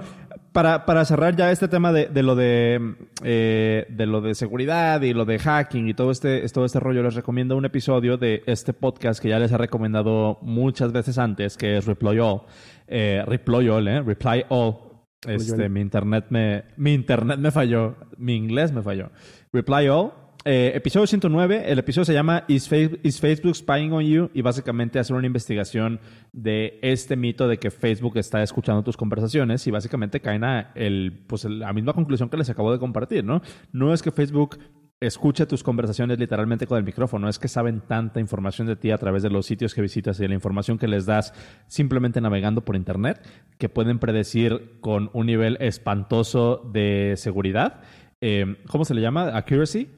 para, 0.51 0.85
para 0.85 1.05
cerrar 1.05 1.35
ya 1.35 1.51
este 1.51 1.67
tema 1.67 1.91
de, 1.93 2.23
lo 2.23 2.35
de, 2.35 2.95
eh, 3.23 3.85
de 3.89 4.05
lo 4.05 4.21
de 4.21 4.35
seguridad 4.35 5.01
y 5.01 5.13
lo 5.13 5.25
de 5.25 5.39
hacking 5.39 5.87
y 5.87 5.93
todo 5.93 6.11
este, 6.11 6.47
todo 6.49 6.65
este 6.65 6.79
rollo, 6.79 7.03
les 7.03 7.15
recomiendo 7.15 7.57
un 7.57 7.65
episodio 7.65 8.17
de 8.17 8.43
este 8.45 8.73
podcast 8.73 9.21
que 9.21 9.29
ya 9.29 9.39
les 9.39 9.51
he 9.51 9.57
recomendado 9.57 10.39
muchas 10.41 10.91
veces 10.91 11.17
antes, 11.17 11.57
que 11.57 11.77
es 11.77 11.85
Reply 11.85 12.19
All. 12.19 12.41
Eh, 12.87 13.23
Reply 13.27 13.69
All, 13.69 13.87
¿eh? 13.87 14.01
Reply 14.01 14.45
All. 14.49 14.86
Este, 15.25 15.69
mi 15.69 15.81
internet 15.81 16.25
me, 16.29 16.65
mi 16.77 16.93
internet 16.93 17.39
me 17.39 17.51
falló, 17.51 17.95
mi 18.17 18.35
inglés 18.35 18.71
me 18.71 18.81
falló. 18.81 19.09
Reply 19.51 19.87
All 19.87 20.11
eh, 20.49 20.71
episodio 20.75 21.05
109, 21.05 21.63
el 21.65 21.77
episodio 21.77 22.05
se 22.05 22.13
llama 22.13 22.45
Is, 22.47 22.69
Facebook 22.69 23.53
Spying 23.53 23.91
on 23.91 24.05
You? 24.05 24.29
Y 24.33 24.41
básicamente 24.41 24.97
hacer 24.97 25.13
una 25.13 25.27
investigación 25.27 25.99
de 26.31 26.79
este 26.81 27.17
mito 27.17 27.49
de 27.49 27.57
que 27.57 27.69
Facebook 27.69 28.17
está 28.17 28.41
escuchando 28.41 28.81
tus 28.81 28.95
conversaciones 28.95 29.67
y 29.67 29.71
básicamente 29.71 30.21
caen 30.21 30.45
a 30.45 30.71
el, 30.73 31.25
pues 31.27 31.43
la 31.43 31.73
misma 31.73 31.91
conclusión 31.91 32.29
que 32.29 32.37
les 32.37 32.49
acabo 32.49 32.71
de 32.71 32.79
compartir, 32.79 33.25
¿no? 33.25 33.41
No 33.73 33.93
es 33.93 34.01
que 34.01 34.11
Facebook 34.11 34.57
escuche 35.01 35.45
tus 35.45 35.63
conversaciones 35.63 36.17
literalmente 36.17 36.65
con 36.65 36.77
el 36.77 36.83
micrófono, 36.83 37.29
es 37.29 37.39
que 37.39 37.47
saben 37.47 37.81
tanta 37.81 38.19
información 38.19 38.67
de 38.67 38.75
ti 38.75 38.91
a 38.91 38.97
través 38.97 39.23
de 39.23 39.29
los 39.29 39.45
sitios 39.45 39.73
que 39.73 39.81
visitas 39.81 40.19
y 40.19 40.23
de 40.23 40.29
la 40.29 40.35
información 40.35 40.77
que 40.77 40.87
les 40.87 41.05
das 41.05 41.33
simplemente 41.67 42.21
navegando 42.21 42.65
por 42.65 42.75
Internet, 42.75 43.25
que 43.57 43.69
pueden 43.69 43.99
predecir 43.99 44.79
con 44.81 45.09
un 45.13 45.27
nivel 45.27 45.57
espantoso 45.59 46.69
de 46.73 47.13
seguridad. 47.17 47.81
Eh, 48.21 48.63
¿Cómo 48.67 48.85
se 48.85 48.95
le 48.95 49.01
llama? 49.01 49.37
Accuracy 49.37 49.89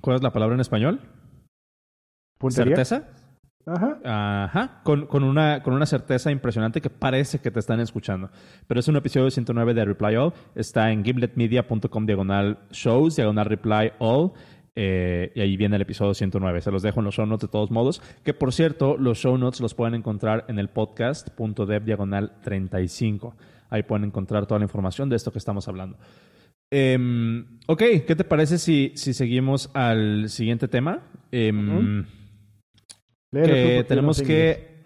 ¿Cuál 0.00 0.16
es 0.16 0.22
la 0.22 0.32
palabra 0.32 0.54
en 0.54 0.60
español? 0.60 1.00
¿Certeza? 2.50 3.08
Ajá. 3.66 3.98
Ajá. 4.04 4.80
Con, 4.84 5.06
con, 5.06 5.24
una, 5.24 5.62
con 5.62 5.74
una 5.74 5.86
certeza 5.86 6.30
impresionante 6.30 6.80
que 6.80 6.88
parece 6.88 7.40
que 7.40 7.50
te 7.50 7.58
están 7.58 7.80
escuchando. 7.80 8.30
Pero 8.68 8.78
es 8.78 8.86
un 8.86 8.96
episodio 8.96 9.28
109 9.28 9.74
de 9.74 9.84
Reply 9.84 10.14
All. 10.14 10.32
Está 10.54 10.92
en 10.92 11.04
gimletmedia.com 11.04 12.06
diagonal 12.06 12.58
shows, 12.70 13.16
diagonal 13.16 13.46
reply 13.46 13.92
all. 13.98 14.32
Eh, 14.76 15.32
y 15.34 15.40
ahí 15.40 15.56
viene 15.56 15.76
el 15.76 15.82
episodio 15.82 16.14
109. 16.14 16.60
Se 16.60 16.70
los 16.70 16.82
dejo 16.82 17.00
en 17.00 17.06
los 17.06 17.14
show 17.14 17.26
notes 17.26 17.48
de 17.48 17.52
todos 17.52 17.72
modos. 17.72 18.00
Que 18.22 18.34
por 18.34 18.52
cierto, 18.52 18.96
los 18.96 19.18
show 19.18 19.36
notes 19.36 19.60
los 19.60 19.74
pueden 19.74 19.94
encontrar 19.94 20.44
en 20.46 20.60
el 20.60 20.68
podcast.dev 20.68 21.84
diagonal 21.84 22.34
35. 22.44 23.34
Ahí 23.68 23.82
pueden 23.82 24.04
encontrar 24.04 24.46
toda 24.46 24.60
la 24.60 24.64
información 24.64 25.08
de 25.08 25.16
esto 25.16 25.32
que 25.32 25.38
estamos 25.38 25.66
hablando. 25.66 25.98
Eh, 26.70 27.44
ok, 27.66 27.82
¿qué 28.06 28.14
te 28.16 28.24
parece 28.24 28.58
si, 28.58 28.92
si 28.94 29.12
seguimos 29.12 29.70
al 29.74 30.28
siguiente 30.28 30.68
tema? 30.68 31.00
Eh, 31.32 31.52
tenemos 33.86 34.22
que... 34.22 34.76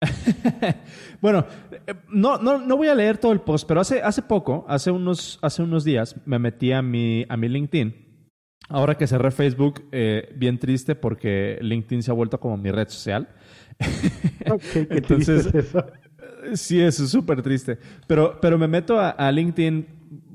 bueno, 1.20 1.44
eh, 1.86 1.94
no, 2.08 2.38
no, 2.38 2.58
no 2.58 2.76
voy 2.76 2.88
a 2.88 2.94
leer 2.94 3.18
todo 3.18 3.32
el 3.32 3.40
post, 3.40 3.66
pero 3.66 3.80
hace, 3.80 4.00
hace 4.00 4.22
poco, 4.22 4.64
hace 4.68 4.90
unos, 4.90 5.38
hace 5.42 5.62
unos 5.62 5.84
días, 5.84 6.14
me 6.24 6.38
metí 6.38 6.72
a 6.72 6.82
mi, 6.82 7.26
a 7.28 7.36
mi 7.36 7.48
LinkedIn. 7.48 8.06
Ahora 8.68 8.96
que 8.96 9.06
cerré 9.06 9.30
Facebook, 9.30 9.88
eh, 9.92 10.32
bien 10.36 10.58
triste 10.58 10.94
porque 10.94 11.58
LinkedIn 11.60 12.02
se 12.02 12.10
ha 12.10 12.14
vuelto 12.14 12.38
como 12.38 12.56
mi 12.56 12.70
red 12.70 12.88
social. 12.88 13.28
okay, 14.50 14.86
qué 14.86 14.98
Entonces, 14.98 15.46
es 15.46 15.54
eso. 15.54 15.86
Sí, 16.54 16.80
es 16.80 16.96
súper 16.96 17.42
triste. 17.42 17.78
Pero, 18.06 18.38
pero 18.40 18.58
me 18.58 18.68
meto 18.68 19.00
a 19.00 19.32
LinkedIn 19.32 19.86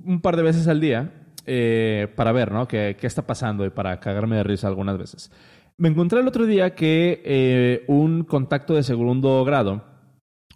un 0.06 0.20
par 0.20 0.36
de 0.36 0.44
veces 0.44 0.68
al 0.68 0.82
día 0.82 1.12
eh, 1.46 2.08
para 2.16 2.32
ver, 2.32 2.52
¿no? 2.52 2.68
¿Qué, 2.68 2.96
¿Qué, 3.00 3.08
está 3.08 3.24
pasando 3.24 3.66
y 3.66 3.70
para 3.70 4.00
cagarme 4.00 4.38
de 4.38 4.44
risa 4.44 4.68
algunas 4.68 4.98
veces. 4.98 5.32
Me 5.78 5.90
encontré 5.90 6.20
el 6.20 6.28
otro 6.28 6.46
día 6.46 6.76
que 6.76 7.22
eh, 7.26 7.84
un 7.88 8.24
contacto 8.24 8.76
de 8.76 8.84
segundo 8.84 9.44
grado 9.44 9.84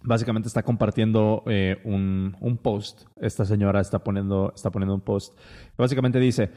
básicamente 0.02 0.46
está 0.46 0.62
compartiendo 0.62 1.42
eh, 1.46 1.80
un, 1.84 2.36
un, 2.40 2.56
post. 2.56 3.02
Esta 3.20 3.44
señora 3.44 3.80
está 3.80 4.04
poniendo, 4.04 4.52
está 4.54 4.70
poniendo 4.70 4.94
un 4.94 5.00
post. 5.00 5.36
Básicamente 5.76 6.20
dice, 6.20 6.50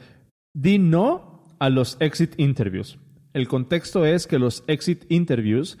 di 0.54 0.78
no 0.78 1.44
a 1.58 1.68
los 1.68 1.96
exit 2.00 2.34
interviews. 2.38 2.98
El 3.32 3.48
contexto 3.48 4.06
es 4.06 4.26
que 4.26 4.38
los 4.38 4.62
exit 4.68 5.04
interviews 5.08 5.78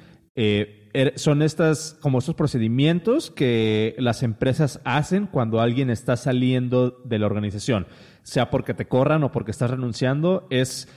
Er, 0.94 1.12
son 1.16 1.42
estas, 1.42 1.98
como 2.00 2.18
estos 2.18 2.34
procedimientos 2.34 3.30
que 3.30 3.94
las 3.98 4.22
empresas 4.22 4.80
hacen 4.84 5.26
cuando 5.26 5.60
alguien 5.60 5.90
está 5.90 6.16
saliendo 6.16 7.00
de 7.04 7.18
la 7.18 7.26
organización, 7.26 7.86
sea 8.22 8.50
porque 8.50 8.74
te 8.74 8.88
corran 8.88 9.22
o 9.24 9.32
porque 9.32 9.50
estás 9.50 9.70
renunciando, 9.70 10.46
es, 10.50 10.88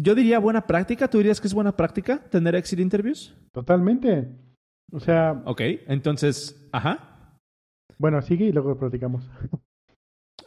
yo 0.00 0.14
diría 0.14 0.38
buena 0.38 0.66
práctica, 0.66 1.08
¿tú 1.08 1.18
dirías 1.18 1.40
que 1.40 1.48
es 1.48 1.54
buena 1.54 1.76
práctica 1.76 2.18
tener 2.30 2.54
exit 2.54 2.78
interviews? 2.78 3.34
Totalmente. 3.52 4.28
O 4.92 5.00
sea... 5.00 5.42
Ok, 5.44 5.60
entonces, 5.86 6.68
ajá. 6.72 7.36
Bueno, 7.98 8.22
sigue 8.22 8.46
y 8.46 8.52
luego 8.52 8.78
platicamos. 8.78 9.28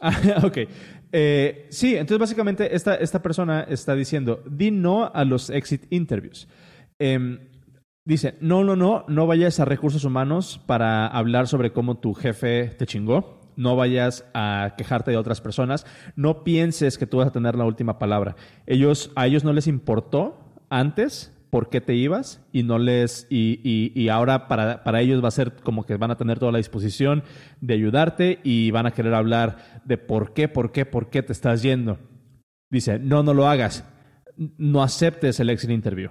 Ah, 0.04 0.40
ok. 0.42 0.58
Eh, 1.12 1.68
sí, 1.70 1.94
entonces 1.94 2.18
básicamente 2.18 2.74
esta, 2.74 2.96
esta 2.96 3.22
persona 3.22 3.60
está 3.60 3.94
diciendo, 3.94 4.42
di 4.50 4.72
no 4.72 5.08
a 5.14 5.24
los 5.24 5.48
exit 5.48 5.86
interviews. 5.90 6.48
Eh, 6.98 7.38
Dice, 8.04 8.36
no, 8.40 8.64
no, 8.64 8.74
no, 8.74 9.04
no 9.06 9.26
vayas 9.28 9.60
a 9.60 9.64
recursos 9.64 10.04
humanos 10.04 10.60
para 10.66 11.06
hablar 11.06 11.46
sobre 11.46 11.72
cómo 11.72 11.98
tu 11.98 12.14
jefe 12.14 12.66
te 12.66 12.84
chingó. 12.84 13.41
No 13.56 13.76
vayas 13.76 14.24
a 14.34 14.74
quejarte 14.76 15.10
de 15.10 15.16
otras 15.16 15.40
personas. 15.40 15.86
No 16.16 16.44
pienses 16.44 16.98
que 16.98 17.06
tú 17.06 17.18
vas 17.18 17.28
a 17.28 17.32
tener 17.32 17.56
la 17.56 17.64
última 17.64 17.98
palabra. 17.98 18.36
Ellos, 18.66 19.10
a 19.14 19.26
ellos 19.26 19.44
no 19.44 19.52
les 19.52 19.66
importó 19.66 20.38
antes 20.70 21.32
por 21.52 21.68
qué 21.68 21.82
te 21.82 21.94
ibas 21.94 22.40
y 22.50 22.62
no 22.62 22.78
les 22.78 23.26
y, 23.28 23.60
y, 23.62 24.08
ahora 24.08 24.48
para, 24.48 24.82
para, 24.84 25.02
ellos 25.02 25.22
va 25.22 25.28
a 25.28 25.32
ser 25.32 25.52
como 25.52 25.84
que 25.84 25.98
van 25.98 26.10
a 26.10 26.16
tener 26.16 26.38
toda 26.38 26.50
la 26.50 26.56
disposición 26.56 27.24
de 27.60 27.74
ayudarte 27.74 28.40
y 28.42 28.70
van 28.70 28.86
a 28.86 28.92
querer 28.92 29.12
hablar 29.12 29.82
de 29.84 29.98
por 29.98 30.32
qué, 30.32 30.48
por 30.48 30.72
qué, 30.72 30.86
por 30.86 31.10
qué 31.10 31.22
te 31.22 31.34
estás 31.34 31.60
yendo. 31.62 31.98
Dice, 32.70 32.98
no, 32.98 33.22
no 33.22 33.34
lo 33.34 33.48
hagas. 33.48 33.84
No 34.56 34.82
aceptes 34.82 35.40
el 35.40 35.50
exit 35.50 35.68
interview. 35.68 36.08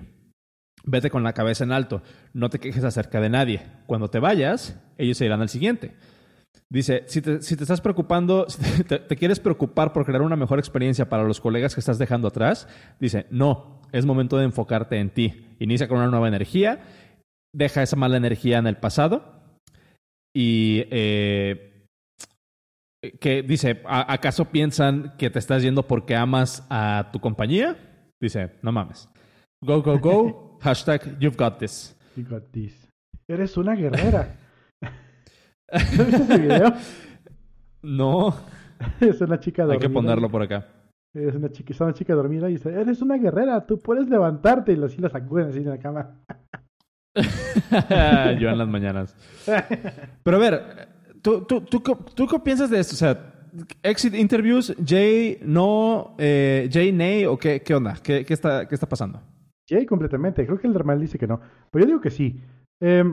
vete 0.84 1.10
con 1.10 1.24
la 1.24 1.34
cabeza 1.34 1.64
en 1.64 1.72
alto, 1.72 2.04
no 2.34 2.52
te 2.52 2.60
quejes 2.60 2.84
acerca 2.84 3.20
de 3.20 3.30
nadie. 3.30 3.64
Cuando 3.88 4.12
te 4.12 4.20
vayas, 4.20 4.80
ellos 5.00 5.18
se 5.18 5.26
irán 5.26 5.42
al 5.42 5.50
siguiente. 5.50 5.96
Dice, 6.70 7.04
si 7.08 7.22
te, 7.22 7.42
si 7.42 7.58
te 7.58 7.64
estás 7.64 7.82
preocupando, 7.82 8.46
si 8.50 8.84
te, 8.84 9.00
te, 9.00 9.16
quieres 9.16 9.40
preocupar 9.40 9.92
por 9.92 10.06
crear 10.06 10.22
una 10.22 10.36
mejor 10.36 10.60
experiencia 10.60 11.10
para 11.10 11.24
los 11.24 11.42
colegas 11.42 11.74
que 11.74 11.82
estás 11.82 11.98
dejando 11.98 12.30
atrás, 12.30 12.68
dice, 13.00 13.26
no, 13.30 13.82
es 13.92 14.06
momento 14.06 14.38
de 14.38 14.46
enfocarte 14.46 14.98
en 14.98 15.10
ti. 15.10 15.56
Inicia 15.60 15.88
con 15.88 15.98
una 15.98 16.08
nueva 16.08 16.28
energía, 16.28 16.82
deja 17.54 17.84
esa 17.84 17.96
mala 17.96 18.18
energía 18.18 18.58
en 18.58 18.68
el 18.68 18.78
pasado 18.78 19.42
y 20.34 20.86
eh, 20.92 21.88
que 23.20 23.42
dice, 23.44 23.82
¿acaso 23.86 24.46
piensan 24.46 25.16
que 25.18 25.30
te 25.30 25.40
estás 25.40 25.64
yendo 25.64 25.88
porque 25.88 26.16
amas 26.16 26.66
a 26.70 27.10
tu 27.12 27.20
compañía? 27.20 27.78
Dice, 28.22 28.52
no 28.62 28.72
mames. 28.72 29.10
Go, 29.64 29.82
go, 29.82 30.00
go. 30.00 30.58
Hashtag 30.62 31.18
you've 31.20 31.38
got 31.38 31.58
this. 31.58 31.96
You 32.16 32.24
got 32.24 32.44
this. 32.52 32.88
Eres 33.28 33.58
una 33.58 33.76
guerrera. 33.76 34.38
¿No 35.72 36.06
viste 36.06 36.24
ese 36.24 36.38
video? 36.38 36.74
No. 37.84 38.36
Es 39.00 39.22
una 39.22 39.40
chica 39.40 39.64
dormida. 39.64 39.82
Hay 39.84 39.90
que 39.90 39.94
ponerlo 39.94 40.30
por 40.30 40.42
acá. 40.44 40.68
Es 41.14 41.36
una 41.36 41.52
chica, 41.52 41.74
es 41.74 41.82
una 41.82 41.94
chica 41.94 42.14
dormida 42.14 42.50
y 42.50 42.54
dice, 42.54 42.70
eres 42.70 43.02
una 43.02 43.18
guerrera, 43.18 43.66
tú 43.66 43.80
puedes 43.80 44.08
levantarte 44.08 44.74
y 44.74 44.84
así 44.84 44.98
la 45.02 45.10
sacuden 45.10 45.50
así 45.50 45.60
en 45.60 45.70
la 45.70 45.80
cama. 45.80 46.16
Yo 48.40 48.50
en 48.50 48.58
las 48.58 48.68
mañanas. 48.68 49.16
Pero 50.24 50.38
a 50.38 50.40
ver, 50.40 50.88
¿tú, 51.22 51.42
tú, 51.42 51.62
tú, 51.62 51.82
tú 51.82 52.28
qué 52.28 52.40
piensas 52.40 52.70
de 52.70 52.80
esto? 52.80 52.94
O 52.94 52.98
sea, 52.98 53.34
exit 53.84 54.16
interviews, 54.16 54.74
Jay 54.86 55.40
no, 55.44 56.16
eh, 56.18 56.70
Jay 56.72 56.92
Ney 56.94 57.26
o 57.26 57.38
qué, 57.38 57.62
qué 57.62 57.76
onda? 57.76 57.98
¿Qué, 58.02 58.26
qué, 58.26 58.34
está, 58.34 58.68
¿Qué 58.68 58.76
está 58.76 58.88
pasando? 58.88 59.22
Jay 59.68 59.86
completamente. 59.86 60.46
Creo 60.46 60.60
que 60.60 60.68
el 60.68 60.74
normal 60.74 61.02
dice 61.02 61.18
que 61.18 61.28
no. 61.28 61.42
Pero 61.72 61.86
yo 61.86 61.88
digo 61.88 62.02
que 62.02 62.12
sí. 62.12 62.40
Eh, 62.82 63.04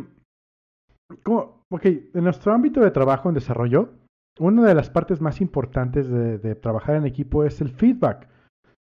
como, 1.22 1.57
ok, 1.70 1.84
en 1.84 2.24
nuestro 2.24 2.52
ámbito 2.52 2.80
de 2.80 2.90
trabajo 2.90 3.28
en 3.28 3.34
desarrollo, 3.34 3.90
una 4.38 4.64
de 4.64 4.74
las 4.74 4.90
partes 4.90 5.20
más 5.20 5.40
importantes 5.40 6.08
de, 6.08 6.38
de, 6.38 6.54
trabajar 6.54 6.96
en 6.96 7.06
equipo 7.06 7.44
es 7.44 7.60
el 7.60 7.70
feedback. 7.70 8.28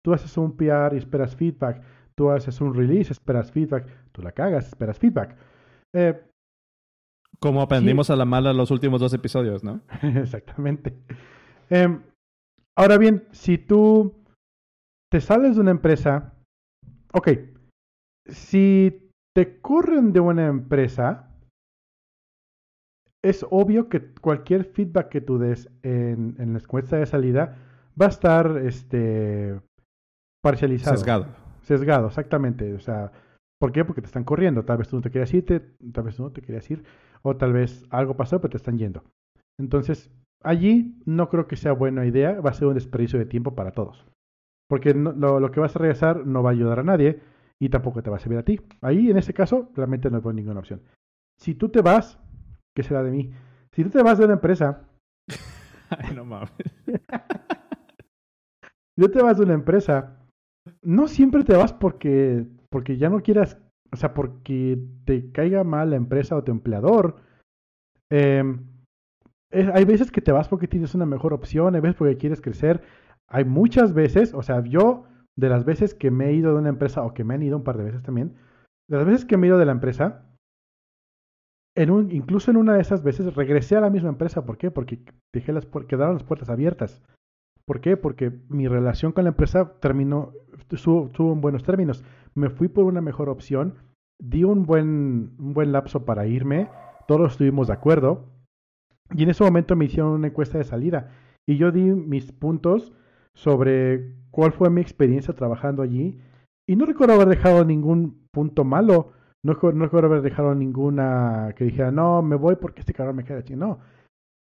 Tú 0.03 0.13
haces 0.13 0.37
un 0.37 0.55
PR 0.55 0.93
y 0.93 0.97
esperas 0.97 1.35
feedback. 1.35 1.81
Tú 2.15 2.29
haces 2.29 2.61
un 2.61 2.73
release, 2.73 3.11
esperas 3.11 3.51
feedback. 3.51 3.87
Tú 4.11 4.21
la 4.21 4.31
cagas, 4.31 4.67
esperas 4.67 4.97
feedback. 4.99 5.35
Eh, 5.93 6.19
Como 7.39 7.61
aprendimos 7.61 8.07
sí. 8.07 8.13
a 8.13 8.15
la 8.15 8.25
mala 8.25 8.53
los 8.53 8.71
últimos 8.71 9.01
dos 9.01 9.13
episodios, 9.13 9.63
¿no? 9.63 9.81
Exactamente. 10.01 10.93
Eh, 11.69 11.99
ahora 12.75 12.97
bien, 12.97 13.27
si 13.31 13.57
tú 13.57 14.15
te 15.11 15.21
sales 15.21 15.55
de 15.55 15.61
una 15.61 15.71
empresa, 15.71 16.33
ok, 17.13 17.29
si 18.27 19.11
te 19.35 19.59
corren 19.61 20.13
de 20.13 20.19
una 20.19 20.47
empresa, 20.47 21.26
es 23.29 23.45
obvio 23.49 23.89
que 23.89 24.13
cualquier 24.13 24.63
feedback 24.63 25.09
que 25.09 25.21
tú 25.21 25.37
des 25.37 25.69
en, 25.83 26.35
en 26.39 26.53
la 26.53 26.59
encuesta 26.59 26.97
de 26.97 27.05
salida 27.05 27.57
va 27.99 28.05
a 28.05 28.09
estar 28.09 28.57
este, 28.63 29.59
parcializado. 30.41 30.97
Sesgado. 30.97 31.25
Sesgado, 31.61 32.07
exactamente. 32.07 32.73
O 32.73 32.79
sea, 32.79 33.11
¿por 33.59 33.71
qué? 33.71 33.83
Porque 33.83 34.01
te 34.01 34.07
están 34.07 34.23
corriendo. 34.23 34.63
Tal 34.63 34.77
vez 34.77 34.87
tú 34.87 34.95
no 34.95 35.01
te 35.01 35.11
querías 35.11 35.33
ir, 35.33 35.45
te, 35.45 35.59
tal 35.59 36.05
vez 36.05 36.15
tú 36.15 36.23
no 36.23 36.31
te 36.31 36.41
querías 36.41 36.69
ir, 36.71 36.83
o 37.21 37.35
tal 37.35 37.53
vez 37.53 37.85
algo 37.89 38.15
pasó, 38.15 38.39
pero 38.39 38.51
te 38.51 38.57
están 38.57 38.77
yendo. 38.77 39.03
Entonces, 39.59 40.11
allí 40.43 41.01
no 41.05 41.29
creo 41.29 41.47
que 41.47 41.55
sea 41.55 41.73
buena 41.73 42.05
idea, 42.05 42.39
va 42.39 42.51
a 42.51 42.53
ser 42.53 42.67
un 42.67 42.75
desperdicio 42.75 43.19
de 43.19 43.25
tiempo 43.25 43.55
para 43.55 43.71
todos. 43.71 44.05
Porque 44.69 44.93
no, 44.93 45.11
lo, 45.13 45.39
lo, 45.39 45.51
que 45.51 45.59
vas 45.59 45.75
a 45.75 45.79
regresar 45.79 46.25
no 46.25 46.43
va 46.43 46.51
a 46.51 46.53
ayudar 46.53 46.79
a 46.79 46.83
nadie 46.83 47.21
y 47.59 47.69
tampoco 47.69 48.03
te 48.03 48.09
va 48.09 48.17
a 48.17 48.19
servir 48.19 48.37
a 48.37 48.43
ti. 48.43 48.61
Ahí, 48.81 49.09
en 49.09 49.17
ese 49.17 49.33
caso, 49.33 49.69
realmente 49.75 50.09
no 50.09 50.17
es 50.17 50.25
ninguna 50.25 50.59
opción. 50.59 50.81
Si 51.39 51.55
tú 51.55 51.69
te 51.69 51.81
vas, 51.81 52.19
¿qué 52.77 52.83
será 52.83 53.01
de 53.01 53.09
mí? 53.09 53.31
Si 53.71 53.83
tú 53.83 53.89
te 53.89 54.03
vas 54.03 54.19
de 54.19 54.25
una 54.25 54.35
empresa... 54.35 54.87
Ay, 55.89 56.15
no 56.15 56.25
mames. 56.25 56.51
si 58.95 59.01
tú 59.01 59.09
te 59.09 59.23
vas 59.23 59.39
de 59.39 59.45
una 59.45 59.55
empresa, 59.55 60.15
no 60.83 61.07
siempre 61.07 61.43
te 61.43 61.57
vas 61.57 61.73
porque, 61.73 62.45
porque 62.69 62.97
ya 62.97 63.09
no 63.09 63.23
quieras, 63.23 63.57
o 63.91 63.95
sea, 63.95 64.13
porque 64.13 64.77
te 65.05 65.31
caiga 65.31 65.63
mal 65.63 65.89
la 65.89 65.95
empresa 65.95 66.35
o 66.35 66.43
tu 66.43 66.51
empleador. 66.51 67.15
Eh, 68.11 68.43
es, 69.49 69.69
hay 69.69 69.85
veces 69.85 70.11
que 70.11 70.21
te 70.21 70.31
vas 70.31 70.47
porque 70.47 70.67
tienes 70.67 70.93
una 70.93 71.07
mejor 71.07 71.33
opción, 71.33 71.73
hay 71.73 71.81
veces 71.81 71.97
porque 71.97 72.17
quieres 72.17 72.41
crecer. 72.41 72.83
Hay 73.27 73.43
muchas 73.43 73.91
veces, 73.95 74.35
o 74.35 74.43
sea, 74.43 74.63
yo 74.63 75.05
de 75.35 75.49
las 75.49 75.65
veces 75.65 75.95
que 75.95 76.11
me 76.11 76.27
he 76.27 76.33
ido 76.33 76.53
de 76.53 76.59
una 76.59 76.69
empresa 76.69 77.01
o 77.01 77.15
que 77.15 77.23
me 77.23 77.33
han 77.33 77.41
ido 77.41 77.57
un 77.57 77.63
par 77.63 77.77
de 77.77 77.85
veces 77.85 78.03
también, 78.03 78.35
de 78.87 78.97
las 78.97 79.07
veces 79.07 79.25
que 79.25 79.35
me 79.35 79.47
he 79.47 79.49
ido 79.49 79.57
de 79.57 79.65
la 79.65 79.71
empresa, 79.71 80.26
incluso 81.77 82.51
en 82.51 82.57
una 82.57 82.73
de 82.73 82.81
esas 82.81 83.03
veces 83.03 83.35
regresé 83.35 83.75
a 83.75 83.81
la 83.81 83.89
misma 83.89 84.09
empresa. 84.09 84.45
¿Por 84.45 84.57
qué? 84.57 84.71
Porque 84.71 84.99
dejé 85.33 85.53
las, 85.53 85.67
quedaron 85.87 86.15
las 86.15 86.23
puertas 86.23 86.49
abiertas. 86.49 87.03
¿Por 87.65 87.81
qué? 87.81 87.97
Porque 87.97 88.31
mi 88.49 88.67
relación 88.67 89.11
con 89.11 89.25
la 89.25 89.31
empresa 89.31 89.73
terminó, 89.79 90.31
estuvo 90.71 91.33
en 91.33 91.41
buenos 91.41 91.63
términos. 91.63 92.03
Me 92.33 92.49
fui 92.49 92.67
por 92.67 92.85
una 92.85 93.01
mejor 93.01 93.29
opción, 93.29 93.75
di 94.19 94.43
un 94.43 94.65
buen, 94.65 95.35
un 95.37 95.53
buen 95.53 95.71
lapso 95.71 96.05
para 96.05 96.27
irme, 96.27 96.69
todos 97.07 97.33
estuvimos 97.33 97.67
de 97.67 97.73
acuerdo. 97.73 98.25
Y 99.13 99.23
en 99.23 99.29
ese 99.29 99.43
momento 99.43 99.75
me 99.75 99.85
hicieron 99.85 100.11
una 100.11 100.27
encuesta 100.27 100.57
de 100.57 100.63
salida. 100.63 101.11
Y 101.45 101.57
yo 101.57 101.71
di 101.71 101.81
mis 101.81 102.31
puntos 102.31 102.93
sobre 103.33 104.13
cuál 104.31 104.51
fue 104.51 104.69
mi 104.69 104.81
experiencia 104.81 105.33
trabajando 105.33 105.81
allí. 105.81 106.19
Y 106.67 106.75
no 106.75 106.85
recuerdo 106.85 107.13
haber 107.13 107.29
dejado 107.29 107.63
ningún 107.63 108.27
punto 108.31 108.63
malo. 108.63 109.11
No, 109.43 109.53
recuerdo 109.53 110.07
haber 110.07 110.21
dejado 110.21 110.55
ninguna 110.55 111.53
que 111.55 111.65
dijera, 111.65 111.91
no, 111.91 112.21
me 112.21 112.35
voy 112.35 112.55
porque 112.55 112.81
este 112.81 112.93
cabrón 112.93 113.17
me 113.17 113.23
queda 113.23 113.39
aquí. 113.39 113.55
No. 113.55 113.79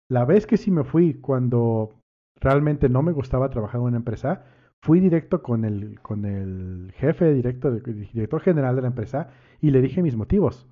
La 0.08 0.24
vez 0.24 0.46
que 0.46 0.56
sí 0.56 0.70
me 0.70 0.84
fui, 0.84 1.14
cuando 1.14 1.92
realmente 2.40 2.88
no 2.88 3.02
me 3.02 3.12
gustaba 3.12 3.50
trabajar 3.50 3.80
en 3.80 3.86
una 3.86 3.96
empresa, 3.96 4.44
fui 4.82 5.00
directo 5.00 5.42
con 5.42 5.64
el, 5.64 6.00
con 6.00 6.24
el 6.24 6.92
jefe, 6.96 7.32
directo, 7.32 7.68
el 7.68 8.08
director 8.12 8.40
general 8.40 8.76
de 8.76 8.82
la 8.82 8.88
empresa, 8.88 9.30
y 9.60 9.70
le 9.70 9.80
dije 9.80 10.02
mis 10.02 10.16
motivos. 10.16 10.68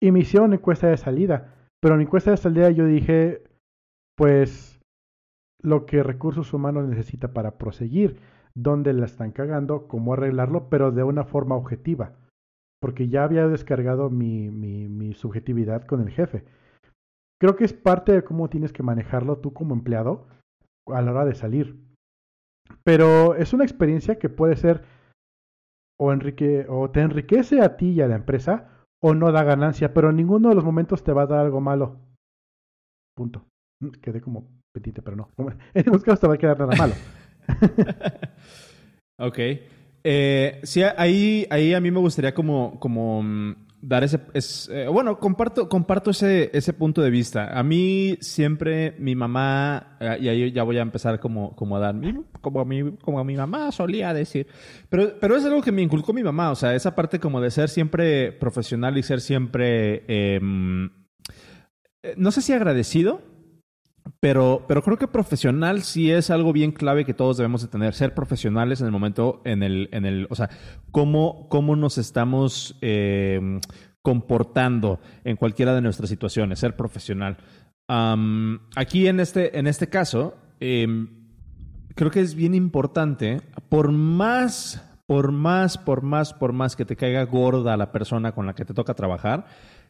Y 0.00 0.12
me 0.12 0.20
hicieron 0.20 0.52
encuesta 0.52 0.86
de 0.86 0.96
salida. 0.96 1.54
Pero 1.80 1.94
en 1.94 2.00
la 2.00 2.04
encuesta 2.04 2.30
de 2.30 2.36
salida 2.36 2.70
yo 2.70 2.86
dije, 2.86 3.42
pues, 4.16 4.80
lo 5.60 5.86
que 5.86 6.02
recursos 6.02 6.52
humanos 6.54 6.88
necesita 6.88 7.32
para 7.32 7.58
proseguir, 7.58 8.20
dónde 8.54 8.92
la 8.92 9.06
están 9.06 9.32
cagando, 9.32 9.88
cómo 9.88 10.12
arreglarlo, 10.12 10.68
pero 10.68 10.92
de 10.92 11.02
una 11.02 11.24
forma 11.24 11.56
objetiva. 11.56 12.12
Porque 12.84 13.08
ya 13.08 13.24
había 13.24 13.48
descargado 13.48 14.10
mi, 14.10 14.50
mi, 14.50 15.14
subjetividad 15.14 15.86
con 15.86 16.02
el 16.02 16.10
jefe. 16.10 16.44
Creo 17.40 17.56
que 17.56 17.64
es 17.64 17.72
parte 17.72 18.12
de 18.12 18.24
cómo 18.24 18.50
tienes 18.50 18.74
que 18.74 18.82
manejarlo 18.82 19.38
tú 19.38 19.54
como 19.54 19.72
empleado 19.72 20.26
a 20.88 21.00
la 21.00 21.12
hora 21.12 21.24
de 21.24 21.34
salir. 21.34 21.80
Pero 22.82 23.36
es 23.36 23.54
una 23.54 23.64
experiencia 23.64 24.18
que 24.18 24.28
puede 24.28 24.56
ser 24.56 24.84
o, 25.98 26.12
enrique, 26.12 26.66
o 26.68 26.90
te 26.90 27.00
enriquece 27.00 27.62
a 27.62 27.78
ti 27.78 27.92
y 27.92 28.02
a 28.02 28.06
la 28.06 28.16
empresa 28.16 28.84
o 29.02 29.14
no 29.14 29.32
da 29.32 29.44
ganancia, 29.44 29.94
pero 29.94 30.10
en 30.10 30.16
ninguno 30.16 30.50
de 30.50 30.54
los 30.54 30.64
momentos 30.64 31.02
te 31.02 31.14
va 31.14 31.22
a 31.22 31.26
dar 31.26 31.38
algo 31.38 31.62
malo. 31.62 31.96
Punto. 33.16 33.46
Quedé 34.02 34.20
como 34.20 34.46
petite, 34.74 35.00
pero 35.00 35.16
no. 35.16 35.30
En 35.72 35.86
ningún 35.86 36.02
caso 36.02 36.20
te 36.20 36.28
va 36.28 36.34
a 36.34 36.38
quedar 36.38 36.58
nada 36.58 36.76
malo. 36.76 36.92
ok. 39.18 39.38
Eh, 40.06 40.60
sí, 40.64 40.82
ahí, 40.82 41.46
ahí 41.48 41.72
a 41.72 41.80
mí 41.80 41.90
me 41.90 41.98
gustaría 41.98 42.34
como, 42.34 42.78
como 42.78 43.24
dar 43.80 44.04
ese... 44.04 44.20
Es, 44.34 44.68
eh, 44.70 44.86
bueno, 44.86 45.18
comparto, 45.18 45.66
comparto 45.66 46.10
ese, 46.10 46.50
ese 46.52 46.74
punto 46.74 47.00
de 47.00 47.08
vista. 47.08 47.58
A 47.58 47.62
mí 47.62 48.18
siempre 48.20 48.94
mi 48.98 49.14
mamá, 49.14 49.96
eh, 50.00 50.18
y 50.20 50.28
ahí 50.28 50.52
ya 50.52 50.62
voy 50.62 50.76
a 50.76 50.82
empezar 50.82 51.18
como, 51.20 51.56
como 51.56 51.76
a 51.76 51.80
dar, 51.80 51.94
como 52.42 52.60
a, 52.60 52.64
mi, 52.66 52.96
como 52.98 53.18
a 53.18 53.24
mi 53.24 53.34
mamá 53.34 53.72
solía 53.72 54.12
decir, 54.12 54.46
pero, 54.90 55.14
pero 55.18 55.36
es 55.36 55.44
algo 55.46 55.62
que 55.62 55.72
me 55.72 55.80
inculcó 55.80 56.12
mi 56.12 56.22
mamá, 56.22 56.50
o 56.50 56.54
sea, 56.54 56.74
esa 56.74 56.94
parte 56.94 57.18
como 57.18 57.40
de 57.40 57.50
ser 57.50 57.70
siempre 57.70 58.30
profesional 58.32 58.98
y 58.98 59.02
ser 59.02 59.22
siempre, 59.22 60.04
eh, 60.06 60.38
no 62.16 62.30
sé 62.30 62.42
si 62.42 62.52
agradecido, 62.52 63.22
pero, 64.24 64.64
pero 64.66 64.82
creo 64.82 64.96
que 64.96 65.06
profesional 65.06 65.82
sí 65.82 66.10
es 66.10 66.30
algo 66.30 66.54
bien 66.54 66.72
clave 66.72 67.04
que 67.04 67.12
todos 67.12 67.36
debemos 67.36 67.60
de 67.60 67.68
tener. 67.68 67.92
Ser 67.92 68.14
profesionales 68.14 68.80
en 68.80 68.86
el 68.86 68.90
momento, 68.90 69.42
en 69.44 69.62
el, 69.62 69.90
en 69.92 70.06
el, 70.06 70.28
o 70.30 70.34
sea, 70.34 70.48
cómo, 70.92 71.46
cómo 71.50 71.76
nos 71.76 71.98
estamos 71.98 72.78
eh, 72.80 73.60
comportando 74.00 74.98
en 75.24 75.36
cualquiera 75.36 75.74
de 75.74 75.82
nuestras 75.82 76.08
situaciones, 76.08 76.58
ser 76.58 76.74
profesional. 76.74 77.36
Aquí 77.86 79.08
en 79.08 79.20
este, 79.20 79.58
en 79.58 79.66
este 79.66 79.90
caso, 79.90 80.38
eh, 80.58 80.88
creo 81.94 82.10
que 82.10 82.20
es 82.20 82.34
bien 82.34 82.54
importante, 82.54 83.42
por 83.68 83.92
más, 83.92 84.82
por 85.04 85.32
más, 85.32 85.76
por 85.76 86.00
más, 86.00 86.32
por 86.32 86.54
más 86.54 86.76
que 86.76 86.86
te 86.86 86.96
caiga 86.96 87.24
gorda 87.24 87.76
la 87.76 87.92
persona 87.92 88.32
con 88.32 88.46
la 88.46 88.54
que 88.54 88.64
te 88.64 88.72
toca 88.72 88.94
trabajar, 88.94 89.44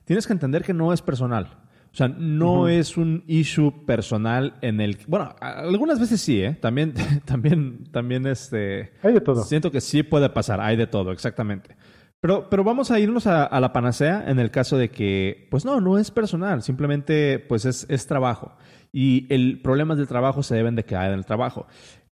tienes 0.04 0.26
que 0.26 0.32
entender 0.32 0.64
que 0.64 0.74
no 0.74 0.92
es 0.92 1.02
personal. 1.02 1.56
O 1.94 1.96
sea, 1.96 2.08
no 2.08 2.62
uh 2.62 2.66
-huh. 2.66 2.70
es 2.72 2.96
un 2.96 3.22
issue 3.28 3.86
personal 3.86 4.54
en 4.62 4.80
el... 4.80 4.98
Bueno, 5.06 5.32
algunas 5.40 6.00
veces 6.00 6.20
sí, 6.20 6.42
¿eh? 6.42 6.58
También, 6.60 6.92
también, 7.24 7.84
también 7.92 8.26
este... 8.26 8.94
Hay 9.00 9.12
de 9.12 9.20
todo. 9.20 9.44
Siento 9.44 9.70
que 9.70 9.80
sí 9.80 10.02
puede 10.02 10.28
pasar, 10.28 10.60
hay 10.60 10.76
de 10.76 10.88
todo, 10.88 11.12
exactamente. 11.12 11.76
Pero, 12.18 12.50
pero 12.50 12.64
vamos 12.64 12.90
a 12.90 12.98
irnos 12.98 13.28
a, 13.28 13.60
la 13.60 13.72
panacea 13.72 14.24
en 14.26 14.40
el 14.40 14.50
caso 14.50 14.76
de 14.76 14.90
que, 14.90 15.46
pues 15.52 15.64
no, 15.64 15.80
no 15.80 15.96
es 15.96 16.10
personal, 16.10 16.62
simplemente 16.62 17.38
pues 17.38 17.64
es, 17.64 17.86
es 17.88 18.08
trabajo. 18.08 18.56
Y 18.92 19.32
el 19.32 19.60
problema 19.62 19.94
del 19.94 20.08
trabajo 20.08 20.42
se 20.42 20.56
deben 20.56 20.74
de 20.74 20.84
quedar 20.84 21.12
en 21.12 21.18
el 21.18 21.24
trabajo. 21.24 21.68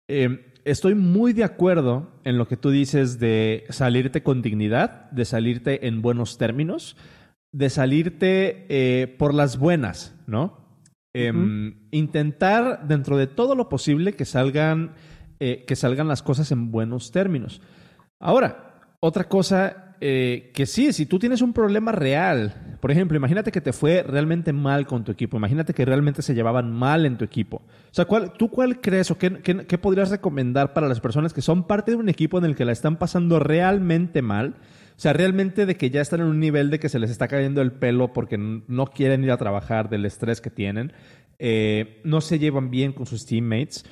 Eh, 0.08 0.52
estoy 0.66 0.94
muy 0.94 1.32
de 1.32 1.44
acuerdo 1.44 2.10
en 2.24 2.36
lo 2.36 2.46
que 2.46 2.58
tú 2.58 2.68
dices 2.68 3.18
de 3.18 3.64
salirte 3.70 4.22
con 4.22 4.42
dignidad, 4.42 5.10
de 5.10 5.24
salirte 5.24 5.86
en 5.86 6.02
buenos 6.02 6.36
términos, 6.36 6.98
de 7.52 7.70
salirte 7.70 8.66
eh, 8.68 9.06
por 9.18 9.34
las 9.34 9.58
buenas, 9.58 10.14
¿no? 10.26 10.60
Em, 11.12 11.88
intentar 11.90 12.86
dentro 12.86 13.16
de 13.16 13.26
todo 13.26 13.56
lo 13.56 13.68
posible 13.68 14.12
que 14.12 14.24
salgan, 14.24 14.92
eh, 15.40 15.64
que 15.66 15.74
salgan 15.74 16.06
las 16.06 16.22
cosas 16.22 16.52
en 16.52 16.70
buenos 16.70 17.10
términos. 17.10 17.60
Ahora, 18.20 18.78
otra 19.00 19.24
cosa 19.24 19.96
eh, 20.02 20.50
que 20.54 20.64
sí, 20.64 20.94
si 20.94 21.04
tú 21.04 21.18
tienes 21.18 21.42
un 21.42 21.52
problema 21.52 21.92
real, 21.92 22.78
por 22.80 22.90
ejemplo, 22.90 23.18
imagínate 23.18 23.52
que 23.52 23.60
te 23.60 23.74
fue 23.74 24.02
realmente 24.02 24.52
mal 24.52 24.86
con 24.86 25.04
tu 25.04 25.12
equipo, 25.12 25.36
imagínate 25.36 25.74
que 25.74 25.84
realmente 25.84 26.22
se 26.22 26.34
llevaban 26.34 26.72
mal 26.72 27.04
en 27.04 27.18
tu 27.18 27.24
equipo. 27.24 27.56
O 27.56 27.92
sea, 27.92 28.06
¿cuál, 28.06 28.32
¿tú 28.32 28.48
cuál 28.48 28.80
crees 28.80 29.10
o 29.10 29.18
qué, 29.18 29.42
qué, 29.42 29.78
podrías 29.78 30.08
recomendar 30.08 30.72
para 30.72 30.88
las 30.88 31.00
personas 31.00 31.34
que 31.34 31.42
son 31.42 31.66
parte 31.66 31.90
de 31.90 31.98
un 31.98 32.08
equipo 32.08 32.38
en 32.38 32.46
el 32.46 32.56
que 32.56 32.64
la 32.64 32.72
están 32.72 32.96
pasando 32.96 33.40
realmente 33.40 34.22
mal? 34.22 34.54
O 35.00 35.02
sea, 35.02 35.14
realmente 35.14 35.64
de 35.64 35.78
que 35.78 35.88
ya 35.88 36.02
están 36.02 36.20
en 36.20 36.26
un 36.26 36.40
nivel 36.40 36.68
de 36.68 36.78
que 36.78 36.90
se 36.90 36.98
les 36.98 37.10
está 37.10 37.26
cayendo 37.26 37.62
el 37.62 37.72
pelo 37.72 38.12
porque 38.12 38.36
no 38.36 38.86
quieren 38.88 39.24
ir 39.24 39.30
a 39.30 39.38
trabajar 39.38 39.88
del 39.88 40.04
estrés 40.04 40.42
que 40.42 40.50
tienen, 40.50 40.92
eh, 41.38 42.02
no 42.04 42.20
se 42.20 42.38
llevan 42.38 42.70
bien 42.70 42.92
con 42.92 43.06
sus 43.06 43.24
teammates. 43.24 43.86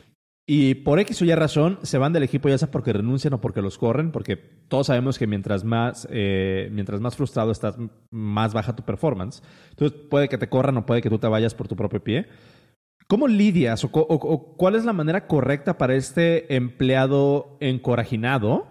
Y 0.46 0.74
por 0.74 0.98
X 0.98 1.22
o 1.22 1.24
Y 1.24 1.34
razón 1.34 1.78
se 1.82 1.96
van 1.96 2.12
del 2.12 2.24
equipo 2.24 2.50
ya 2.50 2.58
sea 2.58 2.70
porque 2.70 2.92
renuncian 2.92 3.32
o 3.32 3.40
porque 3.40 3.62
los 3.62 3.78
corren, 3.78 4.12
porque 4.12 4.36
todos 4.36 4.88
sabemos 4.88 5.18
que 5.18 5.26
mientras 5.26 5.64
más, 5.64 6.06
eh, 6.10 6.68
mientras 6.72 7.00
más 7.00 7.16
frustrado 7.16 7.52
estás, 7.52 7.76
más 8.10 8.52
baja 8.52 8.76
tu 8.76 8.82
performance. 8.82 9.42
Entonces 9.70 9.98
puede 10.10 10.28
que 10.28 10.36
te 10.36 10.50
corran 10.50 10.76
o 10.76 10.84
puede 10.84 11.00
que 11.00 11.08
tú 11.08 11.18
te 11.18 11.26
vayas 11.26 11.54
por 11.54 11.68
tu 11.68 11.74
propio 11.74 12.04
pie. 12.04 12.26
¿Cómo 13.06 13.28
lidias 13.28 13.82
o, 13.82 13.88
cuál 14.58 14.74
es 14.74 14.84
la 14.84 14.92
manera 14.92 15.26
correcta 15.26 15.78
para 15.78 15.94
este 15.94 16.54
empleado 16.54 17.56
encorajinado 17.60 18.67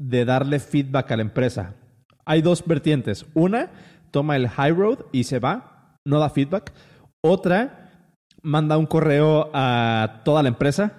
de 0.00 0.24
darle 0.24 0.58
feedback 0.58 1.12
a 1.12 1.16
la 1.16 1.22
empresa? 1.22 1.74
Hay 2.24 2.42
dos 2.42 2.64
vertientes. 2.66 3.26
Una, 3.34 3.70
toma 4.10 4.36
el 4.36 4.48
high 4.48 4.72
road 4.72 5.00
y 5.12 5.24
se 5.24 5.38
va, 5.38 5.98
no 6.04 6.18
da 6.18 6.30
feedback. 6.30 6.72
Otra, 7.20 7.90
manda 8.42 8.78
un 8.78 8.86
correo 8.86 9.50
a 9.52 10.22
toda 10.24 10.42
la 10.42 10.48
empresa 10.48 10.94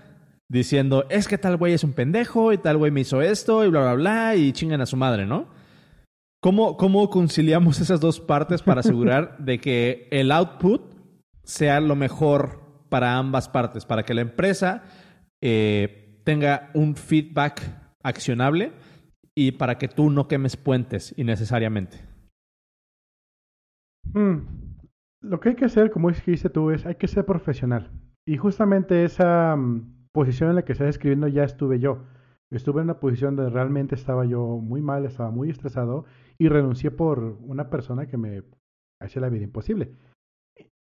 diciendo, 0.47 1.05
es 1.09 1.27
que 1.27 1.37
tal 1.37 1.57
güey 1.57 1.73
es 1.73 1.83
un 1.83 1.93
pendejo 1.93 2.53
y 2.53 2.57
tal 2.57 2.77
güey 2.77 2.91
me 2.91 3.01
hizo 3.01 3.21
esto 3.21 3.65
y 3.65 3.69
bla, 3.69 3.81
bla, 3.81 3.93
bla 3.93 4.35
y 4.35 4.51
chingan 4.51 4.81
a 4.81 4.85
su 4.85 4.97
madre, 4.97 5.25
¿no? 5.25 5.47
¿Cómo, 6.41 6.75
cómo 6.75 7.09
conciliamos 7.09 7.79
esas 7.79 7.99
dos 7.99 8.19
partes 8.19 8.61
para 8.61 8.81
asegurar 8.81 9.37
de 9.39 9.59
que 9.59 10.07
el 10.11 10.31
output 10.31 10.93
sea 11.43 11.79
lo 11.79 11.95
mejor 11.95 12.61
para 12.89 13.17
ambas 13.17 13.47
partes, 13.47 13.85
para 13.85 14.03
que 14.03 14.13
la 14.13 14.21
empresa 14.21 14.83
eh, 15.41 16.19
tenga 16.25 16.69
un 16.73 16.95
feedback 16.95 17.61
accionable 18.03 18.73
y 19.47 19.51
para 19.51 19.77
que 19.77 19.87
tú 19.87 20.09
no 20.09 20.27
quemes 20.27 20.57
puentes 20.57 21.13
innecesariamente? 21.17 21.99
Hmm 24.13 24.61
lo 25.21 25.39
que 25.39 25.49
hay 25.49 25.55
que 25.55 25.65
hacer, 25.65 25.91
como 25.91 26.09
dijiste 26.09 26.49
tú, 26.49 26.71
es 26.71 26.85
hay 26.85 26.95
que 26.95 27.07
ser 27.07 27.25
profesional. 27.25 27.91
Y 28.25 28.37
justamente 28.37 29.03
esa 29.03 29.55
mm, 29.55 30.07
posición 30.11 30.49
en 30.49 30.55
la 30.55 30.63
que 30.63 30.73
estás 30.73 30.89
escribiendo 30.89 31.27
ya 31.27 31.43
estuve 31.43 31.79
yo. 31.79 32.03
Estuve 32.51 32.81
en 32.81 32.85
una 32.85 32.99
posición 32.99 33.35
donde 33.35 33.51
realmente 33.51 33.95
estaba 33.95 34.25
yo 34.25 34.41
muy 34.41 34.81
mal, 34.81 35.05
estaba 35.05 35.31
muy 35.31 35.49
estresado 35.49 36.05
y 36.37 36.49
renuncié 36.49 36.91
por 36.91 37.37
una 37.41 37.69
persona 37.69 38.07
que 38.07 38.17
me 38.17 38.43
hacía 38.99 39.21
la 39.21 39.29
vida 39.29 39.43
imposible. 39.43 39.93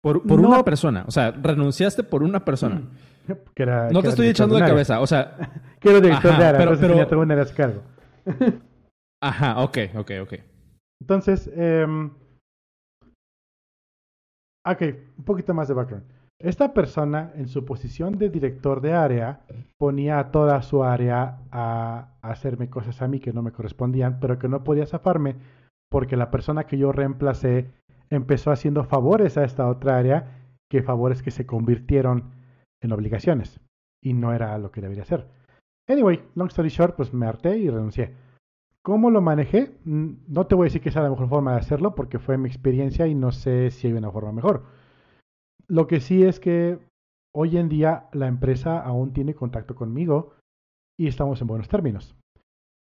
Por, 0.02 0.22
por 0.22 0.38
una 0.38 0.62
persona, 0.62 1.04
o 1.06 1.10
sea, 1.10 1.30
renunciaste 1.30 2.02
por 2.02 2.22
una 2.22 2.44
persona. 2.44 2.82
no 3.90 4.02
te 4.02 4.08
estoy 4.08 4.28
echando 4.28 4.56
de, 4.56 4.60
cabeza, 4.60 5.00
o 5.00 5.06
sea... 5.06 5.34
Quiero 5.80 6.02
director 6.02 6.36
de 6.36 6.44
área, 6.44 6.58
pero, 6.58 6.78
pero... 6.78 6.96
ya 6.96 7.06
tengo 7.06 7.22
un 7.22 7.44
cargo. 7.56 7.82
Ajá, 9.22 9.62
ok, 9.62 9.78
ok, 9.96 10.10
ok. 10.22 10.34
Entonces, 11.00 11.50
eh, 11.54 11.86
Ok, 14.66 14.82
un 15.18 15.24
poquito 15.24 15.52
más 15.52 15.68
de 15.68 15.74
background. 15.74 16.06
Esta 16.38 16.72
persona, 16.72 17.32
en 17.36 17.48
su 17.48 17.64
posición 17.66 18.16
de 18.16 18.30
director 18.30 18.80
de 18.80 18.94
área, 18.94 19.40
ponía 19.78 20.18
a 20.18 20.30
toda 20.30 20.60
su 20.62 20.82
área 20.82 21.38
a, 21.52 22.16
hacerme 22.22 22.70
cosas 22.70 23.02
a 23.02 23.08
mí 23.08 23.20
que 23.20 23.32
no 23.32 23.42
me 23.42 23.52
correspondían, 23.52 24.18
pero 24.20 24.38
que 24.38 24.48
no 24.48 24.64
podía 24.64 24.86
zafarme 24.86 25.36
porque 25.90 26.16
la 26.16 26.30
persona 26.30 26.64
que 26.64 26.78
yo 26.78 26.92
reemplacé 26.92 27.70
empezó 28.08 28.50
haciendo 28.50 28.84
favores 28.84 29.36
a 29.36 29.44
esta 29.44 29.68
otra 29.68 29.98
área, 29.98 30.40
que 30.70 30.82
favores 30.82 31.22
que 31.22 31.30
se 31.30 31.44
convirtieron 31.46 32.32
en 32.80 32.92
obligaciones. 32.92 33.60
Y 34.02 34.14
no 34.14 34.32
era 34.32 34.56
lo 34.58 34.70
que 34.70 34.80
debería 34.80 35.04
ser. 35.04 35.28
Anyway, 35.88 36.22
long 36.34 36.48
story 36.48 36.68
short, 36.70 36.96
pues 36.96 37.12
me 37.12 37.26
harté 37.26 37.58
y 37.58 37.68
renuncié. 37.68 38.14
¿Cómo 38.82 39.10
lo 39.10 39.20
manejé? 39.20 39.78
Mm, 39.84 40.12
no 40.28 40.46
te 40.46 40.54
voy 40.54 40.64
a 40.64 40.68
decir 40.68 40.80
que 40.80 40.90
sea 40.90 41.02
la 41.02 41.10
mejor 41.10 41.28
forma 41.28 41.52
de 41.52 41.58
hacerlo 41.58 41.94
porque 41.94 42.18
fue 42.18 42.38
mi 42.38 42.48
experiencia 42.48 43.06
y 43.06 43.14
no 43.14 43.32
sé 43.32 43.70
si 43.70 43.86
hay 43.86 43.92
una 43.92 44.10
forma 44.10 44.32
mejor. 44.32 44.64
Lo 45.68 45.86
que 45.86 46.00
sí 46.00 46.22
es 46.22 46.40
que 46.40 46.78
hoy 47.34 47.56
en 47.56 47.68
día 47.68 48.08
la 48.12 48.26
empresa 48.26 48.80
aún 48.80 49.12
tiene 49.12 49.34
contacto 49.34 49.74
conmigo 49.74 50.34
y 50.98 51.06
estamos 51.08 51.40
en 51.40 51.46
buenos 51.46 51.68
términos. 51.68 52.14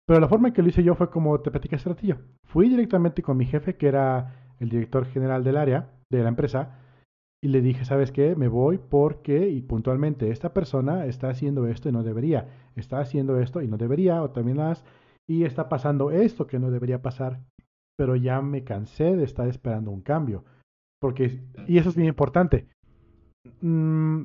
Pero 0.08 0.20
la 0.20 0.28
forma 0.28 0.48
en 0.48 0.54
que 0.54 0.64
lo 0.64 0.70
hice 0.70 0.84
yo 0.84 0.96
fue 0.96 1.10
como 1.10 1.40
te 1.42 1.52
platicé 1.52 1.76
hace 1.76 1.90
ratillo. 1.90 2.18
Fui 2.46 2.68
directamente 2.68 3.22
con 3.22 3.38
mi 3.38 3.46
jefe, 3.46 3.76
que 3.76 3.88
era 3.88 4.54
el 4.60 4.70
director 4.70 5.06
general 5.06 5.44
del 5.44 5.58
área, 5.58 5.92
de 6.10 6.24
la 6.24 6.30
empresa, 6.30 6.80
y 7.42 7.50
le 7.50 7.62
dije, 7.62 7.86
¿sabes 7.86 8.12
qué? 8.12 8.36
Me 8.36 8.48
voy 8.48 8.80
porque, 8.80 9.50
y 9.50 9.62
puntualmente, 9.62 10.32
esta 10.32 10.54
persona 10.54 11.06
está 11.06 11.30
haciendo 11.30 11.68
esto 11.68 11.90
y 11.90 11.92
no 11.92 12.04
debería, 12.04 12.48
está 12.80 13.00
haciendo 13.00 13.40
esto 13.40 13.62
y 13.62 13.68
no 13.68 13.78
debería, 13.78 14.22
o 14.22 14.32
también 14.32 14.58
las 14.58 14.84
y 15.30 15.44
está 15.44 15.70
pasando 15.70 16.10
esto 16.10 16.48
que 16.48 16.58
no 16.58 16.72
debería 16.72 17.04
pasar, 17.04 17.40
pero 17.96 18.16
ya 18.16 18.42
me 18.42 18.64
cansé 18.64 19.16
de 19.16 19.24
estar 19.24 19.48
esperando 19.48 19.92
un 19.92 20.02
cambio. 20.02 20.44
Porque, 21.00 21.42
y 21.68 21.78
eso 21.78 21.90
es 21.90 21.96
bien 21.96 22.10
importante, 22.10 22.68
mm, 23.62 24.24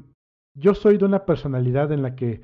yo 0.56 0.74
soy 0.74 0.96
de 0.96 1.04
una 1.04 1.26
personalidad 1.26 1.92
en 1.92 2.02
la 2.02 2.16
que 2.16 2.42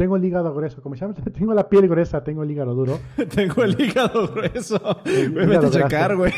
tengo 0.00 0.16
el 0.16 0.24
hígado 0.24 0.54
grueso, 0.54 0.80
como 0.80 0.94
se 0.94 1.02
llama, 1.02 1.14
tengo 1.34 1.52
la 1.52 1.68
piel 1.68 1.86
gruesa, 1.86 2.24
tengo 2.24 2.42
el 2.42 2.50
hígado 2.50 2.74
duro. 2.74 2.98
tengo 3.34 3.62
el 3.62 3.78
hígado 3.78 4.28
grueso. 4.28 4.80
Me 5.04 5.46
meto 5.46 5.66
a 5.66 5.70
checar, 5.70 6.16
güey. 6.16 6.32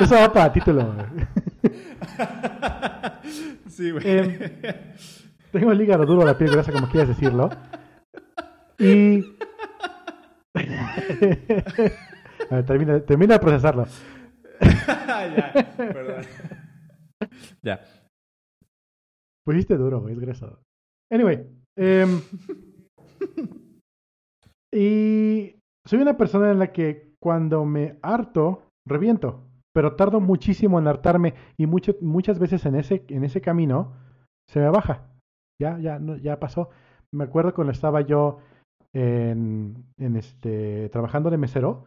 Eso 0.00 0.14
va 0.16 0.32
para 0.32 0.52
título, 0.52 0.92
Sí, 3.68 3.92
güey. 3.92 4.04
Em, 4.04 4.38
tengo 5.56 5.72
el 5.72 5.80
hígado 5.80 6.04
duro, 6.04 6.24
la 6.24 6.36
piel 6.36 6.50
gruesa, 6.50 6.72
como 6.72 6.88
quieras 6.88 7.08
decirlo. 7.08 7.48
Y. 8.78 9.24
termina, 12.66 13.00
termina 13.00 13.34
de 13.34 13.40
procesarlo. 13.40 13.86
ya, 14.60 15.76
perdón. 15.76 16.24
ya. 17.62 17.80
Pusiste 19.46 19.76
duro, 19.76 20.00
güey, 20.00 20.14
es 20.14 20.20
grueso. 20.20 20.60
Anyway. 21.10 21.46
Em, 21.78 22.20
y 24.74 25.54
soy 25.86 26.00
una 26.00 26.16
persona 26.16 26.50
en 26.50 26.58
la 26.58 26.72
que 26.72 27.14
cuando 27.18 27.64
me 27.64 27.98
harto, 28.02 28.68
reviento. 28.86 29.48
Pero 29.72 29.96
tardo 29.96 30.20
muchísimo 30.20 30.78
en 30.78 30.88
hartarme 30.88 31.34
y 31.58 31.66
muchas 31.66 32.38
veces 32.38 32.64
en 32.66 32.76
ese, 32.76 33.04
en 33.08 33.24
ese 33.24 33.40
camino 33.40 33.94
se 34.48 34.60
me 34.60 34.70
baja. 34.70 35.15
Ya, 35.60 35.78
ya, 35.78 35.98
no, 35.98 36.16
ya 36.16 36.38
pasó. 36.38 36.70
Me 37.12 37.24
acuerdo 37.24 37.54
cuando 37.54 37.72
estaba 37.72 38.00
yo 38.02 38.38
en, 38.92 39.84
en 39.98 40.16
este, 40.16 40.88
trabajando 40.90 41.30
de 41.30 41.38
mesero, 41.38 41.86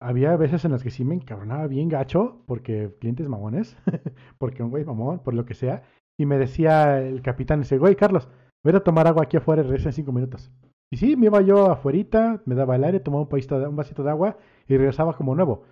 había 0.00 0.36
veces 0.36 0.64
en 0.64 0.72
las 0.72 0.82
que 0.82 0.90
sí 0.90 1.04
me 1.04 1.14
encabronaba 1.14 1.66
bien 1.66 1.88
gacho, 1.88 2.42
porque 2.46 2.94
clientes 3.00 3.28
mamones, 3.28 3.76
porque 4.38 4.62
un 4.62 4.70
güey 4.70 4.84
mamón, 4.84 5.20
por 5.20 5.34
lo 5.34 5.44
que 5.44 5.54
sea, 5.54 5.82
y 6.18 6.26
me 6.26 6.38
decía 6.38 7.00
el 7.00 7.22
capitán, 7.22 7.60
dice, 7.60 7.78
güey, 7.78 7.96
Carlos, 7.96 8.28
voy 8.64 8.74
a 8.74 8.80
tomar 8.80 9.06
agua 9.06 9.24
aquí 9.24 9.36
afuera 9.36 9.62
y 9.62 9.64
regresa 9.64 9.88
en 9.88 9.94
cinco 9.94 10.12
minutos. 10.12 10.50
Y 10.90 10.96
sí, 10.96 11.16
me 11.16 11.26
iba 11.26 11.40
yo 11.42 11.70
afuerita, 11.70 12.42
me 12.46 12.54
daba 12.54 12.76
el 12.76 12.84
aire, 12.84 13.00
tomaba 13.00 13.22
un, 13.22 13.28
un 13.30 13.76
vasito 13.76 14.02
de 14.02 14.10
agua 14.10 14.38
y 14.66 14.76
regresaba 14.76 15.16
como 15.16 15.34
nuevo. 15.34 15.64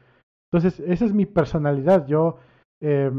Entonces, 0.52 0.80
esa 0.80 1.04
es 1.04 1.12
mi 1.12 1.26
personalidad. 1.26 2.06
Yo 2.06 2.36
eh, 2.82 3.10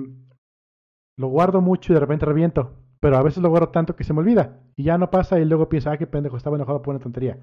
lo 1.17 1.27
guardo 1.27 1.61
mucho 1.61 1.91
y 1.91 1.95
de 1.95 1.99
repente 1.99 2.25
reviento 2.25 2.73
pero 2.99 3.17
a 3.17 3.23
veces 3.23 3.41
lo 3.43 3.49
guardo 3.49 3.69
tanto 3.69 3.95
que 3.95 4.03
se 4.03 4.13
me 4.13 4.19
olvida 4.19 4.59
y 4.75 4.83
ya 4.83 4.97
no 4.97 5.09
pasa 5.09 5.39
y 5.39 5.45
luego 5.45 5.69
piensa, 5.69 5.91
ah, 5.91 5.97
qué 5.97 6.07
pendejo, 6.07 6.37
estaba 6.37 6.55
enojado 6.55 6.81
por 6.81 6.95
una 6.95 7.03
tontería. 7.03 7.37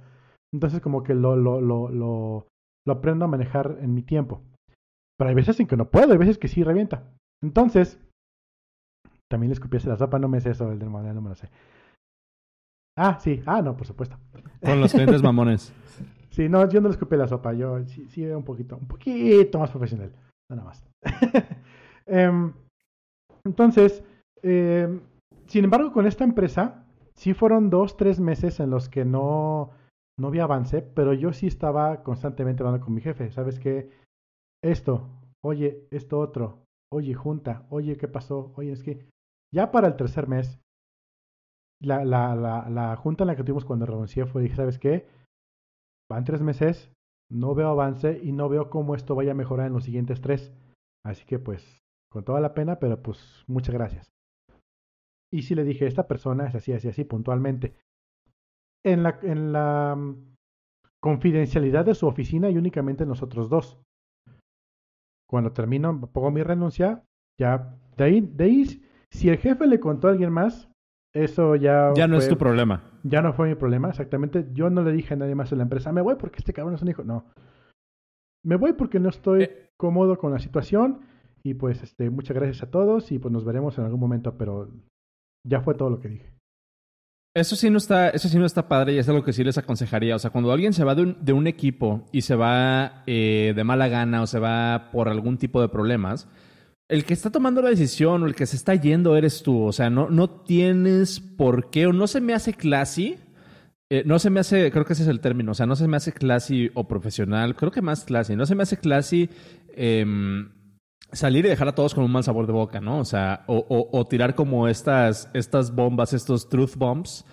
Entonces 0.53 0.81
como 0.81 1.03
que 1.03 1.15
lo, 1.15 1.37
lo, 1.37 1.61
lo, 1.61 1.89
lo, 1.89 2.49
lo 2.87 2.93
aprendo 2.93 3.25
a 3.25 3.29
manejar 3.29 3.79
en 3.81 3.95
mi 3.95 4.03
tiempo. 4.03 4.43
Pero 5.19 5.29
hay 5.29 5.35
veces 5.35 5.59
en 5.61 5.67
que 5.67 5.77
no 5.77 5.91
puedo, 5.91 6.13
hay 6.13 6.19
veces 6.19 6.39
que 6.39 6.49
sí 6.49 6.65
revienta. 6.65 7.05
Entonces, 7.43 8.01
también 9.31 9.51
le 9.51 9.55
escupiese 9.55 9.89
la 9.89 9.97
sopa, 9.97 10.19
no 10.19 10.29
me 10.29 10.41
sé 10.41 10.51
eso, 10.51 10.71
el 10.71 10.79
del 10.79 10.91
no 10.91 11.21
me 11.21 11.29
lo 11.29 11.35
sé. 11.35 11.49
Ah, 12.97 13.19
sí, 13.21 13.43
ah, 13.47 13.63
no, 13.63 13.77
por 13.77 13.87
supuesto. 13.87 14.17
Con 14.65 14.81
los 14.81 14.93
clientes 14.93 15.23
mamones. 15.23 15.73
Sí, 16.31 16.49
no, 16.49 16.69
yo 16.69 16.81
no 16.81 16.89
le 16.89 16.95
escupí 16.95 17.17
la 17.17 17.29
sopa, 17.29 17.53
yo 17.53 17.85
sí, 17.87 18.09
sí 18.09 18.25
un 18.27 18.45
poquito, 18.45 18.77
un 18.77 18.89
poquito 18.89 19.59
más 19.59 19.71
profesional, 19.71 20.13
nada 20.51 20.65
más. 20.65 20.85
Em, 22.07 22.53
entonces, 23.47 24.05
em, 24.43 25.01
sin 25.47 25.65
embargo, 25.65 25.93
con 25.93 26.07
esta 26.07 26.25
empresa, 26.25 26.87
sí 27.15 27.35
fueron 27.35 27.71
dos, 27.71 27.97
tres 27.97 28.21
meses 28.21 28.61
en 28.61 28.71
los 28.71 28.89
que 28.89 29.05
no, 29.05 29.71
no 30.19 30.29
había 30.29 30.45
avance, 30.45 30.83
pero 30.83 31.13
yo 31.13 31.33
sí 31.33 31.47
estaba 31.47 32.03
constantemente 32.03 32.63
hablando 32.63 32.85
con 32.85 32.95
mi 32.95 33.01
jefe, 33.01 33.31
¿sabes 33.31 33.59
qué? 33.61 33.91
Esto, 34.63 35.09
oye, 35.43 35.87
esto 35.91 36.19
otro, 36.19 36.65
oye, 36.93 37.15
junta, 37.15 37.67
oye, 37.71 37.97
¿qué 37.97 38.09
pasó? 38.09 38.53
Oye, 38.57 38.73
es 38.73 38.83
que 38.83 39.07
ya 39.53 39.71
para 39.71 39.89
el 39.89 39.97
tercer 39.97 40.29
mes, 40.29 40.61
la, 41.81 42.05
la, 42.05 42.35
la, 42.35 42.69
la 42.71 42.97
junta 42.97 43.25
en 43.25 43.29
la 43.29 43.37
que 43.37 43.45
tuvimos 43.45 43.65
cuando 43.65 43.87
renuncié 43.87 44.27
fue, 44.27 44.43
dije, 44.43 44.57
¿sabes 44.57 44.79
qué? 44.79 45.07
Van 46.11 46.25
tres 46.25 46.43
meses, 46.43 46.93
no 47.31 47.55
veo 47.55 47.69
avance 47.69 48.21
y 48.23 48.33
no 48.33 48.49
veo 48.49 48.71
cómo 48.71 48.95
esto 48.95 49.15
vaya 49.15 49.33
a 49.33 49.37
mejorar 49.37 49.67
en 49.67 49.75
los 49.75 49.85
siguientes 49.85 50.21
tres. 50.21 50.53
Así 51.05 51.25
que 51.25 51.39
pues, 51.39 51.83
con 52.11 52.25
toda 52.25 52.41
la 52.41 52.55
pena, 52.55 52.79
pero 52.79 53.03
pues 53.03 53.45
muchas 53.47 53.75
gracias. 53.75 54.09
Y 55.35 55.43
si 55.43 55.57
le 55.57 55.65
dije, 55.65 55.89
esta 55.89 56.07
persona 56.07 56.47
es 56.47 56.55
así, 56.55 56.73
así, 56.73 56.87
así, 56.87 57.03
puntualmente. 57.03 57.75
En 58.85 59.03
la, 59.03 59.19
en 59.21 59.53
la 59.53 59.97
mm, 59.97 60.37
confidencialidad 61.03 61.85
de 61.85 61.97
su 61.97 62.07
oficina 62.07 62.49
y 62.51 62.57
únicamente 62.57 63.05
nosotros 63.05 63.51
dos. 63.51 63.81
Cuando 65.29 65.51
termino, 65.51 66.09
pongo 66.13 66.31
mi 66.31 66.45
renuncia, 66.45 67.03
ya, 67.37 67.77
de 67.97 68.05
ahí, 68.05 68.21
de 68.21 68.45
ahí, 68.45 68.65
si 69.11 69.29
el 69.29 69.39
jefe 69.39 69.67
le 69.67 69.81
contó 69.81 70.07
a 70.07 70.13
alguien 70.13 70.31
más, 70.31 70.71
eso 71.13 71.57
ya... 71.57 71.93
Ya 71.97 72.07
no 72.07 72.19
es 72.19 72.29
tu 72.29 72.39
problema. 72.39 72.85
Ya 73.03 73.21
no 73.21 73.33
fue 73.33 73.49
mi 73.49 73.57
problema, 73.57 73.89
exactamente. 73.89 74.47
Yo 74.53 74.71
no 74.71 74.85
le 74.85 74.93
dije 74.93 75.15
a 75.15 75.17
nadie 75.17 75.35
más 75.35 75.51
en 75.51 75.59
la 75.59 75.65
empresa, 75.65 75.91
me 75.91 76.01
voy 76.01 76.15
porque 76.15 76.39
este 76.39 76.53
cabrón 76.53 76.77
es 76.77 76.83
un 76.83 76.91
hijo. 76.91 77.03
No. 77.03 77.25
Me 78.45 78.55
voy 78.55 78.75
porque 78.75 79.01
no 79.01 79.09
estoy 79.09 79.43
eh. 79.43 79.71
cómodo 79.77 80.17
con 80.17 80.31
la 80.31 80.39
situación 80.39 81.01
y 81.43 81.55
pues 81.55 81.83
este, 81.83 82.09
muchas 82.09 82.37
gracias 82.37 82.63
a 82.63 82.71
todos 82.71 83.11
y 83.11 83.19
pues 83.19 83.33
nos 83.33 83.45
veremos 83.45 83.77
en 83.79 83.85
algún 83.85 83.99
momento, 83.99 84.39
pero 84.39 84.71
ya 85.45 85.61
fue 85.61 85.75
todo 85.75 85.91
lo 85.91 86.01
que 86.01 86.09
dije. 86.09 86.35
Eso 87.37 87.57
sí 87.57 87.69
no 87.69 87.79
está, 87.79 88.11
eso 88.11 88.29
sí 88.29 88.39
no 88.39 88.47
está 88.47 88.69
padre 88.69 88.95
y 88.95 88.99
es 88.99 89.09
algo 89.09 89.25
que 89.25 89.33
sí 89.33 89.43
les 89.43 89.59
aconsejaría. 89.59 90.15
O 90.15 90.19
sea, 90.21 90.31
cuando 90.31 90.53
alguien 90.53 90.73
se 90.73 90.85
va 90.85 90.95
de 90.95 91.33
un, 91.33 91.47
equipo 91.49 92.07
y 92.13 92.23
se 92.23 92.37
va 92.37 93.03
eh, 93.07 93.53
de 93.57 93.65
mala 93.65 93.89
gana 93.89 94.23
o 94.23 94.27
se 94.29 94.39
va 94.39 94.91
por 94.93 95.09
algún 95.09 95.37
tipo 95.37 95.61
de 95.61 95.69
problemas, 95.69 96.29
el 96.89 97.05
que 97.05 97.13
está 97.13 97.31
tomando 97.31 97.61
la 97.61 97.71
decisión 97.71 98.23
o 98.23 98.27
el 98.27 98.37
que 98.37 98.47
se 98.47 98.55
está 98.55 98.77
yendo 98.77 99.17
eres 99.17 99.43
tú. 99.43 99.65
O 99.65 99.73
sea, 99.73 99.91
no, 99.91 100.09
no 100.11 100.31
tienes 100.31 101.19
por 101.19 101.71
qué, 101.71 101.89
o 101.89 101.93
no 101.93 102.07
se 102.07 102.21
me 102.21 102.35
hace 102.35 102.55
classy. 102.55 103.19
Eh, 103.91 104.05
no 104.07 104.19
se 104.21 104.31
me 104.31 104.41
hace, 104.41 104.71
creo 104.71 104.85
que 104.85 104.93
ese 104.93 105.03
es 105.03 105.09
el 105.09 105.21
término, 105.21 105.53
o 105.53 105.55
sea, 105.55 105.67
no 105.67 105.77
se 105.77 105.87
me 105.87 105.99
hace 105.99 106.13
classy 106.13 106.71
o 106.73 106.89
profesional, 106.89 107.55
creo 107.55 107.71
que 107.71 107.83
más 107.83 108.05
classy, 108.05 108.35
no 108.35 108.47
se 108.47 108.55
me 108.55 108.63
hace 108.63 108.79
classy 108.79 109.29
em, 109.77 110.49
salir 111.13 111.47
y 111.47 111.49
dejar 111.49 111.69
a 111.69 111.75
todos 111.75 111.95
con 111.95 112.05
un 112.05 112.13
mal 112.13 112.25
sabor 112.25 112.47
de 112.47 112.53
boca, 112.53 112.81
¿no? 112.81 112.99
O 112.99 113.05
sea, 113.05 113.45
o, 113.47 114.07
tirar 114.09 114.35
como 114.35 114.69
estas, 114.69 115.31
estas 115.35 115.75
bombas, 115.75 116.13
estos 116.13 116.49
truth 116.49 116.77
bombs, 116.77 117.25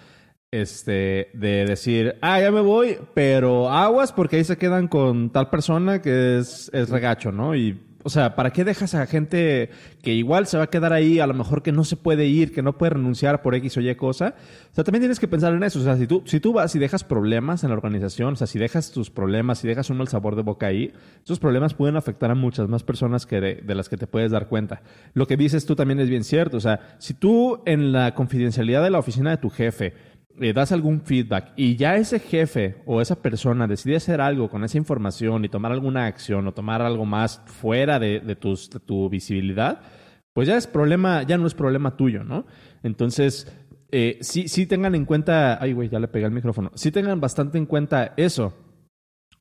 este, 0.51 1.29
de 1.33 1.65
decir, 1.65 2.17
ah, 2.21 2.39
ya 2.39 2.51
me 2.51 2.61
voy, 2.61 2.97
pero 3.13 3.69
aguas 3.69 4.11
porque 4.11 4.37
ahí 4.37 4.43
se 4.43 4.57
quedan 4.57 4.87
con 4.87 5.31
tal 5.31 5.49
persona 5.49 6.01
que 6.01 6.39
es, 6.39 6.69
es 6.73 6.89
regacho, 6.89 7.31
¿no? 7.31 7.55
Y 7.55 7.79
o 8.03 8.09
sea, 8.09 8.35
¿para 8.35 8.51
qué 8.51 8.63
dejas 8.63 8.95
a 8.95 9.05
gente 9.05 9.69
que 10.01 10.13
igual 10.13 10.47
se 10.47 10.57
va 10.57 10.63
a 10.63 10.69
quedar 10.69 10.93
ahí, 10.93 11.19
a 11.19 11.27
lo 11.27 11.33
mejor 11.33 11.61
que 11.61 11.71
no 11.71 11.83
se 11.83 11.95
puede 11.95 12.25
ir, 12.25 12.53
que 12.53 12.61
no 12.61 12.77
puede 12.77 12.91
renunciar 12.91 13.41
por 13.41 13.55
X 13.55 13.77
o 13.77 13.81
Y 13.81 13.93
cosa? 13.95 14.35
O 14.71 14.75
sea, 14.75 14.83
también 14.83 15.01
tienes 15.01 15.19
que 15.19 15.27
pensar 15.27 15.53
en 15.53 15.63
eso. 15.63 15.79
O 15.79 15.83
sea, 15.83 15.97
si 15.97 16.07
tú, 16.07 16.23
si 16.25 16.39
tú 16.39 16.53
vas 16.53 16.75
y 16.75 16.79
dejas 16.79 17.03
problemas 17.03 17.63
en 17.63 17.69
la 17.69 17.75
organización, 17.75 18.33
o 18.33 18.35
sea, 18.35 18.47
si 18.47 18.59
dejas 18.59 18.91
tus 18.91 19.09
problemas, 19.09 19.59
si 19.59 19.67
dejas 19.67 19.89
un 19.89 19.97
mal 19.97 20.07
sabor 20.07 20.35
de 20.35 20.41
boca 20.41 20.67
ahí, 20.67 20.93
esos 21.23 21.39
problemas 21.39 21.73
pueden 21.73 21.95
afectar 21.95 22.31
a 22.31 22.35
muchas 22.35 22.67
más 22.67 22.83
personas 22.83 23.25
que 23.25 23.39
de, 23.39 23.55
de 23.55 23.75
las 23.75 23.89
que 23.89 23.97
te 23.97 24.07
puedes 24.07 24.31
dar 24.31 24.47
cuenta. 24.47 24.81
Lo 25.13 25.27
que 25.27 25.37
dices 25.37 25.65
tú 25.65 25.75
también 25.75 25.99
es 25.99 26.09
bien 26.09 26.23
cierto. 26.23 26.57
O 26.57 26.61
sea, 26.61 26.95
si 26.99 27.13
tú 27.13 27.61
en 27.65 27.91
la 27.91 28.13
confidencialidad 28.15 28.83
de 28.83 28.89
la 28.89 28.99
oficina 28.99 29.31
de 29.31 29.37
tu 29.37 29.49
jefe, 29.49 29.93
le 30.37 30.53
das 30.53 30.71
algún 30.71 31.01
feedback 31.01 31.53
y 31.55 31.75
ya 31.75 31.95
ese 31.95 32.19
jefe 32.19 32.81
o 32.85 33.01
esa 33.01 33.21
persona 33.21 33.67
decide 33.67 33.97
hacer 33.97 34.21
algo 34.21 34.49
con 34.49 34.63
esa 34.63 34.77
información 34.77 35.45
y 35.45 35.49
tomar 35.49 35.71
alguna 35.71 36.05
acción 36.05 36.47
o 36.47 36.53
tomar 36.53 36.81
algo 36.81 37.05
más 37.05 37.41
fuera 37.45 37.99
de, 37.99 38.35
tus, 38.35 38.69
tu 38.69 39.09
visibilidad, 39.09 39.81
pues 40.33 40.47
ya 40.47 40.57
es 40.57 40.67
problema, 40.67 41.23
ya 41.23 41.37
no 41.37 41.47
es 41.47 41.53
problema 41.53 41.97
tuyo, 41.97 42.23
¿no? 42.23 42.45
Entonces, 42.83 43.51
eh, 43.91 44.17
sí, 44.21 44.47
sí 44.47 44.65
tengan 44.65 44.95
en 44.95 45.05
cuenta, 45.05 45.61
ay 45.61 45.73
güey, 45.73 45.89
ya 45.89 45.99
le 45.99 46.07
pegué 46.07 46.25
el 46.25 46.31
micrófono, 46.31 46.71
sí 46.75 46.91
tengan 46.91 47.19
bastante 47.19 47.57
en 47.57 47.65
cuenta 47.65 48.13
eso. 48.17 48.53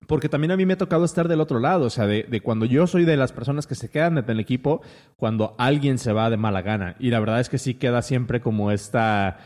Porque 0.06 0.28
también 0.28 0.50
a 0.50 0.56
mí 0.56 0.66
me 0.66 0.72
ha 0.72 0.78
tocado 0.78 1.04
estar 1.04 1.28
del 1.28 1.40
otro 1.40 1.60
lado, 1.60 1.84
o 1.84 1.90
sea, 1.90 2.06
de, 2.06 2.24
de, 2.24 2.40
cuando 2.40 2.64
yo 2.64 2.88
soy 2.88 3.04
de 3.04 3.16
las 3.16 3.30
personas 3.32 3.68
que 3.68 3.76
se 3.76 3.90
quedan 3.90 4.18
en 4.18 4.28
el 4.28 4.40
equipo, 4.40 4.80
cuando 5.14 5.54
alguien 5.56 5.98
se 5.98 6.12
va 6.12 6.30
de 6.30 6.36
mala 6.36 6.62
gana. 6.62 6.96
Y 6.98 7.10
la 7.10 7.20
verdad 7.20 7.38
es 7.38 7.48
que 7.48 7.58
sí 7.58 7.74
queda 7.74 8.02
siempre 8.02 8.40
como 8.40 8.72
esta, 8.72 9.38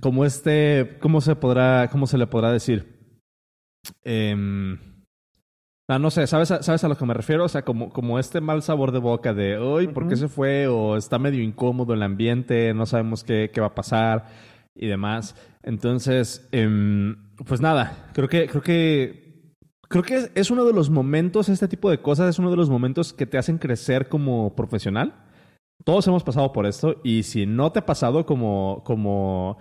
como 0.00 0.24
este, 0.24 0.98
¿cómo 1.00 1.20
se 1.20 1.36
podrá, 1.36 1.88
cómo 1.90 2.06
se 2.06 2.18
le 2.18 2.26
podrá 2.26 2.52
decir? 2.52 2.98
Eh, 4.04 4.34
no 5.88 6.10
sé, 6.10 6.26
¿sabes 6.26 6.50
a, 6.50 6.62
¿sabes 6.62 6.84
a 6.84 6.88
lo 6.88 6.98
que 6.98 7.06
me 7.06 7.14
refiero? 7.14 7.44
O 7.44 7.48
sea, 7.48 7.62
como, 7.62 7.88
como 7.88 8.18
este 8.18 8.42
mal 8.42 8.62
sabor 8.62 8.92
de 8.92 8.98
boca 8.98 9.32
de, 9.32 9.58
uy, 9.58 9.88
¿por 9.88 10.06
qué 10.06 10.16
se 10.16 10.28
fue? 10.28 10.66
O 10.66 10.98
está 10.98 11.18
medio 11.18 11.42
incómodo 11.42 11.94
el 11.94 12.02
ambiente, 12.02 12.74
no 12.74 12.84
sabemos 12.84 13.24
qué, 13.24 13.50
qué 13.52 13.62
va 13.62 13.68
a 13.68 13.74
pasar 13.74 14.26
y 14.74 14.86
demás. 14.86 15.34
Entonces, 15.62 16.46
eh, 16.52 17.14
pues 17.46 17.62
nada, 17.62 18.10
creo 18.12 18.28
que, 18.28 18.46
creo 18.48 18.62
que, 18.62 19.54
creo 19.88 20.02
que 20.02 20.30
es 20.34 20.50
uno 20.50 20.66
de 20.66 20.74
los 20.74 20.90
momentos, 20.90 21.48
este 21.48 21.68
tipo 21.68 21.88
de 21.88 22.02
cosas, 22.02 22.28
es 22.28 22.38
uno 22.38 22.50
de 22.50 22.58
los 22.58 22.68
momentos 22.68 23.14
que 23.14 23.26
te 23.26 23.38
hacen 23.38 23.56
crecer 23.56 24.10
como 24.10 24.54
profesional. 24.54 25.24
Todos 25.84 26.06
hemos 26.06 26.22
pasado 26.22 26.52
por 26.52 26.66
esto 26.66 27.00
y 27.02 27.22
si 27.22 27.46
no 27.46 27.72
te 27.72 27.78
ha 27.78 27.86
pasado 27.86 28.26
como, 28.26 28.82
como 28.84 29.56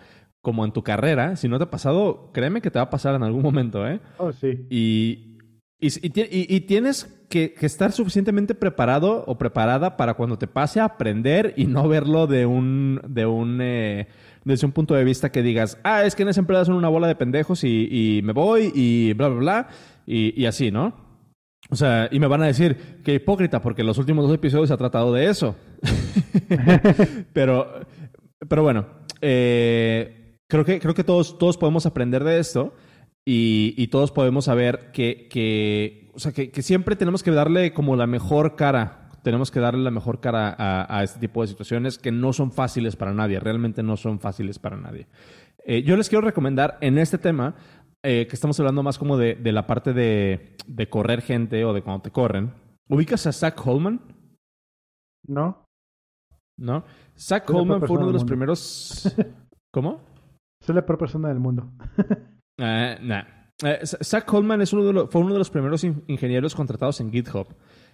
como 0.47 0.63
en 0.63 0.71
tu 0.71 0.81
carrera, 0.81 1.35
si 1.35 1.49
no 1.49 1.57
te 1.57 1.65
ha 1.65 1.69
pasado, 1.69 2.31
créeme 2.33 2.61
que 2.61 2.71
te 2.71 2.79
va 2.79 2.83
a 2.83 2.89
pasar 2.89 3.13
en 3.15 3.23
algún 3.23 3.41
momento, 3.41 3.85
¿eh? 3.85 3.99
Oh, 4.17 4.31
sí. 4.31 4.65
Y, 4.69 5.37
y, 5.77 5.91
y, 6.01 6.61
tienes 6.61 7.03
que, 7.27 7.53
que, 7.53 7.65
estar 7.65 7.91
suficientemente 7.91 8.55
preparado 8.55 9.25
o 9.27 9.37
preparada 9.37 9.97
para 9.97 10.13
cuando 10.13 10.37
te 10.37 10.47
pase 10.47 10.79
a 10.79 10.85
aprender 10.85 11.53
y 11.57 11.65
no 11.65 11.85
verlo 11.89 12.27
de 12.27 12.45
un, 12.45 13.01
de 13.09 13.25
un, 13.25 13.59
eh, 13.61 14.07
desde 14.45 14.65
un 14.65 14.71
punto 14.71 14.93
de 14.93 15.03
vista 15.03 15.33
que 15.33 15.43
digas, 15.43 15.81
ah, 15.83 16.05
es 16.05 16.15
que 16.15 16.23
en 16.23 16.29
esa 16.29 16.39
empresa 16.39 16.63
son 16.63 16.75
una 16.75 16.87
bola 16.87 17.09
de 17.09 17.15
pendejos 17.15 17.65
y, 17.65 17.89
y 17.91 18.21
me 18.21 18.31
voy 18.31 18.71
y 18.73 19.11
bla, 19.11 19.27
bla, 19.27 19.39
bla, 19.39 19.67
y, 20.05 20.41
y 20.41 20.45
así, 20.45 20.71
¿no? 20.71 20.95
O 21.69 21.75
sea, 21.75 22.07
y 22.09 22.21
me 22.21 22.27
van 22.27 22.41
a 22.41 22.45
decir 22.45 23.01
que 23.03 23.15
hipócrita, 23.15 23.61
porque 23.61 23.83
los 23.83 23.97
últimos 23.97 24.23
dos 24.23 24.33
episodios 24.33 24.69
se 24.69 24.73
ha 24.73 24.77
tratado 24.77 25.11
de 25.11 25.25
eso. 25.25 25.57
pero, 27.33 27.81
pero 28.47 28.63
bueno, 28.63 28.85
eh, 29.19 30.26
creo 30.47 30.65
que, 30.65 30.79
creo 30.79 30.93
que 30.93 31.03
todos, 31.03 31.37
todos 31.37 31.57
podemos 31.57 31.85
aprender 31.85 32.23
de 32.23 32.39
esto 32.39 32.73
y, 33.25 33.73
y 33.77 33.87
todos 33.87 34.11
podemos 34.11 34.45
saber 34.45 34.91
que, 34.91 35.27
que 35.29 36.09
o 36.13 36.19
sea, 36.19 36.31
que, 36.31 36.49
que, 36.49 36.61
siempre 36.61 36.95
tenemos 36.95 37.23
que 37.23 37.31
darle 37.31 37.73
como 37.73 37.95
la 37.95 38.07
mejor 38.07 38.55
cara. 38.55 39.09
Tenemos 39.23 39.51
que 39.51 39.59
darle 39.59 39.83
la 39.83 39.91
mejor 39.91 40.21
cara 40.21 40.55
a, 40.57 40.97
a, 40.97 41.03
este 41.03 41.19
tipo 41.19 41.41
de 41.41 41.47
situaciones 41.47 41.97
que 41.97 42.11
no 42.11 42.31
son 42.31 42.51
fáciles 42.51 42.95
para 42.95 43.13
nadie, 43.13 43.39
realmente 43.39 43.83
no 43.83 43.97
son 43.97 44.19
fáciles 44.19 44.57
para 44.57 44.77
nadie. 44.77 45.07
Eh, 45.65 45.83
yo 45.83 45.97
les 45.97 46.07
quiero 46.07 46.25
recomendar 46.25 46.77
en 46.79 46.97
este 46.97 47.17
tema, 47.17 47.55
eh, 48.01 48.25
que 48.29 48.35
estamos 48.35 48.57
hablando 48.59 48.83
más 48.83 48.97
como 48.97 49.17
de, 49.17 49.35
de 49.35 49.51
la 49.51 49.67
parte 49.67 49.91
de, 49.91 50.55
de, 50.65 50.89
correr 50.89 51.21
gente 51.21 51.65
o 51.65 51.73
de 51.73 51.81
cuando 51.81 52.03
te 52.03 52.11
corren. 52.11 52.53
¿Ubicas 52.87 53.27
a 53.27 53.33
Zach 53.33 53.59
Holman? 53.67 53.99
No. 55.27 55.65
¿No? 56.57 56.85
Zach 57.17 57.49
Holman 57.49 57.81
fue 57.81 57.97
uno 57.97 58.07
de 58.07 58.13
los 58.13 58.23
primeros... 58.23 59.13
¿Cómo? 59.73 60.06
Soy 60.67 60.75
la 60.75 60.85
peor 60.85 60.97
persona 60.99 61.29
del 61.29 61.39
mundo. 61.39 61.71
nah. 62.57 63.23
Uh, 63.63 63.85
Zach 63.85 64.25
Coleman 64.25 64.61
es 64.61 64.73
uno 64.73 64.83
de 64.83 64.91
los, 64.91 65.09
fue 65.09 65.21
uno 65.21 65.31
de 65.31 65.39
los 65.39 65.49
primeros 65.49 65.83
in 65.85 66.03
ingenieros 66.07 66.53
contratados 66.53 66.99
en 66.99 67.09
GitHub 67.09 67.47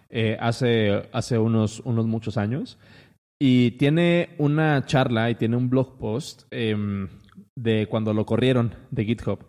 eh, 0.09 0.36
hace, 0.41 1.07
hace 1.13 1.38
unos, 1.38 1.82
unos 1.86 2.07
muchos 2.07 2.36
años. 2.36 2.80
Y 3.39 3.71
tiene 3.71 4.30
una 4.39 4.86
charla 4.88 5.30
y 5.30 5.36
tiene 5.36 5.55
un 5.55 5.69
blog 5.69 5.99
post 5.99 6.43
eh, 6.49 6.76
de 7.55 7.88
cuando 7.88 8.11
lo 8.11 8.26
corrieron 8.26 8.74
de 8.89 9.05
GitHub. 9.05 9.45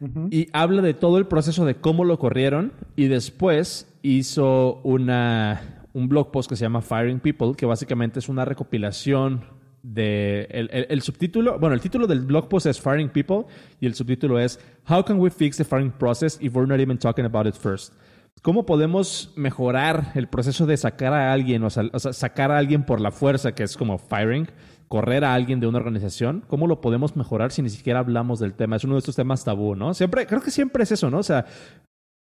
Uh 0.00 0.06
-huh. 0.06 0.28
Y 0.30 0.48
habla 0.52 0.82
de 0.82 0.92
todo 0.92 1.16
el 1.16 1.26
proceso 1.26 1.64
de 1.64 1.76
cómo 1.76 2.04
lo 2.04 2.18
corrieron 2.18 2.74
y 2.96 3.06
después 3.06 3.90
hizo 4.02 4.82
una, 4.82 5.86
un 5.94 6.08
blog 6.08 6.30
post 6.30 6.50
que 6.50 6.56
se 6.56 6.66
llama 6.66 6.82
Firing 6.82 7.20
People, 7.20 7.54
que 7.56 7.64
básicamente 7.64 8.18
es 8.18 8.28
una 8.28 8.44
recopilación 8.44 9.61
de 9.82 10.46
el, 10.50 11.02
subtítulo, 11.02 11.58
bueno, 11.58 11.74
el 11.74 11.80
título 11.80 12.06
del 12.06 12.20
blog 12.20 12.48
post 12.48 12.66
es 12.66 12.80
Firing 12.80 13.08
People 13.08 13.44
y 13.80 13.86
el 13.86 13.94
subtítulo 13.94 14.38
es 14.38 14.60
How 14.88 15.04
can 15.04 15.18
we 15.18 15.30
fix 15.30 15.56
the 15.56 15.64
firing 15.64 15.90
process 15.90 16.38
if 16.40 16.54
we're 16.54 16.68
not 16.68 16.80
even 16.80 16.98
talking 16.98 17.24
about 17.24 17.46
it 17.46 17.54
first? 17.54 17.94
¿Cómo 18.42 18.64
podemos 18.64 19.32
mejorar 19.36 20.12
el 20.14 20.28
proceso 20.28 20.66
de 20.66 20.76
sacar 20.76 21.12
a 21.12 21.32
alguien, 21.32 21.62
o 21.62 21.70
sacar 21.70 22.50
a 22.50 22.58
alguien 22.58 22.84
por 22.84 23.00
la 23.00 23.10
fuerza, 23.10 23.52
que 23.52 23.62
es 23.62 23.76
como 23.76 23.98
firing, 23.98 24.48
correr 24.88 25.24
a 25.24 25.32
alguien 25.32 25.60
de 25.60 25.66
una 25.66 25.78
organización, 25.78 26.44
¿cómo 26.48 26.66
lo 26.66 26.80
podemos 26.80 27.16
mejorar 27.16 27.50
si 27.50 27.62
ni 27.62 27.70
siquiera 27.70 28.00
hablamos 28.00 28.40
del 28.40 28.54
tema? 28.54 28.76
Es 28.76 28.84
uno 28.84 28.94
de 28.94 28.98
estos 28.98 29.16
temas 29.16 29.44
tabú, 29.44 29.74
¿no? 29.74 29.94
Siempre, 29.94 30.26
creo 30.26 30.42
que 30.42 30.50
siempre 30.50 30.82
es 30.82 30.92
eso, 30.92 31.10
¿no? 31.10 31.18
O 31.18 31.22
sea, 31.22 31.46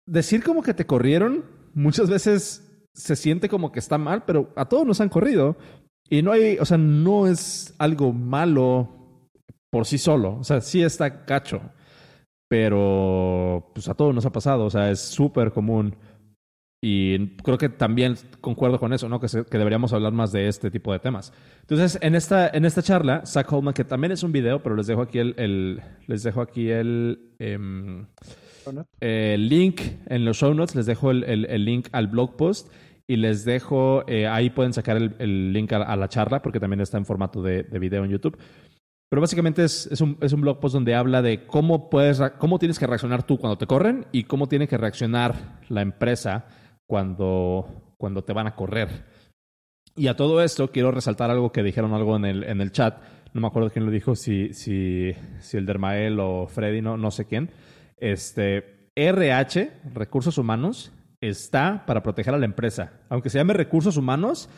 decir 0.06 0.44
como 0.44 0.62
que 0.64 0.74
te 0.74 0.86
corrieron 0.86 1.46
muchas 1.74 2.10
veces 2.10 2.68
se 2.94 3.16
siente 3.16 3.48
como 3.48 3.72
que 3.72 3.80
está 3.80 3.98
mal, 3.98 4.24
pero 4.26 4.52
a 4.56 4.66
todos 4.66 4.86
nos 4.86 5.00
han 5.00 5.10
corrido. 5.10 5.56
Y 6.10 6.22
no 6.22 6.32
hay, 6.32 6.58
o 6.60 6.66
sea, 6.66 6.78
no 6.78 7.28
es 7.28 7.76
algo 7.78 8.14
malo 8.14 8.90
por 9.70 9.86
sí 9.86 9.98
solo. 9.98 10.38
O 10.40 10.44
sea, 10.44 10.62
sí 10.62 10.82
está 10.82 11.26
cacho. 11.26 11.62
Pero 12.50 13.72
pues 13.74 13.90
a 13.90 13.94
todos 13.94 14.16
nos 14.16 14.26
ha 14.26 14.32
pasado. 14.32 14.66
O 14.66 14.70
sea, 14.70 14.90
es 14.92 15.00
súper 15.02 15.52
común. 15.52 15.96
Y 16.82 17.36
creo 17.38 17.58
que 17.58 17.70
también 17.70 18.16
concuerdo 18.40 18.80
con 18.80 18.94
eso, 18.94 19.10
¿no? 19.10 19.20
Que, 19.20 19.28
que, 19.28 19.58
deberíamos 19.58 19.94
hablar 19.94 20.14
más 20.14 20.32
de 20.32 20.48
este 20.48 20.70
tipo 20.70 20.94
de 20.94 21.00
temas. 21.00 21.34
Entonces, 21.62 21.98
en 22.02 22.14
esta, 22.14 22.50
en 22.50 22.66
esta 22.66 22.84
charla, 22.84 23.26
Zach 23.26 23.52
Holman, 23.52 23.74
que 23.74 23.84
también 23.84 24.12
es 24.12 24.22
un 24.22 24.32
video, 24.32 24.62
pero 24.62 24.76
les 24.76 24.86
dejo 24.86 25.02
aquí 25.02 25.18
el, 25.18 25.34
el 25.38 25.82
les 26.06 26.22
dejo 26.22 26.40
aquí 26.40 26.70
el, 26.70 27.34
em, 27.40 28.06
el 29.00 29.50
link 29.50 29.82
en 30.06 30.24
los 30.24 30.38
show 30.38 30.54
notes, 30.54 30.76
les 30.76 30.86
dejo 30.86 31.10
el, 31.10 31.24
el, 31.24 31.66
link 31.66 31.88
al 31.94 32.08
blog 32.08 32.38
post 32.38 32.72
y 33.08 33.16
les 33.16 33.46
dejo, 33.46 34.04
eh, 34.08 34.28
ahí 34.28 34.50
pueden 34.50 34.74
sacar 34.74 34.98
el, 34.98 35.54
link 35.54 35.72
a, 35.72 35.96
la 35.96 36.10
charla, 36.10 36.42
porque 36.42 36.60
también 36.60 36.82
está 36.82 36.98
en 36.98 37.06
formato 37.06 37.42
de, 37.42 37.64
de 37.64 37.80
video 37.80 38.04
en 38.04 38.12
YouTube. 38.12 38.38
Pero 39.10 39.22
básicamente 39.22 39.64
es, 39.64 39.88
es, 39.88 40.02
un, 40.02 40.18
es, 40.20 40.34
un, 40.34 40.42
blog 40.42 40.60
post 40.60 40.74
donde 40.74 40.94
habla 40.94 41.22
de 41.22 41.46
cómo, 41.46 41.90
puedes, 41.90 42.22
cómo 42.40 42.60
tienes 42.60 42.78
que 42.78 42.88
reaccionar 42.88 43.24
tú 43.24 43.38
cuando 43.38 43.58
te 43.58 43.66
corren 43.66 44.06
y 44.12 44.26
cómo 44.26 44.48
tiene 44.48 44.68
que 44.68 44.78
reaccionar 44.78 45.62
la 45.70 45.82
empresa 45.82 46.46
cuando, 46.86 47.94
cuando 47.98 48.26
te 48.26 48.34
van 48.34 48.48
a 48.48 48.56
correr. 48.56 49.06
Y 49.96 50.08
a 50.08 50.18
todo 50.18 50.44
esto 50.44 50.72
quiero 50.72 50.92
resaltar 50.92 51.32
algo 51.32 51.54
que 51.54 51.64
dijeron 51.64 51.94
algo 51.94 52.18
en 52.18 52.26
el, 52.26 52.44
en 52.44 52.60
el 52.60 52.74
chat. 52.74 53.02
No 53.34 53.40
me 53.40 53.48
acuerdo 53.48 53.70
quién 53.70 53.86
lo 53.86 53.92
dijo, 53.92 54.16
si, 54.16 54.54
si, 54.54 55.14
si 55.40 55.58
el 55.58 55.66
Dermael 55.66 56.20
o 56.20 56.48
Freddy, 56.48 56.82
no, 56.82 56.98
no 56.98 57.10
sé 57.10 57.26
quién. 57.26 57.52
Este, 57.96 58.90
RH, 58.96 59.72
Recursos 59.94 60.38
Humanos, 60.38 60.92
está 61.22 61.86
para 61.86 62.04
proteger 62.04 62.34
a 62.34 62.38
la 62.38 62.46
empresa. 62.46 63.02
Aunque 63.10 63.30
se 63.30 63.38
llame 63.38 63.54
Recursos 63.54 63.98
Humanos, 63.98 64.50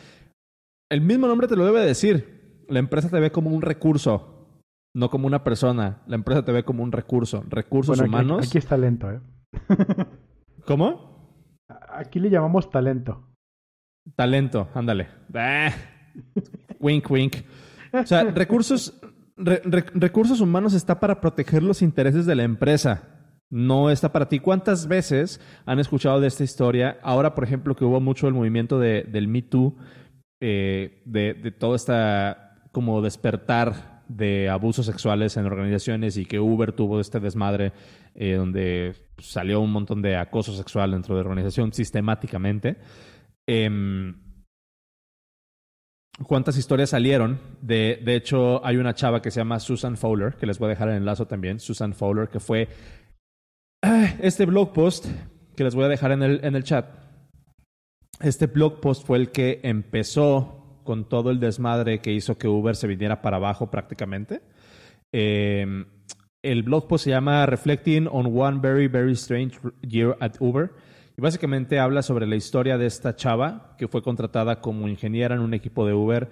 el 0.89 1.01
mismo 1.01 1.27
nombre 1.27 1.47
te 1.47 1.55
lo 1.55 1.65
debe 1.65 1.81
decir. 1.81 2.65
La 2.67 2.79
empresa 2.79 3.09
te 3.09 3.19
ve 3.19 3.31
como 3.31 3.49
un 3.49 3.61
recurso, 3.61 4.61
no 4.93 5.09
como 5.09 5.27
una 5.27 5.43
persona. 5.43 6.03
La 6.07 6.15
empresa 6.15 6.43
te 6.43 6.51
ve 6.51 6.63
como 6.63 6.83
un 6.83 6.91
recurso. 6.91 7.43
Recursos 7.49 7.99
humanos. 7.99 8.39
Aquí, 8.39 8.47
aquí 8.47 8.57
es 8.59 8.65
talento, 8.67 9.11
¿eh? 9.11 9.19
¿Cómo? 10.65 11.09
Aquí 11.89 12.19
le 12.19 12.29
llamamos 12.29 12.69
talento. 12.69 13.27
Talento, 14.15 14.69
ándale. 14.73 15.07
wink, 16.79 17.09
wink. 17.09 17.35
O 17.93 18.05
sea, 18.05 18.23
recursos, 18.23 18.99
recursos 19.37 20.41
humanos 20.41 20.73
está 20.73 20.99
para 20.99 21.21
proteger 21.21 21.63
los 21.63 21.81
intereses 21.81 22.25
de 22.25 22.35
la 22.35 22.43
empresa. 22.43 23.18
No 23.51 23.89
está 23.89 24.11
para 24.11 24.29
ti. 24.29 24.39
¿Cuántas 24.39 24.87
veces 24.87 25.41
han 25.65 25.79
escuchado 25.79 26.19
de 26.19 26.27
esta 26.27 26.43
historia? 26.43 26.99
Ahora, 27.01 27.33
por 27.33 27.43
ejemplo, 27.43 27.75
que 27.75 27.83
hubo 27.83 27.99
mucho 27.99 28.27
el 28.27 28.35
movimiento 28.35 28.79
de, 28.79 29.03
del 29.03 29.27
Me 29.27 29.41
Too, 29.41 29.75
eh, 30.39 31.01
de, 31.05 31.33
todo 31.57 31.75
esta 31.75 32.55
como 32.71 33.01
despertar 33.01 34.03
de 34.07 34.49
abusos 34.49 34.85
sexuales 34.85 35.35
en 35.37 35.45
organizaciones 35.45 36.17
y 36.17 36.25
que 36.25 36.39
Uber 36.39 36.71
tuvo 36.71 36.99
este 36.99 37.19
desmadre 37.19 37.73
eh, 38.15 38.35
donde 38.35 38.95
salió 39.17 39.59
un 39.59 39.71
montón 39.71 40.01
de 40.01 40.15
acoso 40.15 40.55
sexual 40.55 40.91
dentro 40.91 41.15
de 41.15 41.23
la 41.23 41.29
organización 41.29 41.73
sistemáticamente. 41.73 42.77
Em, 43.47 44.15
¿Cuántas 46.27 46.57
historias 46.57 46.89
salieron? 46.89 47.39
De, 47.61 47.99
de 48.03 48.15
hecho, 48.15 48.63
hay 48.65 48.77
una 48.77 48.93
chava 48.93 49.21
que 49.21 49.31
se 49.31 49.39
llama 49.39 49.59
Susan 49.59 49.95
Fowler, 49.95 50.35
que 50.35 50.45
les 50.45 50.59
voy 50.59 50.67
a 50.67 50.69
dejar 50.69 50.89
el 50.89 50.97
enlace 50.97 51.25
también, 51.25 51.59
Susan 51.59 51.93
Fowler, 51.93 52.27
que 52.27 52.39
fue 52.39 52.67
este 54.21 54.45
blog 54.45 54.73
post, 54.73 55.05
que 55.55 55.63
les 55.63 55.75
voy 55.75 55.85
a 55.85 55.89
dejar 55.89 56.11
en 56.11 56.23
el, 56.23 56.39
en 56.43 56.55
el 56.55 56.63
chat. 56.63 56.85
Este 58.21 58.47
blog 58.47 58.81
post 58.81 59.05
fue 59.05 59.17
el 59.17 59.31
que 59.31 59.59
empezó 59.63 60.81
con 60.83 61.07
todo 61.07 61.31
el 61.31 61.39
desmadre 61.39 62.01
que 62.01 62.11
hizo 62.11 62.37
que 62.37 62.47
Uber 62.47 62.75
se 62.75 62.87
viniera 62.87 63.21
para 63.21 63.37
abajo 63.37 63.69
prácticamente. 63.69 64.41
Em, 65.11 65.85
el 66.41 66.63
blog 66.63 66.87
post 66.87 67.05
se 67.05 67.11
llama 67.11 67.45
Reflecting 67.45 68.07
on 68.11 68.37
One 68.37 68.59
Very, 68.59 68.87
Very 68.87 69.13
Strange 69.13 69.57
Year 69.81 70.17
at 70.19 70.33
Uber. 70.39 70.71
Y 71.17 71.21
básicamente 71.21 71.79
habla 71.79 72.01
sobre 72.01 72.25
la 72.25 72.35
historia 72.35 72.77
de 72.77 72.85
esta 72.85 73.15
chava 73.15 73.75
que 73.77 73.87
fue 73.87 74.01
contratada 74.01 74.61
como 74.61 74.87
ingeniera 74.87 75.35
en 75.35 75.41
un 75.41 75.53
equipo 75.53 75.85
de 75.85 75.93
Uber. 75.93 76.29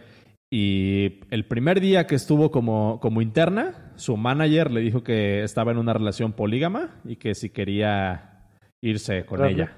Y 0.50 1.20
el 1.30 1.45
primer 1.45 1.82
día 1.82 2.08
que 2.08 2.16
estuvo 2.16 2.52
como, 2.52 3.00
como 3.02 3.22
interna, 3.22 3.91
su 3.95 4.16
manager 4.16 4.72
le 4.72 4.82
dijo 4.82 5.04
que 5.04 5.43
estaba 5.43 5.72
en 5.72 5.78
una 5.78 5.93
relación 5.93 6.34
polígama 6.34 6.95
y 7.04 7.18
que 7.18 7.36
si 7.36 7.50
quería 7.50 8.45
irse 8.82 9.26
con 9.26 9.43
ella. 9.43 9.78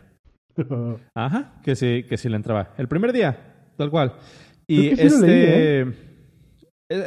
Ajá, 1.15 1.59
que 1.63 1.75
sí, 1.75 2.03
que 2.03 2.17
sí 2.17 2.29
le 2.29 2.35
entraba. 2.35 2.73
El 2.77 2.87
primer 2.87 3.13
día, 3.13 3.37
tal 3.77 3.89
cual. 3.89 4.13
Y 4.67 4.89
este... 4.89 5.81
Eh, 5.81 6.08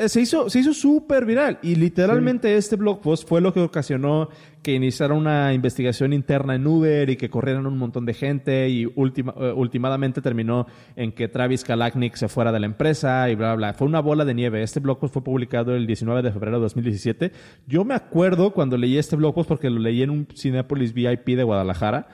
se 0.06 0.20
hizo 0.20 0.48
se 0.48 0.60
hizo 0.60 0.72
súper 0.72 1.26
viral 1.26 1.58
y 1.60 1.74
literalmente 1.74 2.56
este 2.56 2.76
blog 2.76 3.00
post 3.00 3.28
fue 3.28 3.40
lo 3.40 3.52
que 3.52 3.58
ocasionó 3.58 4.28
que 4.62 4.74
iniciara 4.74 5.12
una 5.12 5.52
investigación 5.52 6.12
interna 6.12 6.54
en 6.54 6.64
Uber 6.64 7.10
y 7.10 7.16
que 7.16 7.28
corrieran 7.28 7.66
un 7.66 7.76
montón 7.78 8.06
de 8.06 8.14
gente 8.14 8.68
y 8.68 8.86
última, 8.94 9.34
uh, 9.36 9.58
últimamente 9.58 10.22
terminó 10.22 10.68
en 10.94 11.10
que 11.10 11.26
Travis 11.26 11.64
Kalanick 11.64 12.14
se 12.14 12.28
fuera 12.28 12.52
de 12.52 12.60
la 12.60 12.66
empresa 12.66 13.28
y 13.28 13.34
bla, 13.34 13.56
bla, 13.56 13.74
Fue 13.74 13.88
una 13.88 13.98
bola 13.98 14.24
de 14.24 14.34
nieve. 14.34 14.62
Este 14.62 14.78
blog 14.78 15.00
post 15.00 15.14
fue 15.14 15.24
publicado 15.24 15.74
el 15.74 15.84
19 15.84 16.22
de 16.22 16.30
febrero 16.30 16.58
de 16.58 16.62
2017. 16.62 17.32
Yo 17.66 17.84
me 17.84 17.94
acuerdo 17.94 18.52
cuando 18.52 18.76
leí 18.76 18.98
este 18.98 19.16
blog 19.16 19.34
post 19.34 19.48
porque 19.48 19.68
lo 19.68 19.80
leí 19.80 20.02
en 20.02 20.10
un 20.10 20.28
Cinepolis 20.32 20.94
VIP 20.94 21.30
de 21.30 21.42
Guadalajara 21.42 22.06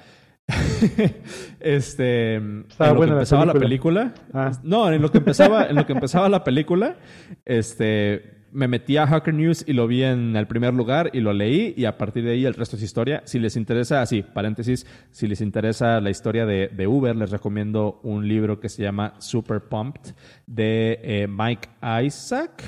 este 1.60 2.36
en 2.36 2.64
lo 2.78 3.00
que 3.00 3.10
empezaba 3.10 3.44
la 3.44 3.54
película, 3.54 4.14
ah. 4.32 4.52
no 4.62 4.90
en 4.90 5.02
lo 5.02 5.10
que 5.10 5.18
empezaba 5.18 5.66
en 5.66 5.76
lo 5.76 5.86
que 5.86 5.92
empezaba 5.92 6.28
la 6.28 6.42
película 6.42 6.96
este 7.44 8.38
me 8.50 8.66
metí 8.66 8.96
a 8.96 9.06
Hacker 9.06 9.34
News 9.34 9.64
y 9.66 9.74
lo 9.74 9.86
vi 9.86 10.04
en 10.04 10.34
el 10.36 10.46
primer 10.46 10.72
lugar 10.72 11.10
y 11.12 11.20
lo 11.20 11.32
leí 11.32 11.74
y 11.76 11.84
a 11.84 11.98
partir 11.98 12.24
de 12.24 12.32
ahí 12.32 12.46
el 12.46 12.54
resto 12.54 12.76
es 12.76 12.82
historia. 12.82 13.22
Si 13.26 13.38
les 13.38 13.56
interesa 13.56 14.00
así 14.00 14.22
paréntesis 14.22 14.86
si 15.10 15.26
les 15.26 15.40
interesa 15.40 16.00
la 16.00 16.10
historia 16.10 16.46
de, 16.46 16.68
de 16.68 16.86
Uber 16.86 17.14
les 17.14 17.30
recomiendo 17.30 18.00
un 18.02 18.26
libro 18.26 18.58
que 18.58 18.68
se 18.68 18.82
llama 18.82 19.14
Super 19.18 19.60
Pumped 19.60 20.14
de 20.46 20.98
eh, 21.02 21.26
Mike 21.28 21.68
Isaac. 22.04 22.64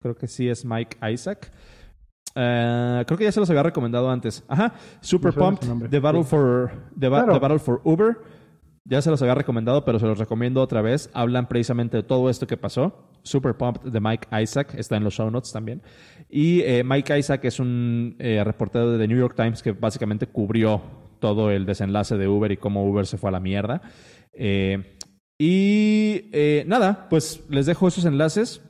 Creo 0.00 0.14
que 0.14 0.28
sí 0.28 0.48
es 0.48 0.64
Mike 0.64 0.98
Isaac 1.10 1.52
Uh, 2.34 3.04
creo 3.04 3.18
que 3.18 3.24
ya 3.24 3.32
se 3.32 3.40
los 3.40 3.50
había 3.50 3.62
recomendado 3.62 4.10
antes. 4.10 4.42
Ajá, 4.48 4.72
Super 5.00 5.34
Pumped, 5.34 5.90
The 5.90 5.98
Battle, 5.98 6.24
for, 6.24 6.72
The, 6.98 7.08
Battle 7.08 7.58
for 7.58 7.80
Uber. 7.84 8.16
Ya 8.84 9.00
se 9.00 9.10
los 9.10 9.22
había 9.22 9.34
recomendado, 9.34 9.84
pero 9.84 9.98
se 9.98 10.06
los 10.06 10.18
recomiendo 10.18 10.60
otra 10.60 10.82
vez. 10.82 11.08
Hablan 11.12 11.48
precisamente 11.48 11.98
de 11.98 12.02
todo 12.02 12.28
esto 12.28 12.46
que 12.46 12.56
pasó. 12.56 13.08
Super 13.22 13.56
Pumped 13.56 13.92
de 13.92 14.00
Mike 14.00 14.28
Isaac, 14.42 14.74
está 14.76 14.96
en 14.96 15.04
los 15.04 15.14
show 15.14 15.30
notes 15.30 15.52
también. 15.52 15.82
Y 16.28 16.62
eh, 16.62 16.82
Mike 16.84 17.16
Isaac 17.16 17.44
es 17.44 17.60
un 17.60 18.16
eh, 18.18 18.42
reportero 18.44 18.90
de 18.90 18.98
The 18.98 19.06
New 19.06 19.18
York 19.18 19.36
Times 19.36 19.62
que 19.62 19.72
básicamente 19.72 20.26
cubrió 20.26 20.82
todo 21.20 21.50
el 21.50 21.64
desenlace 21.64 22.16
de 22.16 22.26
Uber 22.26 22.50
y 22.50 22.56
cómo 22.56 22.84
Uber 22.84 23.06
se 23.06 23.18
fue 23.18 23.28
a 23.28 23.32
la 23.32 23.40
mierda. 23.40 23.82
Eh, 24.32 24.98
y 25.38 26.30
nada, 26.66 27.06
pues 27.08 27.44
les 27.50 27.66
dejo 27.66 27.86
esos 27.86 28.04
enlaces. 28.04 28.62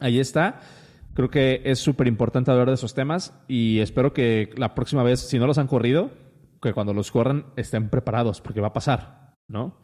Ahí 0.00 0.20
está. 0.20 0.60
Creo 1.18 1.30
que 1.30 1.62
es 1.64 1.80
súper 1.80 2.06
importante 2.06 2.52
hablar 2.52 2.68
de 2.68 2.74
esos 2.74 2.94
temas 2.94 3.36
y 3.48 3.80
espero 3.80 4.12
que 4.12 4.50
la 4.54 4.76
próxima 4.76 5.02
vez, 5.02 5.18
si 5.18 5.36
no 5.40 5.48
los 5.48 5.58
han 5.58 5.66
corrido, 5.66 6.12
que 6.62 6.72
cuando 6.72 6.94
los 6.94 7.10
corran 7.10 7.46
estén 7.56 7.88
preparados, 7.88 8.40
porque 8.40 8.60
va 8.60 8.68
a 8.68 8.72
pasar, 8.72 9.34
¿no? 9.48 9.74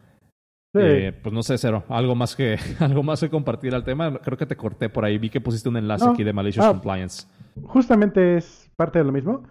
Eh, 0.75 1.11
pues 1.21 1.35
no 1.35 1.43
sé, 1.43 1.57
Cero, 1.57 1.83
algo 1.89 2.15
más 2.15 2.37
que 2.37 2.57
algo 2.79 3.03
más 3.03 3.19
que 3.19 3.29
compartir 3.29 3.75
al 3.75 3.83
tema. 3.83 4.17
Creo 4.19 4.37
que 4.37 4.45
te 4.45 4.55
corté 4.55 4.87
por 4.87 5.03
ahí. 5.03 5.17
Vi 5.17 5.29
que 5.29 5.41
pusiste 5.41 5.67
un 5.67 5.75
enlace 5.75 6.07
aquí 6.07 6.23
de 6.23 6.31
Malicious 6.31 6.67
ah, 6.67 6.69
Compliance. 6.69 7.27
Justamente 7.63 8.37
es 8.37 8.71
parte 8.77 8.99
de 8.99 9.03
lo 9.03 9.11
mismo. 9.11 9.43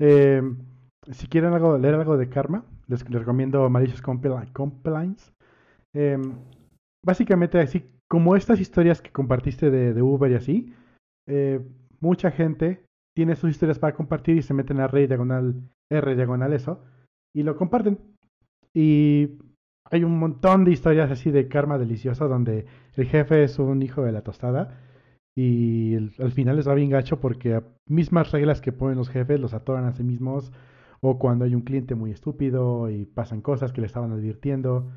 Eh, 0.00 0.42
si 1.12 1.28
quieren 1.28 1.52
algo, 1.52 1.78
leer 1.78 1.94
algo 1.94 2.16
de 2.16 2.28
Karma, 2.28 2.64
les, 2.88 3.04
recomiendo 3.04 3.70
Malicious 3.70 4.02
Compliance. 4.02 5.30
Eh, 5.94 6.18
básicamente, 7.06 7.60
así 7.60 7.88
como 8.08 8.34
estas 8.34 8.58
historias 8.58 9.00
que 9.00 9.12
compartiste 9.12 9.70
de, 9.70 9.94
de 9.94 10.02
Uber 10.02 10.28
y 10.32 10.34
así, 10.34 10.74
eh, 11.30 11.60
mucha 12.00 12.30
gente 12.30 12.84
tiene 13.14 13.36
sus 13.36 13.50
historias 13.50 13.78
para 13.78 13.94
compartir 13.94 14.36
y 14.36 14.42
se 14.42 14.54
meten 14.54 14.80
a 14.80 14.84
R 14.86 15.06
diagonal, 15.06 15.62
R 15.90 16.16
diagonal 16.16 16.52
eso, 16.52 16.82
y 17.34 17.42
lo 17.42 17.56
comparten. 17.56 17.98
Y 18.74 19.38
hay 19.90 20.04
un 20.04 20.18
montón 20.18 20.64
de 20.64 20.72
historias 20.72 21.10
así 21.10 21.30
de 21.30 21.48
karma 21.48 21.78
deliciosa 21.78 22.26
donde 22.26 22.66
el 22.94 23.06
jefe 23.06 23.44
es 23.44 23.58
un 23.58 23.82
hijo 23.82 24.02
de 24.02 24.12
la 24.12 24.22
tostada 24.22 24.78
y 25.36 25.96
al 25.96 26.32
final 26.32 26.56
les 26.56 26.68
va 26.68 26.74
bien 26.74 26.90
gacho 26.90 27.20
porque 27.20 27.62
mismas 27.86 28.30
reglas 28.30 28.60
que 28.60 28.72
ponen 28.72 28.98
los 28.98 29.08
jefes 29.08 29.40
los 29.40 29.54
atoran 29.54 29.84
a 29.84 29.92
sí 29.92 30.02
mismos 30.02 30.52
o 31.00 31.18
cuando 31.18 31.44
hay 31.44 31.54
un 31.54 31.62
cliente 31.62 31.94
muy 31.94 32.10
estúpido 32.10 32.90
y 32.90 33.06
pasan 33.06 33.40
cosas 33.40 33.72
que 33.72 33.80
le 33.80 33.86
estaban 33.86 34.12
advirtiendo. 34.12 34.90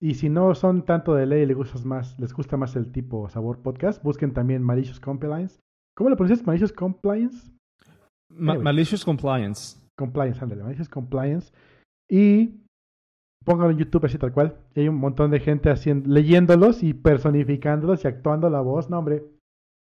Y 0.00 0.14
si 0.14 0.28
no 0.28 0.54
son 0.54 0.84
tanto 0.84 1.14
de 1.14 1.26
ley 1.26 1.42
y 1.42 1.46
les 1.46 1.84
más, 1.84 2.18
les 2.18 2.32
gusta 2.32 2.56
más 2.56 2.76
el 2.76 2.92
tipo 2.92 3.28
sabor 3.28 3.60
podcast, 3.60 4.02
busquen 4.02 4.32
también 4.32 4.62
Malicious 4.62 5.00
Compliance. 5.00 5.60
¿Cómo 5.94 6.10
lo 6.10 6.16
pronuncias? 6.16 6.46
Malicious 6.46 6.72
Compliance. 6.72 7.50
malicious 8.28 9.04
Compliance. 9.04 9.78
Compliance, 9.96 10.40
ándale, 10.42 10.62
Malicious 10.62 10.88
Compliance. 10.88 11.52
Y 12.10 12.64
pónganlo 13.44 13.72
en 13.72 13.78
YouTube 13.78 14.04
así 14.04 14.18
tal 14.18 14.32
cual. 14.32 14.56
Y 14.74 14.80
hay 14.80 14.88
un 14.88 14.96
montón 14.96 15.30
de 15.30 15.40
gente 15.40 15.70
haciendo, 15.70 16.08
leyéndolos 16.10 16.82
y 16.82 16.94
personificándolos 16.94 18.04
y 18.04 18.08
actuando 18.08 18.50
la 18.50 18.60
voz. 18.60 18.90
No, 18.90 18.98
hombre, 18.98 19.24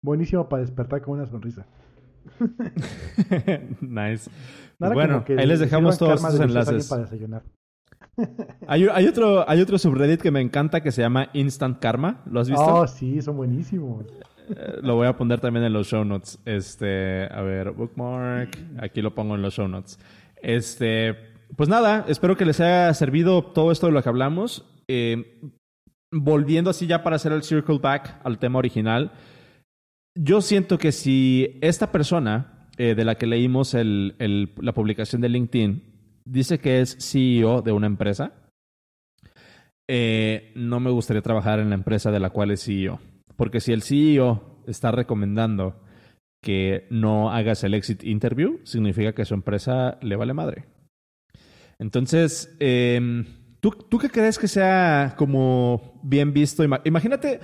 buenísimo 0.03 0.47
para 0.49 0.61
despertar 0.61 1.01
con 1.01 1.15
una 1.15 1.25
sonrisa. 1.25 1.65
nice. 3.81 4.29
Bueno, 4.79 5.25
ahí 5.27 5.47
les 5.47 5.59
dejamos 5.59 5.97
todos 5.97 6.23
estos 6.23 6.39
enlaces. 6.39 6.87
Para 6.87 7.03
desayunar. 7.03 7.43
hay, 8.67 8.87
hay, 8.87 9.07
otro, 9.07 9.49
hay 9.49 9.61
otro 9.61 9.77
subreddit 9.77 10.21
que 10.21 10.31
me 10.31 10.41
encanta 10.41 10.81
que 10.81 10.91
se 10.91 11.01
llama 11.01 11.29
Instant 11.33 11.79
Karma. 11.79 12.21
¿Lo 12.25 12.39
has 12.39 12.49
visto? 12.49 12.63
Oh, 12.63 12.87
sí, 12.87 13.21
son 13.21 13.37
buenísimos. 13.37 14.05
Lo 14.81 14.95
voy 14.95 15.07
a 15.07 15.15
poner 15.17 15.39
también 15.39 15.65
en 15.65 15.73
los 15.73 15.87
show 15.87 16.03
notes. 16.03 16.39
Este, 16.45 17.25
a 17.31 17.41
ver, 17.41 17.71
bookmark. 17.71 18.57
Aquí 18.79 19.01
lo 19.01 19.13
pongo 19.15 19.35
en 19.35 19.41
los 19.41 19.53
show 19.53 19.67
notes. 19.67 19.99
Este, 20.41 21.15
pues 21.55 21.69
nada, 21.69 22.05
espero 22.07 22.35
que 22.35 22.45
les 22.45 22.59
haya 22.59 22.93
servido 22.93 23.43
todo 23.43 23.71
esto 23.71 23.87
de 23.87 23.93
lo 23.93 24.01
que 24.03 24.09
hablamos. 24.09 24.65
Eh, 24.87 25.39
volviendo 26.11 26.69
así 26.69 26.85
ya 26.87 27.03
para 27.03 27.15
hacer 27.15 27.31
el 27.31 27.43
circle 27.43 27.79
back 27.79 28.19
al 28.23 28.37
tema 28.37 28.59
original. 28.59 29.11
Yo 30.15 30.41
siento 30.41 30.77
que 30.77 30.91
si 30.91 31.57
esta 31.61 31.91
persona 31.91 32.69
eh, 32.77 32.93
de 32.95 33.05
la 33.05 33.15
que 33.15 33.25
leímos 33.25 33.73
la 33.73 34.73
publicación 34.73 35.21
de 35.21 35.29
LinkedIn 35.29 35.83
dice 36.25 36.59
que 36.59 36.81
es 36.81 36.97
CEO 36.99 37.61
de 37.61 37.71
una 37.71 37.87
empresa, 37.87 38.33
eh, 39.89 40.51
no 40.55 40.79
me 40.79 40.91
gustaría 40.91 41.21
trabajar 41.21 41.59
en 41.59 41.69
la 41.69 41.75
empresa 41.75 42.11
de 42.11 42.19
la 42.19 42.29
cual 42.29 42.51
es 42.51 42.63
CEO. 42.63 42.99
Porque 43.35 43.59
si 43.59 43.73
el 43.73 43.81
CEO 43.81 44.63
está 44.67 44.91
recomendando 44.91 45.81
que 46.41 46.87
no 46.89 47.31
hagas 47.31 47.63
el 47.63 47.73
exit 47.73 48.03
interview, 48.03 48.59
significa 48.63 49.13
que 49.13 49.25
su 49.25 49.33
empresa 49.33 49.97
le 50.01 50.15
vale 50.15 50.33
madre. 50.33 50.65
Entonces, 51.79 52.55
em, 52.59 53.25
¿tú, 53.59 53.71
¿tú 53.71 53.97
qué 53.97 54.09
crees 54.09 54.37
que 54.37 54.47
sea 54.47 55.15
como 55.17 55.99
bien 56.03 56.33
visto? 56.33 56.63
Imagínate, 56.83 57.39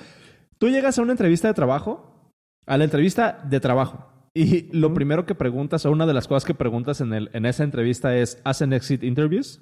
tú 0.57 0.69
llegas 0.69 0.99
a 0.99 1.01
una 1.01 1.13
entrevista 1.13 1.47
de 1.47 1.53
trabajo, 1.53 2.31
a 2.65 2.77
la 2.77 2.83
entrevista 2.83 3.41
de 3.49 3.59
trabajo, 3.59 4.09
y 4.33 4.71
lo 4.77 4.93
primero 4.93 5.25
que 5.25 5.35
preguntas, 5.35 5.85
o 5.85 5.91
una 5.91 6.05
de 6.05 6.13
las 6.13 6.27
cosas 6.27 6.45
que 6.45 6.53
preguntas 6.53 7.01
en, 7.01 7.13
el, 7.13 7.29
en 7.33 7.45
esa 7.45 7.63
entrevista 7.63 8.15
es, 8.15 8.41
¿hacen 8.43 8.73
exit 8.73 9.03
interviews? 9.03 9.61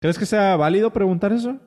¿Crees 0.00 0.18
que 0.18 0.26
sea 0.26 0.56
válido 0.56 0.92
preguntar 0.92 1.32
eso? 1.32 1.60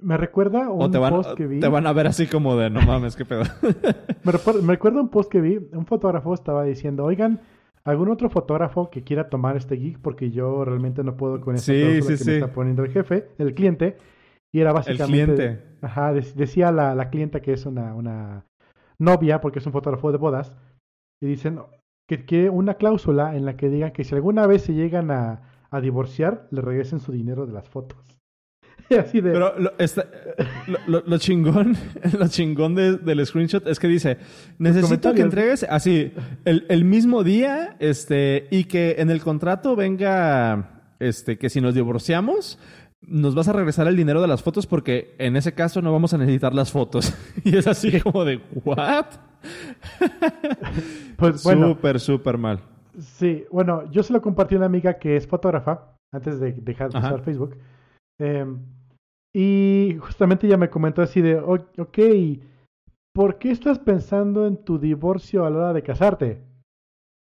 Me 0.00 0.16
recuerda 0.16 0.70
un 0.70 0.90
post 0.90 1.34
que 1.34 1.46
vi. 1.46 1.60
Te 1.60 1.68
van 1.68 1.86
a 1.86 1.92
ver 1.92 2.06
así 2.06 2.26
como 2.26 2.56
de, 2.56 2.70
no 2.70 2.80
mames, 2.82 3.16
qué 3.16 3.24
pedo. 3.24 3.42
me, 4.24 4.32
recuerda, 4.32 5.00
un 5.00 5.08
post 5.08 5.30
que 5.30 5.40
vi. 5.40 5.58
Un 5.72 5.86
fotógrafo 5.86 6.34
estaba 6.34 6.64
diciendo, 6.64 7.04
oigan, 7.04 7.40
¿algún 7.84 8.08
otro 8.08 8.30
fotógrafo 8.30 8.90
que 8.90 9.02
quiera 9.02 9.28
tomar 9.28 9.56
este 9.56 9.76
gig? 9.76 10.00
Porque 10.00 10.30
yo 10.30 10.64
realmente 10.64 11.02
no 11.02 11.16
puedo 11.16 11.40
con 11.40 11.56
esa 11.56 11.72
sí, 11.72 12.02
sí, 12.02 12.16
que 12.16 12.24
me 12.30 12.34
está 12.36 12.52
poniendo 12.52 12.84
el 12.84 12.92
jefe, 12.92 13.28
el 13.38 13.54
cliente. 13.54 13.96
Y 14.52 14.60
era 14.60 14.72
básicamente... 14.72 15.30
El 15.30 15.36
cliente. 15.36 15.64
Ajá, 15.82 16.12
decía 16.12 16.70
la, 16.70 16.94
la 16.94 17.10
clienta 17.10 17.40
que 17.40 17.52
es 17.52 17.66
una, 17.66 17.94
una 17.94 18.44
novia, 18.98 19.40
porque 19.40 19.58
es 19.58 19.66
un 19.66 19.72
fotógrafo 19.72 20.12
de 20.12 20.18
bodas, 20.18 20.56
y 21.20 21.26
dicen 21.26 21.60
que 22.08 22.24
quiere 22.24 22.50
una 22.50 22.74
cláusula 22.74 23.36
en 23.36 23.44
la 23.44 23.56
que 23.56 23.68
digan 23.68 23.92
que 23.92 24.04
si 24.04 24.14
alguna 24.14 24.46
vez 24.46 24.62
se 24.62 24.74
llegan 24.74 25.10
a, 25.10 25.42
a 25.70 25.80
divorciar, 25.80 26.48
le 26.50 26.62
regresen 26.62 27.00
su 27.00 27.12
dinero 27.12 27.46
de 27.46 27.52
las 27.52 27.68
fotos. 27.68 28.17
Así 28.98 29.20
de... 29.20 29.32
Pero 29.32 29.58
lo, 29.58 29.72
lo, 30.86 31.02
lo, 31.06 31.18
chingón, 31.18 31.76
lo 32.18 32.28
chingón 32.28 32.74
del 32.74 33.26
screenshot 33.26 33.66
es 33.66 33.78
que 33.78 33.88
dice, 33.88 34.18
necesito 34.58 35.12
que 35.14 35.22
entregues 35.22 35.66
así, 35.68 36.12
el, 36.44 36.64
el, 36.68 36.84
mismo 36.84 37.22
día, 37.22 37.76
este, 37.80 38.48
y 38.50 38.64
que 38.64 38.96
en 38.98 39.10
el 39.10 39.20
contrato 39.20 39.76
venga, 39.76 40.82
este, 41.00 41.38
que 41.38 41.50
si 41.50 41.60
nos 41.60 41.74
divorciamos, 41.74 42.58
nos 43.02 43.34
vas 43.34 43.48
a 43.48 43.52
regresar 43.52 43.86
el 43.88 43.96
dinero 43.96 44.20
de 44.20 44.28
las 44.28 44.42
fotos 44.42 44.66
porque 44.66 45.14
en 45.18 45.36
ese 45.36 45.52
caso 45.52 45.82
no 45.82 45.92
vamos 45.92 46.14
a 46.14 46.18
necesitar 46.18 46.54
las 46.54 46.72
fotos. 46.72 47.14
y 47.44 47.56
es 47.56 47.66
así 47.66 48.00
como 48.00 48.24
de, 48.24 48.40
¿what? 48.64 49.06
pues 51.16 51.42
bueno. 51.44 51.68
Súper, 51.68 52.00
súper 52.00 52.38
mal. 52.38 52.60
Sí, 52.98 53.44
bueno, 53.52 53.90
yo 53.92 54.02
se 54.02 54.12
lo 54.12 54.20
compartí 54.20 54.54
a 54.54 54.58
una 54.58 54.66
amiga 54.66 54.98
que 54.98 55.16
es 55.16 55.26
fotógrafa, 55.26 55.94
antes 56.12 56.40
de 56.40 56.52
dejar 56.52 56.90
de 56.90 56.98
usar 56.98 57.22
Facebook. 57.22 57.56
Em, 58.18 58.58
y 59.40 59.96
justamente 60.00 60.48
ella 60.48 60.56
me 60.56 60.68
comentó 60.68 61.00
así 61.00 61.20
de, 61.20 61.36
ok, 61.36 61.98
¿por 63.14 63.38
qué 63.38 63.52
estás 63.52 63.78
pensando 63.78 64.48
en 64.48 64.64
tu 64.64 64.80
divorcio 64.80 65.46
a 65.46 65.50
la 65.50 65.58
hora 65.58 65.72
de 65.72 65.84
casarte? 65.84 66.42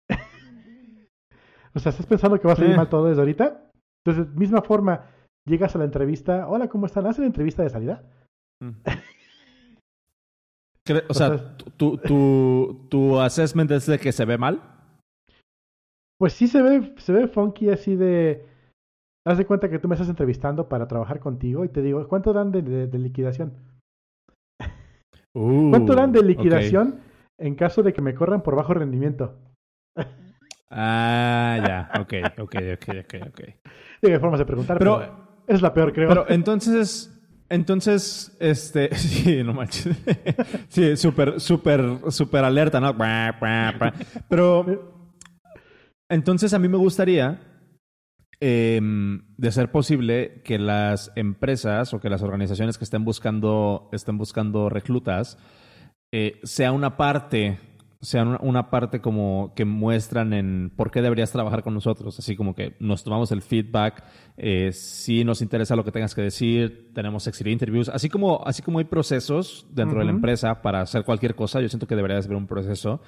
o 1.75 1.79
sea, 1.79 1.91
¿estás 1.91 2.07
pensando 2.07 2.41
que 2.41 2.47
va 2.47 2.55
a 2.55 2.57
salir 2.57 2.75
mal 2.75 2.89
todo 2.89 3.09
desde 3.09 3.21
ahorita? 3.21 3.71
Entonces, 4.03 4.35
misma 4.35 4.63
forma, 4.63 5.05
llegas 5.47 5.77
a 5.77 5.81
la 5.81 5.85
entrevista, 5.85 6.49
hola, 6.49 6.71
¿cómo 6.71 6.87
están? 6.87 7.07
¿Hacen 7.07 7.27
entrevista 7.27 7.63
de 7.63 7.69
salida? 7.69 8.03
Mm. 8.63 8.71
o 11.11 11.15
sea, 11.15 11.59
¿tu, 11.77 11.99
tu, 11.99 12.87
tu 12.89 13.21
assessment 13.21 13.71
es 13.71 13.85
de 13.85 13.99
que 13.99 14.13
se 14.13 14.25
ve 14.25 14.39
mal? 14.39 14.63
Pues 16.19 16.33
sí 16.33 16.49
se 16.49 16.63
ve, 16.63 16.95
se 16.97 17.13
ve 17.13 17.29
funky 17.29 17.69
así 17.69 17.97
de... 17.97 18.48
Haz 19.29 19.37
de 19.37 19.45
cuenta 19.45 19.68
que 19.68 19.79
tú 19.79 19.89
me 19.89 19.95
estás 19.95 20.09
entrevistando 20.09 20.70
para 20.70 20.89
trabajar 20.89 21.20
contigo 21.20 21.62
y 21.62 21.68
te 21.68 21.83
digo, 21.83 22.09
¿cuánto 22.09 22.33
dan 22.33 22.51
de, 22.51 22.62
de, 22.62 22.99
liquidación? 22.99 23.53
Uh, 25.35 25.68
¿Cuánto 25.68 25.95
dan 25.95 26.12
de 26.12 26.22
liquidación 26.22 27.01
en 27.37 27.55
caso 27.55 27.83
de 27.83 27.93
que 27.93 28.01
me 28.01 28.14
corran 28.14 28.43
por 28.43 28.57
bajo 28.57 28.72
rendimiento? 28.72 29.35
ah, 30.70 31.59
ya, 31.62 32.01
ok, 32.01 32.14
ok, 32.39 32.57
ok, 32.72 32.89
ok, 33.05 33.14
ok. 33.29 33.41
Hay 34.03 34.18
formas 34.18 34.39
de 34.39 34.47
preguntar, 34.47 34.79
pero 34.79 35.03
es 35.47 35.61
la 35.61 35.74
peor, 35.74 35.93
creo. 35.93 36.09
Pero 36.09 36.24
entonces, 36.31 37.14
entonces, 37.51 38.35
este, 38.41 38.95
sí, 38.97 39.43
no 39.45 39.53
manches. 39.53 39.95
sí, 40.68 40.97
súper, 40.97 41.39
súper, 41.39 41.83
súper 42.09 42.45
alerta, 42.45 42.81
¿no? 42.81 42.97
Pero, 44.31 45.11
entonces 46.09 46.55
a 46.55 46.59
mí 46.59 46.66
me 46.66 46.79
gustaría, 46.79 47.48
em, 48.41 49.22
de 49.36 49.53
ser 49.53 49.70
posible, 49.70 50.43
que 50.45 50.59
las 50.59 51.12
empresas 51.16 51.95
o 51.95 52.01
que 52.01 52.11
las 52.11 52.22
organizaciones 52.22 52.78
que 52.78 52.84
estén 52.84 53.05
buscando, 53.05 53.89
estén 53.93 54.18
buscando 54.18 54.68
reclutas, 54.68 55.39
eh, 56.12 56.41
sea 56.43 56.72
una 56.72 56.97
parte 56.97 57.59
sea 58.01 58.22
una, 58.22 58.70
parte 58.70 59.01
como 59.01 59.53
que 59.57 59.64
muestran 59.64 60.32
en 60.32 60.70
por 60.76 60.93
qué 60.93 61.03
deberías 61.03 61.32
trabajar 61.32 61.64
con 61.64 61.74
nosotros, 61.74 62.16
así 62.18 62.36
como 62.36 62.55
que 62.55 62.76
nos 62.78 63.03
tomamos 63.03 63.32
el 63.32 63.43
feedback, 63.43 64.05
eh, 64.36 64.70
si 64.72 65.24
nos 65.24 65.43
interesa 65.43 65.74
lo 65.74 65.84
que 65.84 65.91
tengas 65.91 66.14
que 66.14 66.22
decir, 66.22 66.93
tenemos 66.95 67.26
exit 67.26 67.49
interviews, 67.49 67.89
así 67.89 68.09
como, 68.09 68.47
así 68.47 68.62
como 68.62 68.78
hay 68.78 68.84
procesos 68.84 69.66
dentro 69.70 69.99
de 69.99 70.05
la 70.05 70.12
empresa 70.12 70.62
para 70.62 70.82
hacer 70.82 71.03
cualquier 71.03 71.34
cosa, 71.34 71.61
yo 71.61 71.68
siento 71.68 71.89
que 71.89 71.97
deberías 71.97 72.26
haber 72.26 72.36
un 72.36 72.47
proceso 72.47 73.01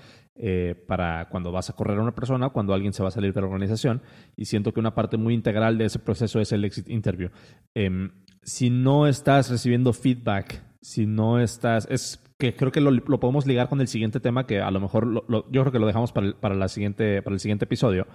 eh, 0.42 0.74
para 0.86 1.28
cuando 1.28 1.52
vas 1.52 1.68
a 1.68 1.74
correr 1.74 1.98
a 1.98 2.02
una 2.02 2.14
persona, 2.14 2.48
cuando 2.48 2.72
alguien 2.72 2.94
se 2.94 3.02
va 3.02 3.08
a 3.08 3.12
salir 3.12 3.34
de 3.34 3.42
la 3.42 3.46
organización, 3.46 4.00
y 4.36 4.46
siento 4.46 4.72
que 4.72 4.80
una 4.80 4.94
parte 4.94 5.18
muy 5.18 5.34
integral 5.34 5.76
de 5.76 5.84
ese 5.84 5.98
proceso 5.98 6.40
es 6.40 6.50
el 6.52 6.64
exit 6.64 6.88
interview. 6.88 7.28
Em, 7.74 8.10
si 8.42 8.70
no 8.70 9.06
estás 9.06 9.50
recibiendo 9.50 9.92
feedback, 9.92 10.62
si 10.80 11.04
no 11.04 11.38
estás, 11.40 11.86
es 11.90 12.22
que 12.38 12.56
creo 12.56 12.72
que 12.72 12.80
lo, 12.80 13.20
podemos 13.20 13.46
ligar 13.46 13.68
con 13.68 13.82
el 13.82 13.88
siguiente 13.88 14.18
tema, 14.18 14.46
que 14.46 14.62
a 14.62 14.70
lo 14.70 14.80
mejor 14.80 15.26
yo 15.28 15.60
creo 15.60 15.72
que 15.72 15.78
lo 15.78 15.86
dejamos 15.86 16.10
para 16.10 16.28
el, 16.28 16.34
para 16.34 16.54
la 16.54 16.68
siguiente, 16.68 17.20
para 17.20 17.34
el 17.34 17.40
siguiente 17.40 17.66
episodio, 17.66 18.06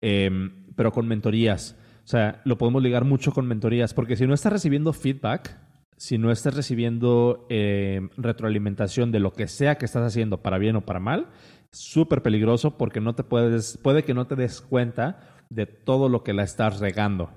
em, 0.00 0.66
pero 0.76 0.92
con 0.92 1.08
mentorías. 1.08 1.76
O 2.04 2.06
sea, 2.06 2.40
lo 2.44 2.56
podemos 2.56 2.84
ligar 2.84 3.04
mucho 3.04 3.32
con 3.32 3.48
mentorías, 3.48 3.94
porque 3.94 4.14
si 4.14 4.28
no 4.28 4.34
estás 4.34 4.52
recibiendo 4.52 4.92
feedback, 4.92 5.58
si 5.96 6.18
no 6.18 6.30
estás 6.30 6.54
recibiendo 6.54 7.46
em, 7.48 8.10
retroalimentación 8.16 9.10
de 9.12 9.20
lo 9.20 9.32
que 9.32 9.46
sea 9.48 9.76
que 9.76 9.84
estás 9.84 10.04
haciendo, 10.04 10.42
para 10.42 10.58
bien 10.58 10.76
o 10.76 10.82
para 10.82 11.00
mal, 11.00 11.28
súper 11.74 12.22
peligroso 12.22 12.76
porque 12.76 13.00
no 13.00 13.14
te 13.14 13.24
puedes, 13.24 13.78
puede 13.78 14.04
que 14.04 14.14
no 14.14 14.26
te 14.26 14.36
des 14.36 14.60
cuenta 14.60 15.44
de 15.50 15.66
todo 15.66 16.08
lo 16.08 16.22
que 16.22 16.32
la 16.32 16.42
estás 16.42 16.80
regando 16.80 17.30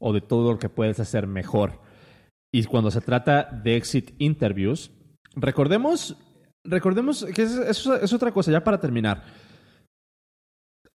o 0.00 0.12
de 0.12 0.20
todo 0.20 0.52
lo 0.52 0.58
que 0.58 0.68
puedes 0.68 1.00
hacer 1.00 1.26
mejor. 1.26 1.80
Y 2.52 2.64
cuando 2.64 2.90
se 2.90 3.00
trata 3.00 3.44
de 3.44 3.76
exit 3.76 4.14
interviews, 4.18 4.90
Recordemos, 5.40 6.16
recordemos 6.64 7.24
que 7.34 7.42
eso 7.42 7.94
es, 7.94 8.12
otra 8.12 8.32
cosa, 8.32 8.50
ya 8.50 8.64
para 8.64 8.80
terminar. 8.80 9.24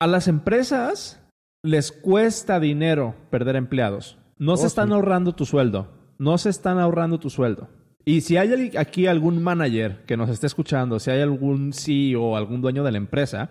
A 0.01 0.07
las 0.07 0.27
empresas 0.27 1.23
les 1.65 1.93
cuesta 1.93 2.59
dinero 2.59 3.15
perder 3.31 3.57
empleados. 3.57 4.19
No 4.37 4.57
se 4.57 4.65
oh, 4.65 4.67
están 4.67 4.93
ahorrando 4.93 5.35
tu 5.35 5.47
sueldo. 5.47 5.93
No 6.19 6.39
se 6.39 6.51
están 6.51 6.79
ahorrando 6.79 7.21
tu 7.21 7.31
sueldo. 7.31 7.69
Y 8.05 8.23
si 8.23 8.37
hay 8.37 8.73
aquí 8.77 9.07
algún 9.07 9.43
manager 9.43 10.05
que 10.07 10.17
nos 10.17 10.29
esté 10.29 10.47
escuchando, 10.47 10.99
si 10.99 11.11
hay 11.11 11.21
algún 11.21 11.73
CEO 11.73 12.37
algún 12.37 12.61
dueño 12.61 12.83
de 12.83 12.93
la 12.93 12.99
empresa, 12.99 13.51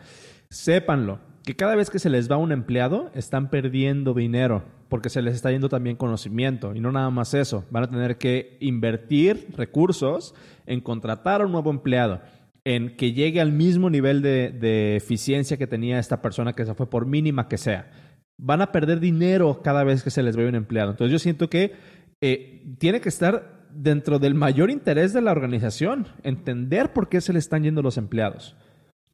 sépanlo, 0.49 1.19
que 1.45 1.55
cada 1.55 1.75
vez 1.75 1.89
que 1.89 1.99
se 1.99 2.09
les 2.09 2.29
va 2.29 2.37
un 2.37 2.51
empleado, 2.51 3.11
están 3.15 3.49
perdiendo 3.49 4.13
dinero. 4.13 4.63
porque 4.89 5.07
se 5.07 5.21
les 5.21 5.35
está 5.35 5.49
yendo 5.49 5.69
también 5.69 5.95
conocimiento. 5.95 6.75
Y 6.75 6.81
no 6.81 6.91
nada 6.91 7.09
más 7.09 7.33
eso, 7.33 7.63
van 7.71 7.83
a 7.83 7.89
tener 7.89 8.17
que 8.17 8.57
invertir 8.59 9.47
recursos 9.55 10.35
en 10.65 10.81
contratar 10.81 11.39
a 11.39 11.45
un 11.45 11.53
nuevo 11.53 11.71
empleado, 11.71 12.19
en 12.65 12.97
que 12.97 13.13
llegue 13.13 13.39
al 13.39 13.53
mismo 13.53 13.89
nivel 13.89 14.21
de, 14.21 14.97
eficiencia 14.97 15.55
que 15.55 15.65
tenía 15.65 15.97
esta 15.97 16.21
persona 16.21 16.51
que 16.51 16.65
se 16.65 16.73
fue 16.73 16.89
por 16.89 17.05
mínima 17.05 17.47
que 17.47 17.57
sea. 17.57 17.89
Van 18.37 18.61
a 18.61 18.73
perder 18.73 18.99
dinero 18.99 19.61
cada 19.63 19.85
vez 19.85 20.03
que 20.03 20.09
se 20.09 20.23
les 20.23 20.35
ve 20.35 20.45
un 20.45 20.55
empleado. 20.55 20.91
Entonces 20.91 21.13
yo 21.13 21.19
siento 21.19 21.49
que 21.49 21.71
eh, 22.19 22.75
tiene 22.77 22.99
que 22.99 23.07
estar 23.07 23.60
dentro 23.73 24.19
del 24.19 24.35
mayor 24.35 24.69
interés 24.69 25.13
de 25.13 25.21
la 25.21 25.31
organización, 25.31 26.07
entender 26.23 26.93
por 26.93 27.09
qué 27.09 27.21
se 27.21 27.33
le 27.33 27.39
están 27.39 27.63
yendo 27.63 27.81
los 27.81 27.97
empleados. 27.97 28.55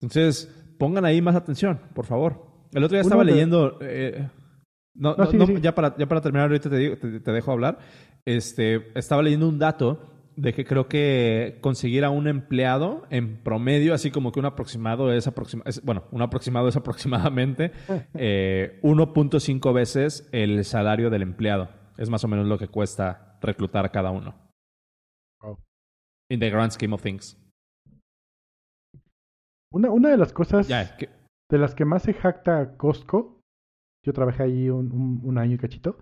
Entonces, 0.02 0.52
pongan 0.78 1.06
ahí 1.06 1.22
más 1.22 1.36
atención, 1.36 1.80
por 1.94 2.06
favor. 2.06 2.46
El 2.74 2.84
otro 2.84 2.96
día 2.96 3.02
estaba 3.02 3.24
leyendo... 3.24 3.78
Eh, 3.82 4.28
no, 4.94 5.16
Ya, 5.60 5.76
para, 5.76 5.96
ya 5.98 6.08
para 6.08 6.22
terminar, 6.22 6.50
ahorita 6.50 6.70
te, 6.70 6.96
te, 7.20 7.32
dejo 7.32 7.52
hablar. 7.52 7.80
Este, 8.26 8.92
estaba 8.98 9.22
leyendo 9.22 9.48
un 9.48 9.60
dato 9.60 10.12
de 10.36 10.54
que 10.54 10.66
creo 10.66 10.88
que 10.88 11.58
conseguir 11.62 12.06
a 12.06 12.12
un 12.12 12.28
empleado 12.28 13.06
en 13.10 13.38
promedio, 13.38 13.94
así 13.94 14.12
como 14.12 14.32
que 14.32 14.40
un 14.40 14.46
aproximado 14.46 15.12
es, 15.12 15.30
bueno, 15.84 16.04
un 16.12 16.22
aproximado 16.22 16.68
es 16.68 16.76
aproximadamente 16.76 17.72
1.5 17.90 18.10
eh, 19.70 19.74
veces 19.74 20.30
el 20.32 20.64
salario 20.64 21.10
del 21.10 21.24
empleado. 21.24 21.70
Es 21.98 22.10
más 22.10 22.24
o 22.24 22.28
menos 22.28 22.48
lo 22.48 22.60
que 22.60 22.68
cuesta 22.68 23.38
reclutar 23.42 23.86
a 23.86 23.90
cada 23.90 24.12
uno. 24.12 24.47
In 26.30 26.40
the 26.40 26.50
grand 26.50 26.72
scheme 26.72 26.94
of 26.94 27.02
things. 27.02 27.38
Una, 29.72 29.92
una 29.92 30.10
de 30.10 30.18
las 30.18 30.34
cosas 30.34 30.68
de 30.68 31.58
las 31.58 31.76
que 31.76 31.86
más 31.86 32.04
se 32.04 32.14
jacta 32.14 32.78
Costco, 32.78 33.42
yo 34.06 34.14
trabajé 34.14 34.44
allí 34.44 34.70
un, 34.70 35.22
un, 35.24 35.38
año 35.38 35.56
y 35.56 35.58
cachito, 35.58 35.98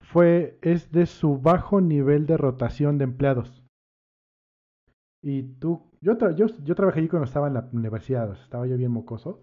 fue, 0.00 0.58
es 0.62 0.90
de 0.92 1.06
su 1.06 1.38
bajo 1.38 1.80
nivel 1.80 2.26
de 2.26 2.36
rotación 2.36 2.98
de 2.98 3.04
empleados. 3.04 3.62
Y 5.22 5.42
tú, 5.42 5.90
yo, 6.00 6.16
yo, 6.34 6.46
yo 6.64 6.74
trabajé 6.74 7.00
allí 7.00 7.08
cuando 7.08 7.26
estaba 7.26 7.48
en 7.48 7.54
la 7.54 7.68
universidad, 7.72 8.32
estaba 8.32 8.66
yo 8.66 8.76
bien 8.76 8.90
mocoso. 8.90 9.42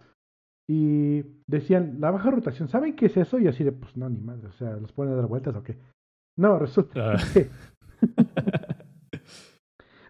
Y 0.69 1.23
decían, 1.47 1.99
la 1.99 2.11
baja 2.11 2.31
rotación, 2.31 2.69
¿saben 2.69 2.95
qué 2.95 3.07
es 3.07 3.17
eso? 3.17 3.39
Y 3.39 3.47
así 3.47 3.63
de, 3.63 3.71
pues 3.71 3.97
no, 3.97 4.09
ni 4.09 4.21
madre, 4.21 4.47
o 4.47 4.53
sea, 4.53 4.71
¿los 4.77 4.91
pueden 4.93 5.15
dar 5.15 5.27
vueltas 5.27 5.55
o 5.55 5.63
qué? 5.63 5.77
No, 6.37 6.59
resulta 6.59 7.13
ah. 7.13 7.17
que... 7.33 7.49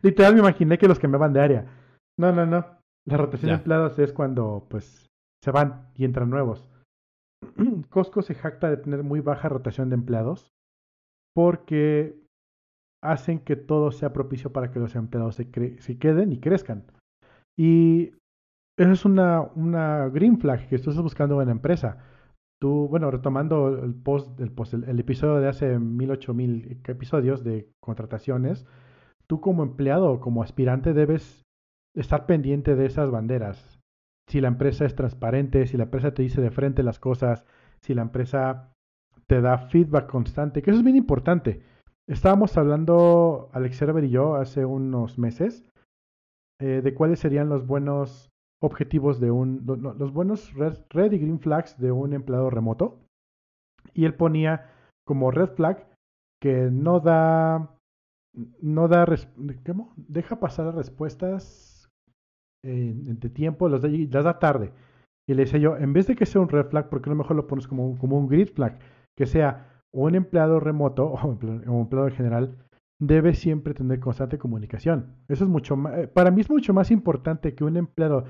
Literal 0.02 0.34
me 0.34 0.40
imaginé 0.40 0.78
que 0.78 0.88
los 0.88 1.00
que 1.00 1.08
me 1.08 1.18
van 1.18 1.34
de 1.34 1.42
área. 1.42 1.66
No, 2.18 2.32
no, 2.32 2.46
no. 2.46 2.66
La 3.06 3.18
rotación 3.18 3.50
de 3.50 3.58
empleados 3.58 3.98
es 4.00 4.14
cuando, 4.14 4.68
pues, 4.70 5.10
se 5.44 5.52
van 5.52 5.90
y 5.96 6.06
entran 6.06 6.30
nuevos. 6.30 6.68
Costco 7.90 8.22
se 8.22 8.36
jacta 8.36 8.70
de 8.70 8.78
tener 8.78 9.04
muy 9.04 9.20
baja 9.22 9.50
rotación 9.50 9.90
de 9.90 9.96
empleados 9.96 10.52
porque 11.34 12.20
hacen 13.04 13.40
que 13.40 13.56
todo 13.56 13.92
sea 13.92 14.14
propicio 14.14 14.52
para 14.52 14.72
que 14.72 14.80
los 14.80 14.96
empleados 14.96 15.36
se, 15.36 15.80
se 15.80 15.98
queden 15.98 16.32
y 16.32 16.40
crezcan. 16.40 16.86
Y 17.58 18.14
eso 18.78 18.92
es 18.92 19.06
una, 19.06 19.42
una 19.56 20.10
green 20.10 20.40
flag 20.40 20.68
que 20.68 20.76
estás 20.76 20.98
buscando 20.98 21.42
en 21.42 21.48
la 21.48 21.54
empresa. 21.54 21.98
Tú, 22.60 22.88
bueno, 22.88 23.10
retomando 23.10 23.84
el 23.84 23.96
post, 23.96 24.40
el, 24.40 24.52
post, 24.52 24.74
el, 24.74 25.00
episodio 25.00 25.40
de 25.40 25.48
hace 25.48 25.80
mil, 25.80 26.12
ocho 26.12 26.34
mil 26.34 26.80
episodios 26.88 27.44
de 27.44 27.72
contrataciones, 27.80 28.68
tú 29.32 29.40
como 29.40 29.64
empleado 29.64 30.12
o 30.12 30.20
como 30.20 30.44
aspirante 30.44 30.92
debes 30.92 31.46
estar 31.96 32.26
pendiente 32.26 32.76
de 32.76 32.86
esas 32.86 33.10
banderas. 33.10 33.80
Si 34.28 34.42
la 34.42 34.50
empresa 34.50 34.84
es 34.84 34.94
transparente, 34.94 35.68
si 35.68 35.78
la 35.78 35.86
empresa 35.86 36.14
te 36.14 36.22
dice 36.22 36.42
de 36.42 36.52
frente 36.52 36.84
las 36.84 37.00
cosas, 37.00 37.46
si 37.80 37.94
la 37.94 38.02
empresa 38.02 38.74
te 39.28 39.40
da 39.40 39.58
feedback 39.58 40.10
constante, 40.10 40.62
que 40.62 40.72
eso 40.72 40.80
es 40.80 40.84
bien 40.84 40.98
importante. 40.98 41.64
Estábamos 42.10 42.58
hablando, 42.58 43.50
Alex 43.54 43.78
Server 43.78 44.04
y 44.04 44.10
yo, 44.10 44.36
hace 44.36 44.66
unos 44.66 45.18
meses, 45.18 45.64
eh, 46.60 46.82
de 46.84 46.94
cuáles 46.94 47.20
serían 47.20 47.48
los 47.48 47.66
buenos 47.66 48.32
objetivos 48.62 49.22
de 49.22 49.32
un, 49.32 49.64
los 49.66 50.12
buenos 50.12 50.54
red, 50.56 51.12
y 51.14 51.20
green 51.20 51.40
flags 51.40 51.80
de 51.80 51.94
un 51.94 52.12
empleado 52.12 52.50
remoto. 52.50 53.00
Y 53.94 54.04
él 54.04 54.14
ponía 54.14 54.70
como 55.08 55.32
red 55.32 55.52
flag 55.52 55.88
que 56.42 56.70
no 56.70 57.00
da, 57.00 57.78
no 58.34 58.88
da, 58.88 59.06
¿cómo? 59.66 59.94
Deja 59.98 60.40
pasar 60.40 60.68
las 60.68 60.76
respuestas 60.76 61.90
en, 62.64 63.20
tiempo, 63.34 63.70
las 63.70 63.82
da, 63.82 64.40
tarde. 64.40 64.72
Y 65.28 65.34
le 65.34 65.44
decía 65.44 65.60
yo, 65.60 65.78
en 65.78 65.94
vez 65.94 66.08
de 66.08 66.16
que 66.16 66.26
sea 66.26 66.42
un 66.42 66.50
red 66.50 66.66
flag, 66.68 66.90
¿por 66.90 67.02
qué 67.02 67.10
no 67.10 67.16
mejor 67.16 67.36
lo 67.36 67.48
pones 67.48 67.68
como, 67.68 67.98
como 67.98 68.18
un 68.18 68.28
grid 68.28 68.50
flag? 68.50 68.80
Que 69.18 69.26
sea 69.26 69.84
un 69.94 70.16
empleado 70.16 70.60
remoto 70.60 71.06
o 71.14 71.28
un 71.28 71.82
empleado 71.82 72.10
general 72.10 72.58
debe 73.02 73.34
siempre 73.34 73.74
tener 73.74 74.00
constante 74.00 74.38
comunicación. 74.38 75.16
Eso 75.28 75.44
es 75.44 75.50
mucho 75.50 75.76
eh, 75.96 76.08
para 76.08 76.30
mí 76.30 76.42
es 76.42 76.50
mucho 76.50 76.74
más 76.74 76.92
importante 76.92 77.56
que 77.56 77.64
un 77.64 77.76
empleado, 77.76 78.26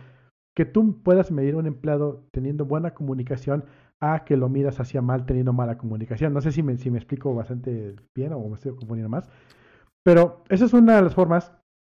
que 0.56 0.66
tú 0.66 1.04
puedas 1.04 1.30
medir 1.30 1.56
un 1.58 1.68
empleado 1.68 2.26
teniendo 2.32 2.66
buena 2.66 2.93
comunicación 2.93 3.66
a 3.99 4.24
que 4.24 4.38
lo 4.38 4.47
miras 4.47 4.80
hacia 4.80 5.02
mal 5.02 5.26
teniendo 5.26 5.52
mala 5.54 5.78
comunicación. 5.78 6.34
No 6.34 6.41
sé 6.41 6.52
si 6.52 6.64
me, 6.64 6.78
si 6.78 6.89
me 6.89 6.97
explico 6.97 7.36
bastante 7.36 7.95
bien 8.16 8.32
o 8.34 8.47
me 8.47 8.56
estoy 8.56 8.74
componiendo 8.76 9.10
más. 9.10 9.30
Pero 10.04 10.43
esa 10.49 10.66
es 10.66 10.74
una 10.74 10.95
de 10.95 11.02
las 11.04 11.16
formas 11.16 11.54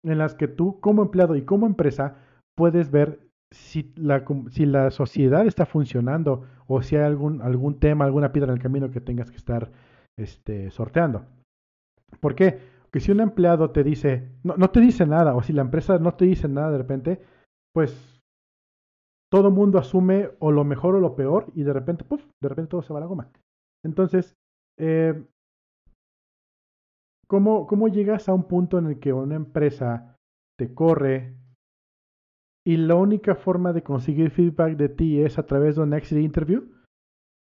en 0.04 0.18
las 0.18 0.34
que 0.34 0.48
tú 0.48 0.80
como 0.80 1.02
empleado 1.02 1.36
y 1.36 1.44
como 1.44 1.66
empresa 1.66 2.16
puedes 2.56 2.90
ver 2.90 3.20
si 3.52 3.92
la, 3.96 4.24
si 4.50 4.66
la 4.66 4.90
sociedad 4.90 5.46
está 5.46 5.66
funcionando 5.66 6.46
o 6.66 6.82
si 6.82 6.96
hay 6.96 7.04
algún, 7.04 7.42
algún 7.42 7.78
tema, 7.78 8.04
alguna 8.04 8.32
piedra 8.32 8.50
en 8.50 8.56
el 8.56 8.62
camino 8.62 8.90
que 8.90 9.00
tengas 9.00 9.30
que 9.30 9.36
estar 9.36 9.70
este, 10.18 10.70
sorteando. 10.70 11.26
¿Por 12.20 12.34
qué? 12.34 12.58
Porque 12.82 13.00
si 13.00 13.12
un 13.12 13.20
empleado 13.20 13.70
te 13.70 13.84
dice, 13.84 14.30
no, 14.42 14.56
no 14.56 14.70
te 14.70 14.80
dice 14.80 15.06
nada, 15.06 15.34
o 15.34 15.42
si 15.42 15.52
la 15.52 15.62
empresa 15.62 15.98
no 15.98 16.14
te 16.14 16.24
dice 16.24 16.48
nada 16.48 16.70
de 16.70 16.78
repente, 16.78 17.22
pues 17.74 18.20
todo 19.30 19.50
mundo 19.50 19.78
asume 19.78 20.30
o 20.40 20.50
lo 20.52 20.64
mejor 20.64 20.94
o 20.94 21.00
lo 21.00 21.14
peor 21.14 21.46
y 21.54 21.62
de 21.62 21.72
repente, 21.72 22.04
puff, 22.04 22.22
de 22.42 22.48
repente 22.48 22.70
todo 22.70 22.82
se 22.82 22.92
va 22.92 22.98
a 22.98 23.00
la 23.00 23.06
goma. 23.06 23.30
Entonces, 23.84 24.34
eh, 24.78 25.24
¿Cómo, 27.32 27.66
¿Cómo 27.66 27.88
llegas 27.88 28.28
a 28.28 28.34
un 28.34 28.42
punto 28.42 28.76
en 28.76 28.88
el 28.88 29.00
que 29.00 29.14
una 29.14 29.36
empresa 29.36 30.18
te 30.58 30.74
corre 30.74 31.34
y 32.62 32.76
la 32.76 32.94
única 32.94 33.36
forma 33.36 33.72
de 33.72 33.82
conseguir 33.82 34.30
feedback 34.30 34.76
de 34.76 34.90
ti 34.90 35.18
es 35.18 35.38
a 35.38 35.46
través 35.46 35.76
de 35.76 35.82
un 35.82 35.94
exit 35.94 36.18
interview? 36.18 36.64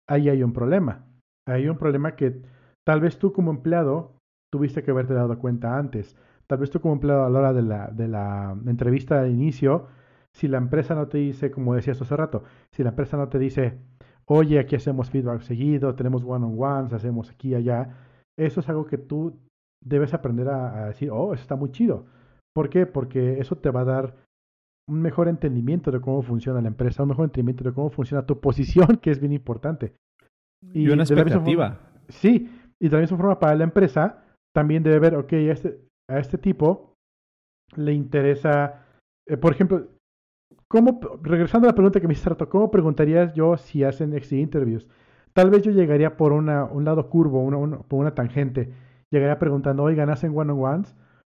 Ahí 0.05 0.27
hay 0.27 0.43
un 0.43 0.51
problema. 0.51 1.05
Hay 1.47 1.69
un 1.69 1.77
problema 1.77 2.17
que 2.17 2.41
tal 2.85 2.99
vez 2.99 3.17
tú 3.17 3.31
como 3.31 3.49
empleado 3.49 4.17
tuviste 4.51 4.83
que 4.83 4.91
haberte 4.91 5.13
dado 5.13 5.39
cuenta 5.39 5.77
antes. 5.77 6.17
Tal 6.47 6.57
vez 6.57 6.69
tú 6.69 6.81
como 6.81 6.95
empleado 6.95 7.23
a 7.23 7.29
la 7.29 7.39
hora 7.39 7.53
de 7.53 7.61
la, 7.61 7.87
de 7.87 8.09
la 8.09 8.57
entrevista 8.65 9.21
de 9.21 9.29
inicio, 9.29 9.87
si 10.33 10.49
la 10.49 10.57
empresa 10.57 10.95
no 10.95 11.07
te 11.07 11.19
dice, 11.19 11.49
como 11.49 11.75
decías 11.75 12.01
hace 12.01 12.17
rato, 12.17 12.43
si 12.73 12.83
la 12.83 12.89
empresa 12.89 13.15
no 13.15 13.29
te 13.29 13.39
dice, 13.39 13.79
oye, 14.25 14.59
aquí 14.59 14.75
hacemos 14.75 15.09
feedback 15.09 15.43
seguido, 15.43 15.95
tenemos 15.95 16.25
one-on-ones, 16.25 16.91
hacemos 16.91 17.31
aquí 17.31 17.51
y 17.51 17.55
allá, 17.55 17.95
eso 18.37 18.59
es 18.59 18.67
algo 18.67 18.85
que 18.85 18.97
tú 18.97 19.46
debes 19.83 20.13
aprender 20.13 20.47
a, 20.49 20.87
decir, 20.87 21.09
oh, 21.11 21.33
eso 21.33 21.41
está 21.41 21.55
muy 21.55 21.71
chido. 21.71 22.05
¿Por 22.53 22.69
qué? 22.69 22.85
Porque 22.85 23.39
eso 23.39 23.55
te 23.57 23.69
va 23.69 23.81
a 23.81 23.85
dar 23.85 24.15
un 24.89 25.01
mejor 25.01 25.27
entendimiento 25.27 25.91
de 25.91 25.99
cómo 25.99 26.21
funciona 26.21 26.61
la 26.61 26.69
empresa, 26.69 27.03
un 27.03 27.09
mejor 27.09 27.25
entendimiento 27.25 27.63
de 27.63 27.73
cómo 27.73 27.89
funciona 27.89 28.25
tu 28.25 28.39
posición, 28.39 28.97
que 29.01 29.11
es 29.11 29.19
bien 29.19 29.33
importante. 29.33 29.93
Y, 30.73 30.89
una 30.89 31.03
expectativa. 31.03 31.79
sí, 32.09 32.49
y 32.79 32.89
de 32.89 32.95
la 32.95 33.01
misma 33.01 33.17
forma 33.17 33.39
para 33.39 33.55
la 33.55 33.63
empresa, 33.63 34.23
también 34.55 34.81
debe 34.81 34.99
ver, 34.99 35.15
ok, 35.15 35.33
a 35.33 35.51
este, 35.51 35.79
a 36.09 36.19
este 36.19 36.37
tipo 36.37 36.95
le 37.75 37.93
interesa, 37.93 38.85
eh, 39.27 39.37
por 39.37 39.53
ejemplo, 39.53 39.87
¿cómo, 40.67 40.99
regresando 41.21 41.67
a 41.67 41.71
la 41.71 41.75
pregunta 41.75 41.99
que 41.99 42.07
me 42.07 42.13
hiciste 42.13 42.29
rato, 42.29 42.49
¿cómo 42.49 42.71
preguntarías 42.71 43.33
yo 43.33 43.57
si 43.57 43.83
hacen 43.83 44.13
exit 44.13 44.39
interviews? 44.39 44.87
Tal 45.33 45.51
vez 45.51 45.61
yo 45.61 45.71
llegaría 45.71 46.17
por 46.17 46.31
una, 46.31 46.63
un 46.65 46.85
lado 46.85 47.09
curvo, 47.09 47.41
una, 47.41 47.79
por 47.83 47.99
una 47.99 48.15
tangente 48.15 48.73
llegaría 49.11 49.39
preguntando, 49.39 49.83
oigan, 49.83 50.09
¿hacen 50.09 50.37
one-on-ones? 50.37 50.95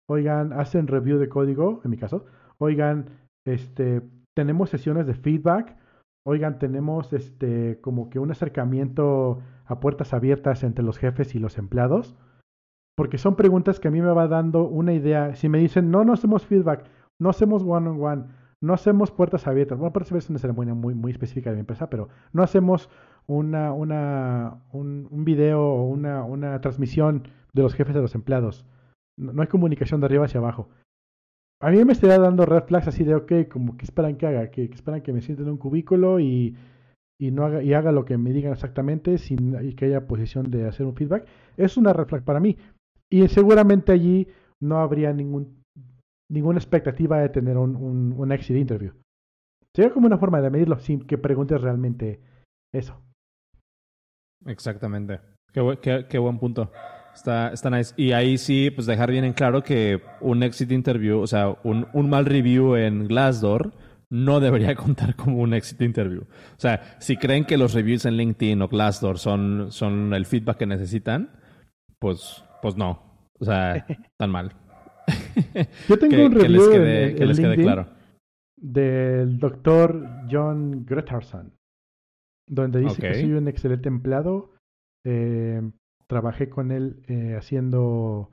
Oigan, 0.10 0.54
¿hacen 0.54 0.88
review 0.88 1.20
de 1.20 1.30
código? 1.30 1.82
En 1.84 1.92
mi 1.92 1.98
caso. 1.98 2.26
Oigan, 2.58 3.10
este, 3.46 4.02
tenemos 4.36 4.70
sesiones 4.70 5.06
de 5.06 5.14
feedback. 5.14 5.76
Oigan, 6.26 6.60
tenemos 6.60 7.14
este, 7.14 7.80
como 7.82 8.10
que 8.10 8.20
un 8.20 8.32
acercamiento 8.32 9.40
a 9.66 9.80
puertas 9.80 10.14
abiertas 10.14 10.64
entre 10.64 10.84
los 10.84 10.98
jefes 10.98 11.36
y 11.36 11.40
los 11.40 11.58
empleados. 11.58 12.16
Porque 12.96 13.18
son 13.18 13.36
preguntas 13.36 13.80
que 13.80 13.88
a 13.88 13.92
mí 13.92 14.02
me 14.02 14.12
va 14.12 14.28
dando 14.28 14.68
una 14.68 14.94
idea. 14.94 15.36
Si 15.36 15.48
me 15.48 15.60
dicen, 15.60 15.92
no, 15.92 16.04
no 16.04 16.14
hacemos 16.14 16.46
feedback, 16.46 16.86
no 17.20 17.30
hacemos 17.30 17.64
one-on-one, 17.64 18.26
no 18.62 18.74
hacemos 18.74 19.12
puertas 19.12 19.48
abiertas. 19.48 19.78
Bueno, 19.78 19.94
puertas 19.94 20.12
abiertas 20.12 20.26
es 20.26 20.30
una 20.32 20.40
ceremonia 20.40 20.74
muy, 20.74 20.96
muy 20.96 21.12
específica 21.12 21.50
de 21.50 21.58
mi 21.58 21.62
empresa, 21.62 21.90
pero 21.90 22.10
no 22.34 22.44
hacemos 22.44 22.90
una, 23.38 23.74
una, 23.74 24.64
un, 24.72 25.24
video 25.24 25.62
o 25.62 25.88
una, 25.88 26.24
una 26.24 26.60
transmisión 26.62 27.28
de 27.54 27.62
los 27.62 27.74
jefes 27.74 27.96
de 27.96 28.02
los 28.02 28.16
empleados. 28.16 28.66
No, 29.18 29.42
hay 29.42 29.48
comunicación 29.48 30.00
de 30.00 30.08
arriba 30.08 30.26
hacia 30.26 30.40
abajo. 30.40 30.70
A 31.62 31.72
mí 31.72 31.84
me 31.84 31.94
estaría 31.94 32.18
dando 32.18 32.46
red 32.46 32.64
flags 32.64 32.88
así 32.88 33.04
de, 33.04 33.16
ok, 33.16 33.32
como 33.52 33.78
que 33.78 33.86
esperan 33.86 34.18
que 34.18 34.28
haga, 34.28 34.50
que, 34.50 34.64
esperan 34.64 35.02
que 35.02 35.14
me 35.14 35.22
sienten 35.22 35.46
en 35.46 35.52
un 35.54 35.58
cubículo 35.58 36.20
y 36.20 36.56
y 37.22 37.32
no 37.32 37.46
haga, 37.46 37.62
y 37.62 37.74
haga 37.74 37.92
lo 37.92 38.06
que 38.06 38.18
me 38.18 38.32
digan 38.32 38.54
exactamente 38.54 39.18
sin 39.18 39.54
y 39.62 39.76
que 39.76 39.86
haya 39.86 40.08
posición 40.08 40.50
de 40.50 40.68
hacer 40.68 40.86
un 40.86 40.96
feedback, 40.96 41.28
es 41.58 41.76
una 41.76 41.92
red 41.92 42.08
flag 42.08 42.24
para 42.24 42.40
mí. 42.40 42.58
Y 43.10 43.28
seguramente 43.28 43.92
allí 43.92 44.28
no 44.62 44.78
habría 44.78 45.12
ningún, 45.12 45.62
ninguna 46.30 46.60
expectativa 46.60 47.20
de 47.20 47.30
tener 47.30 47.58
un, 47.58 47.76
un, 47.76 48.14
un 48.18 48.32
exit 48.32 48.56
interview. 48.56 48.94
Sería 49.76 49.92
como 49.92 50.08
una 50.08 50.18
forma 50.18 50.42
de 50.42 50.50
medirlo 50.50 50.80
sin 50.80 51.06
que 51.06 51.18
preguntes 51.18 51.60
realmente 51.60 52.22
eso. 52.74 53.02
Exactamente. 54.46 55.20
Qué, 55.54 56.06
qué, 56.10 56.18
buen 56.18 56.40
punto. 56.40 56.72
Está, 57.14 57.52
está 57.52 57.70
nice. 57.70 57.94
Y 57.98 58.12
ahí 58.12 58.38
sí, 58.38 58.70
pues 58.72 58.88
dejar 58.88 59.12
bien 59.12 59.26
en 59.26 59.34
claro 59.34 59.64
que 59.64 60.02
un 60.22 60.44
exit 60.44 60.72
interview, 60.72 61.20
o 61.20 61.28
sea, 61.28 61.58
un, 61.64 61.88
un 61.94 62.10
mal 62.10 62.26
review 62.26 62.76
en 62.76 63.08
Glassdoor 63.08 63.74
no 64.10 64.40
debería 64.40 64.76
contar 64.76 65.16
como 65.16 65.40
un 65.40 65.54
exit 65.54 65.82
interview. 65.82 66.22
O 66.22 66.60
sea, 66.60 66.98
si 67.00 67.18
creen 67.18 67.46
que 67.46 67.58
los 67.58 67.74
reviews 67.74 68.06
en 68.06 68.18
LinkedIn 68.18 68.62
o 68.62 68.68
Glassdoor 68.68 69.18
son, 69.18 69.72
son 69.72 70.14
el 70.14 70.26
feedback 70.26 70.58
que 70.58 70.66
necesitan, 70.66 71.30
pues, 72.00 72.44
pues 72.62 72.76
no. 72.76 73.28
O 73.40 73.46
sea, 73.46 73.86
tan 74.18 74.32
mal. 74.32 74.54
Yo 75.88 75.98
tengo 75.98 76.26
un 76.26 76.32
review 76.32 76.72
que 76.72 77.26
les 77.26 77.40
quede, 77.40 77.56
claro. 77.56 77.88
del 78.56 79.40
doctor 79.40 80.08
John 80.30 80.86
Gretarson, 80.86 81.54
donde 82.50 82.80
dice 82.80 83.02
que 83.02 83.14
soy 83.14 83.34
un 83.34 83.48
excelente 83.48 83.88
empleado. 83.88 84.52
Eh, 85.06 85.62
trabajé 86.08 86.50
con 86.50 86.72
él 86.72 87.04
eh, 87.08 87.36
haciendo 87.38 88.32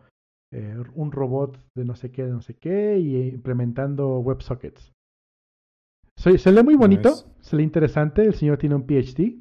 eh, 0.53 0.77
un 0.95 1.13
robot 1.13 1.59
de 1.77 1.85
no 1.85 1.95
sé 1.95 2.11
qué, 2.11 2.25
de 2.25 2.33
no 2.33 2.41
sé 2.41 2.55
qué, 2.55 2.99
y 2.99 3.29
implementando 3.29 4.19
WebSockets. 4.21 4.93
Se, 6.17 6.51
lee 6.51 6.63
muy 6.63 6.77
bonito, 6.77 7.13
se 7.41 7.57
lee 7.57 7.63
interesante. 7.63 8.23
El 8.23 8.35
señor 8.35 8.57
tiene 8.57 8.75
un 8.75 8.87
PhD. 8.87 9.37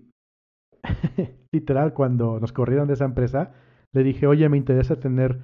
Literal, 1.54 1.94
cuando 1.94 2.40
nos 2.40 2.52
corrieron 2.52 2.88
de 2.88 2.96
esa 2.96 3.06
empresa, 3.06 3.54
le 3.94 4.04
dije, 4.04 4.28
oye, 4.28 4.48
me 4.50 4.58
interesa 4.58 5.00
tener 5.00 5.40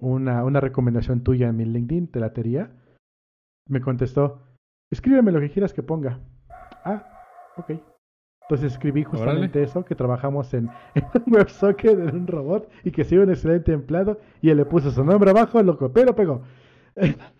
una, 0.00 0.44
una 0.44 0.60
recomendación 0.60 1.22
tuya 1.22 1.48
en 1.48 1.56
mi 1.56 1.66
LinkedIn, 1.66 2.08
¿te 2.10 2.20
la 2.20 2.32
tería? 2.32 2.72
Me 3.68 3.82
contestó, 3.82 4.42
escríbeme 4.90 5.30
lo 5.30 5.40
que 5.40 5.50
quieras 5.50 5.74
que 5.74 5.82
ponga. 5.82 6.20
Ah, 6.84 7.06
ok. 7.58 7.91
Entonces 8.42 8.72
escribí 8.72 9.04
justamente 9.04 9.62
eso, 9.62 9.84
que 9.84 9.94
trabajamos 9.94 10.52
en, 10.54 10.68
un 11.26 11.34
WebSocket, 11.34 11.98
en 11.98 12.16
un 12.16 12.26
robot, 12.26 12.68
y 12.84 12.90
que 12.90 13.04
soy 13.04 13.18
un 13.18 13.30
excelente 13.30 13.72
empleado, 13.72 14.18
y 14.40 14.50
él 14.50 14.58
le 14.58 14.64
puso 14.64 14.90
su 14.90 15.04
nombre 15.04 15.30
abajo, 15.30 15.62
lo 15.62 15.76
copió 15.78 16.04
lo 16.04 16.14
pegó. 16.14 16.42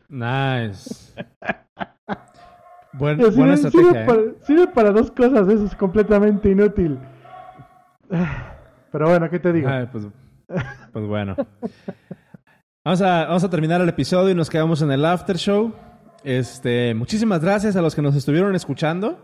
Nice. 0.09 1.15
buena 2.93 3.55
estrategia. 3.55 4.05
¿eh? 4.05 4.35
Sirve, 4.43 4.69
para, 4.69 4.91
dos 4.91 5.11
cosas, 5.11 5.49
eso 5.49 5.65
es 5.67 5.75
completamente 5.75 6.51
inútil. 6.51 6.99
Pero 8.93 9.09
bueno, 9.09 9.29
¿qué 9.31 9.39
te 9.39 9.53
digo? 9.53 9.69
pues, 9.91 10.07
pues, 10.93 11.07
bueno. 11.07 11.35
Vamos 12.85 13.01
a, 13.01 13.27
vamos 13.27 13.45
a 13.45 13.51
terminar 13.51 13.81
el 13.81 13.89
episodio 13.89 14.31
y 14.31 14.35
nos 14.35 14.51
quedamos 14.51 14.83
en 14.83 14.93
el 14.93 15.05
after 15.05 15.37
show. 15.37 15.73
Este, 16.25 16.95
muchísimas 16.95 17.41
gracias 17.41 17.75
a 17.77 17.83
los 17.83 17.95
que 17.95 18.03
nos 18.03 18.15
estuvieron 18.15 18.55
escuchando. 18.55 19.19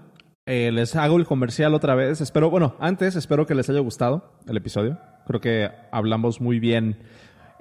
Eh, 0.50 0.72
les 0.72 0.96
hago 0.96 1.18
el 1.18 1.26
comercial 1.26 1.74
otra 1.74 1.94
vez. 1.94 2.22
Espero, 2.22 2.48
bueno, 2.48 2.74
antes 2.80 3.16
espero 3.16 3.44
que 3.46 3.54
les 3.54 3.68
haya 3.68 3.80
gustado 3.80 4.32
el 4.46 4.56
episodio. 4.56 4.98
Creo 5.26 5.42
que 5.42 5.70
hablamos 5.90 6.40
muy 6.40 6.58
bien 6.58 6.96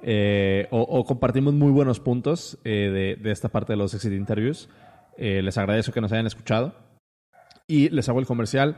eh, 0.02 0.68
o, 0.70 1.04
compartimos 1.04 1.52
muy 1.52 1.70
buenos 1.70 2.00
puntos 2.00 2.58
de, 2.64 3.18
de, 3.20 3.30
esta 3.30 3.50
parte 3.50 3.74
de 3.74 3.76
los 3.76 3.92
exit 3.92 4.14
interviews. 4.14 4.70
Eh, 5.18 5.42
les 5.42 5.58
agradezco 5.58 5.92
que 5.92 6.00
nos 6.00 6.12
hayan 6.12 6.26
escuchado. 6.26 6.76
Y 7.66 7.90
les 7.90 8.08
hago 8.08 8.20
el 8.20 8.26
comercial. 8.26 8.76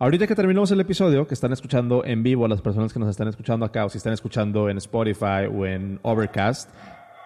Ahorita 0.00 0.26
que 0.26 0.34
terminamos 0.34 0.72
el 0.72 0.80
episodio, 0.80 1.28
que 1.28 1.34
están 1.34 1.52
escuchando 1.52 2.04
en 2.04 2.24
vivo, 2.24 2.48
las 2.48 2.60
personas 2.60 2.92
que 2.92 2.98
nos 2.98 3.08
están 3.08 3.28
escuchando 3.28 3.64
acá, 3.64 3.84
o 3.84 3.88
si 3.88 3.98
están 3.98 4.14
escuchando 4.14 4.68
en 4.68 4.78
Spotify 4.78 5.46
o 5.48 5.64
en 5.64 6.00
Overcast, 6.02 6.70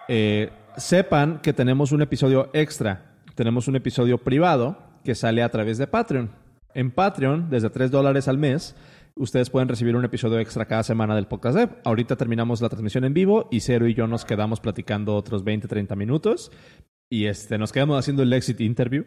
eh, 0.07 0.51
sepan 0.77 1.39
que 1.39 1.53
tenemos 1.53 1.91
un 1.91 2.03
episodio 2.03 2.51
extra. 2.53 3.15
Tenemos 3.33 3.67
un 3.67 3.77
episodio 3.77 4.19
privado 4.19 4.88
que 5.03 5.15
sale 5.15 5.43
a 5.43 5.49
través 5.49 5.77
de 5.77 5.87
Patreon. 5.87 6.29
En 6.73 6.91
Patreon, 6.91 7.49
desde 7.49 7.69
3 7.69 7.91
dólares 7.91 8.27
al 8.27 8.37
mes, 8.37 8.75
ustedes 9.15 9.49
pueden 9.49 9.67
recibir 9.69 9.95
un 9.95 10.05
episodio 10.05 10.39
extra 10.39 10.65
cada 10.65 10.83
semana 10.83 11.15
del 11.15 11.27
podcast 11.27 11.57
Dev. 11.57 11.69
Ahorita 11.83 12.15
terminamos 12.15 12.61
la 12.61 12.69
transmisión 12.69 13.03
en 13.05 13.13
vivo 13.13 13.47
y 13.51 13.59
Cero 13.61 13.87
y 13.87 13.93
yo 13.93 14.07
nos 14.07 14.25
quedamos 14.25 14.59
platicando 14.59 15.15
otros 15.15 15.43
20, 15.43 15.67
30 15.67 15.95
minutos 15.95 16.51
y 17.09 17.25
este, 17.25 17.57
nos 17.57 17.71
quedamos 17.71 17.97
haciendo 17.97 18.23
el 18.23 18.31
exit 18.33 18.61
interview 18.61 19.05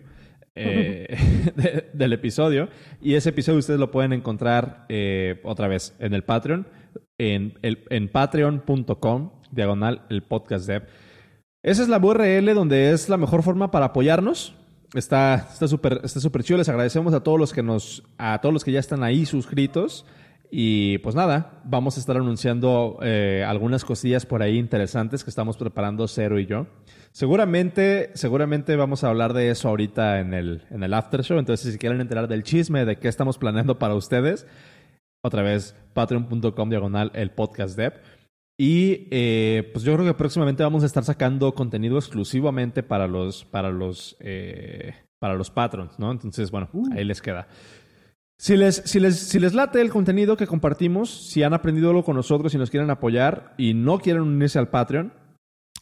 eh, 0.55 1.17
del 1.95 2.13
episodio. 2.13 2.69
Y 3.01 3.15
ese 3.15 3.31
episodio 3.31 3.61
ustedes 3.61 3.81
lo 3.81 3.91
pueden 3.91 4.13
encontrar 4.13 4.87
eh, 4.89 5.41
otra 5.45 5.69
vez 5.69 5.95
en 5.99 6.15
el 6.15 6.25
Patreon, 6.25 6.67
en, 7.19 7.55
el, 7.63 7.85
en 7.91 8.09
patreon.com, 8.09 9.31
diagonal 9.51 10.03
el 10.11 10.23
podcast 10.23 10.67
dev. 10.67 10.87
Esa 11.63 11.83
es 11.83 11.89
la 11.89 11.99
URL 11.99 12.55
donde 12.55 12.91
es 12.91 13.09
la 13.09 13.17
mejor 13.17 13.43
forma 13.43 13.71
para 13.71 13.87
apoyarnos. 13.87 14.57
Está 14.95 15.49
súper 15.67 16.01
está 16.05 16.21
super 16.21 16.43
chido. 16.43 16.59
Les 16.59 16.69
agradecemos 16.69 17.15
a 17.15 17.23
todos 17.23 17.39
los 17.39 17.53
que 17.53 17.63
nos, 17.63 18.03
a 18.19 18.41
todos 18.41 18.53
los 18.53 18.65
que 18.65 18.73
ya 18.73 18.81
están 18.81 19.03
ahí 19.03 19.25
suscritos. 19.27 20.05
Y 20.55 20.99
pues 20.99 21.15
nada, 21.15 21.63
vamos 21.65 21.97
a 21.97 22.01
estar 22.01 22.15
anunciando 22.15 22.99
eh, 23.01 23.43
algunas 23.49 23.87
cosillas 23.87 24.27
por 24.27 24.43
ahí 24.43 24.59
interesantes 24.59 25.25
que 25.25 25.31
estamos 25.31 25.57
preparando 25.57 26.07
Cero 26.07 26.39
y 26.39 26.45
yo. 26.45 26.67
Seguramente, 27.11 28.11
seguramente 28.13 28.77
vamos 28.77 29.03
a 29.03 29.09
hablar 29.09 29.33
de 29.33 29.49
eso 29.49 29.71
ahorita 29.71 30.21
en 30.21 30.35
el, 30.35 30.63
en 30.71 30.83
el 30.83 30.93
after 30.93 31.23
show. 31.25 31.39
Entonces, 31.39 31.73
si 31.73 31.79
quieren 31.79 32.03
enterar 32.03 32.29
del 32.29 32.43
chisme 32.43 32.85
de 32.85 32.97
qué 32.97 33.09
estamos 33.09 33.39
planeando 33.39 33.79
para 33.79 33.95
ustedes, 33.95 34.47
otra 35.23 35.41
vez, 35.41 35.75
patreon.com 35.95 36.69
diagonal 36.69 37.11
el 37.15 37.31
podcast 37.31 37.75
dev. 37.75 37.95
Y 38.59 39.09
eh, 39.11 39.71
pues 39.73 39.85
yo 39.85 39.95
creo 39.95 40.07
que 40.07 40.15
próximamente 40.15 40.63
vamos 40.63 40.83
a 40.83 40.87
estar 40.87 41.05
sacando 41.05 41.55
contenido 41.55 41.97
exclusivamente 41.97 42.83
para 42.83 43.07
los, 43.07 43.45
para 43.45 43.71
los, 43.71 44.17
eh, 44.21 44.95
para 45.19 45.35
los 45.35 45.51
patrons, 45.51 45.99
¿no? 45.99 46.13
Entonces, 46.13 46.51
bueno, 46.51 46.69
uh. 46.73 46.93
ahí 46.93 47.05
les 47.05 47.23
queda. 47.23 47.49
Si 48.39 48.57
les, 48.57 48.83
si, 48.85 48.99
les, 48.99 49.19
si 49.19 49.39
les 49.39 49.55
late 49.55 49.81
el 49.81 49.91
contenido 49.91 50.37
que 50.37 50.47
compartimos, 50.47 51.11
si 51.11 51.43
han 51.43 51.55
aprendido 51.55 51.91
algo 51.91 52.05
con 52.05 52.17
nosotros 52.17 52.53
y 52.55 52.59
nos 52.59 52.71
quieren 52.71 52.91
apoyar 52.91 53.55
y 53.57 53.73
no 53.73 53.99
quieren 54.01 54.23
unirse 54.23 54.59
al 54.59 54.69
Patreon, 54.69 55.13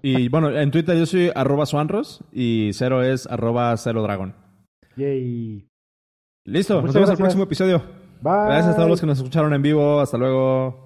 y 0.02 0.28
bueno, 0.28 0.56
en 0.56 0.70
Twitter 0.70 0.96
yo 0.96 1.06
soy 1.06 1.32
arroba 1.34 1.66
suanros 1.66 2.24
y 2.32 2.70
cero 2.72 3.02
es 3.02 3.26
arroba 3.26 3.76
cero 3.76 4.02
dragón. 4.02 4.36
Yay. 4.96 5.66
Listo, 6.46 6.80
nos 6.80 6.94
vemos 6.94 7.08
en 7.08 7.12
el 7.12 7.18
próximo 7.18 7.42
episodio. 7.42 7.82
Gracias 8.22 8.74
a 8.74 8.76
todos 8.76 8.88
los 8.88 9.00
que 9.00 9.06
nos 9.06 9.18
escucharon 9.18 9.52
en 9.52 9.62
vivo. 9.62 10.00
Hasta 10.00 10.16
luego. 10.16 10.83